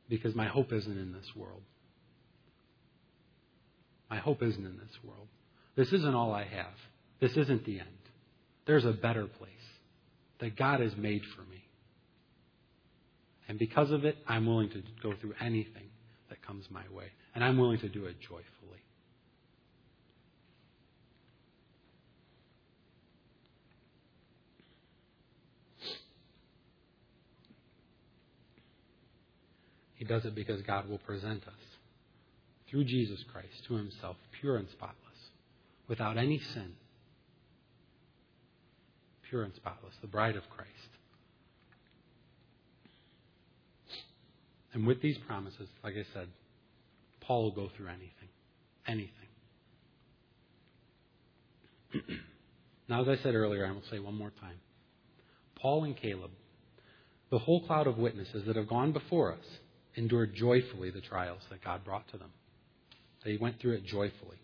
Because 0.09 0.35
my 0.35 0.47
hope 0.47 0.73
isn't 0.73 0.99
in 0.99 1.13
this 1.13 1.27
world. 1.37 1.63
My 4.09 4.19
hope 4.19 4.43
isn't 4.43 4.65
in 4.65 4.79
this 4.79 4.97
world. 5.05 5.27
This 5.75 5.93
isn't 5.93 6.15
all 6.15 6.33
I 6.33 6.45
have. 6.45 6.73
This 7.21 7.37
isn't 7.37 7.67
the 7.67 7.81
end. 7.81 7.89
There's 8.67 8.85
a 8.85 8.93
better 8.93 9.27
place 9.27 9.51
that 10.41 10.57
God 10.57 10.81
has 10.81 10.97
made 10.97 11.23
for 11.35 11.43
me. 11.43 11.65
And 13.49 13.59
because 13.59 13.91
of 13.91 14.05
it, 14.05 14.17
I'm 14.27 14.47
willing 14.47 14.71
to 14.71 14.83
go 15.03 15.13
through 15.21 15.35
anything 15.41 15.89
that 16.31 16.45
comes 16.45 16.65
my 16.71 16.83
way. 16.95 17.07
And 17.37 17.45
I'm 17.45 17.59
willing 17.59 17.78
to 17.80 17.89
do 17.89 18.07
it 18.07 18.18
joyfully. 18.18 18.43
He 29.97 30.05
does 30.05 30.24
it 30.24 30.34
because 30.34 30.62
God 30.62 30.89
will 30.89 30.99
present 30.99 31.47
us 31.47 31.53
through 32.70 32.84
Jesus 32.84 33.22
Christ 33.30 33.64
to 33.68 33.74
himself, 33.74 34.16
pure 34.41 34.57
and 34.57 34.68
spotless, 34.70 34.97
without 35.87 36.16
any 36.18 36.41
sin 36.41 36.72
pure 39.28 39.43
and 39.43 39.55
spotless, 39.55 39.95
the 40.01 40.07
bride 40.07 40.37
of 40.37 40.49
Christ. 40.51 40.70
And 44.72 44.87
with 44.87 45.01
these 45.01 45.18
promises, 45.18 45.68
like 45.82 45.95
I 45.95 46.05
said, 46.14 46.28
Paul 47.27 47.45
will 47.45 47.51
go 47.53 47.70
through 47.77 47.89
anything. 47.89 48.29
Anything. 48.87 49.12
now, 52.89 53.03
as 53.03 53.09
I 53.09 53.22
said 53.22 53.35
earlier, 53.35 53.66
I 53.66 53.72
will 53.72 53.83
say 53.91 53.99
one 53.99 54.16
more 54.16 54.33
time 54.41 54.57
Paul 55.61 55.85
and 55.85 55.97
Caleb, 55.97 56.31
the 57.31 57.39
whole 57.39 57.66
cloud 57.66 57.87
of 57.87 57.99
witnesses 57.99 58.45
that 58.47 58.57
have 58.57 58.68
gone 58.68 58.93
before 58.93 59.33
us, 59.33 59.45
endured 59.97 60.35
joyfully 60.35 60.91
the 60.91 61.01
trials 61.01 61.41
that 61.51 61.64
God 61.64 61.85
brought 61.85 62.07
to 62.12 62.18
them. 62.18 62.31
They 63.24 63.37
went 63.37 63.61
through 63.61 63.72
it 63.72 63.85
joyfully. 63.85 64.37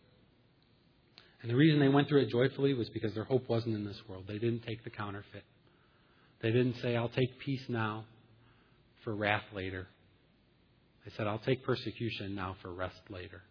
And 1.43 1.51
the 1.51 1.57
reason 1.57 1.81
they 1.81 1.89
went 1.89 2.09
through 2.09 2.23
it 2.23 2.31
joyfully 2.31 2.75
was 2.75 2.89
because 2.89 3.15
their 3.15 3.25
hope 3.25 3.49
wasn't 3.49 3.75
in 3.75 3.85
this 3.85 4.01
world. 4.09 4.25
They 4.27 4.39
didn't 4.39 4.63
take 4.63 4.83
the 4.85 4.91
counterfeit. 4.91 5.45
They 6.41 6.51
didn't 6.51 6.77
say, 6.83 6.97
I'll 6.97 7.09
take 7.09 7.39
peace 7.39 7.63
now 7.69 8.05
for 9.05 9.15
wrath 9.15 9.43
later. 9.55 9.87
They 11.05 11.13
said, 11.17 11.27
I'll 11.27 11.39
take 11.39 11.65
persecution 11.65 12.35
now 12.35 12.57
for 12.63 12.73
rest 12.73 13.01
later. 13.09 13.43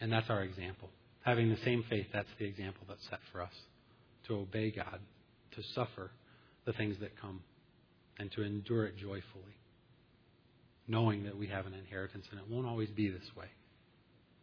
And 0.00 0.12
that's 0.12 0.28
our 0.30 0.42
example. 0.42 0.90
Having 1.22 1.50
the 1.50 1.58
same 1.64 1.84
faith, 1.88 2.06
that's 2.12 2.28
the 2.38 2.46
example 2.46 2.82
that's 2.88 3.04
set 3.08 3.20
for 3.32 3.42
us. 3.42 3.52
To 4.28 4.36
obey 4.36 4.70
God, 4.70 5.00
to 5.52 5.62
suffer 5.74 6.10
the 6.64 6.72
things 6.72 6.96
that 7.00 7.18
come, 7.20 7.40
and 8.18 8.30
to 8.32 8.42
endure 8.42 8.84
it 8.86 8.96
joyfully, 8.96 9.56
knowing 10.86 11.24
that 11.24 11.36
we 11.36 11.46
have 11.46 11.66
an 11.66 11.74
inheritance 11.74 12.26
and 12.30 12.38
it 12.38 12.46
won't 12.48 12.66
always 12.66 12.90
be 12.90 13.08
this 13.08 13.28
way. 13.36 13.46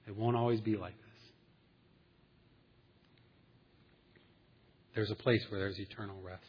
It 0.07 0.15
won't 0.15 0.35
always 0.35 0.61
be 0.61 0.77
like 0.77 0.95
this. 0.95 1.03
There's 4.95 5.11
a 5.11 5.15
place 5.15 5.41
where 5.49 5.59
there's 5.59 5.79
eternal 5.79 6.15
rest. 6.23 6.43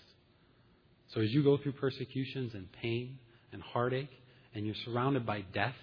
So 1.14 1.20
as 1.20 1.30
you 1.30 1.42
go 1.42 1.56
through 1.56 1.72
persecutions 1.72 2.54
and 2.54 2.70
pain 2.72 3.18
and 3.52 3.62
heartache, 3.62 4.11
and 4.54 4.66
you're 4.66 4.74
surrounded 4.84 5.24
by 5.24 5.42
death 5.52 5.76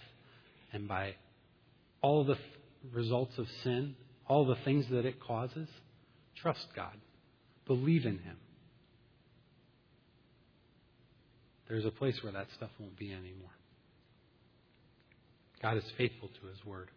and 0.73 0.87
by 0.87 1.15
all 2.01 2.23
the 2.23 2.37
results 2.93 3.37
of 3.37 3.47
sin, 3.63 3.95
all 4.27 4.45
the 4.45 4.57
things 4.63 4.85
that 4.91 5.05
it 5.05 5.19
causes, 5.19 5.67
trust 6.35 6.67
God. 6.75 6.93
Believe 7.65 8.05
in 8.05 8.19
Him. 8.19 8.37
There's 11.67 11.85
a 11.85 11.91
place 11.91 12.21
where 12.21 12.33
that 12.33 12.47
stuff 12.55 12.69
won't 12.79 12.97
be 12.97 13.11
anymore. 13.11 13.49
God 15.61 15.77
is 15.77 15.83
faithful 15.97 16.29
to 16.41 16.47
His 16.47 16.63
word 16.65 16.89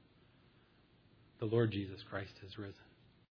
the 1.38 1.46
Lord 1.46 1.70
Jesus 1.70 2.00
Christ 2.10 2.32
has 2.42 2.58
risen. 2.58 2.87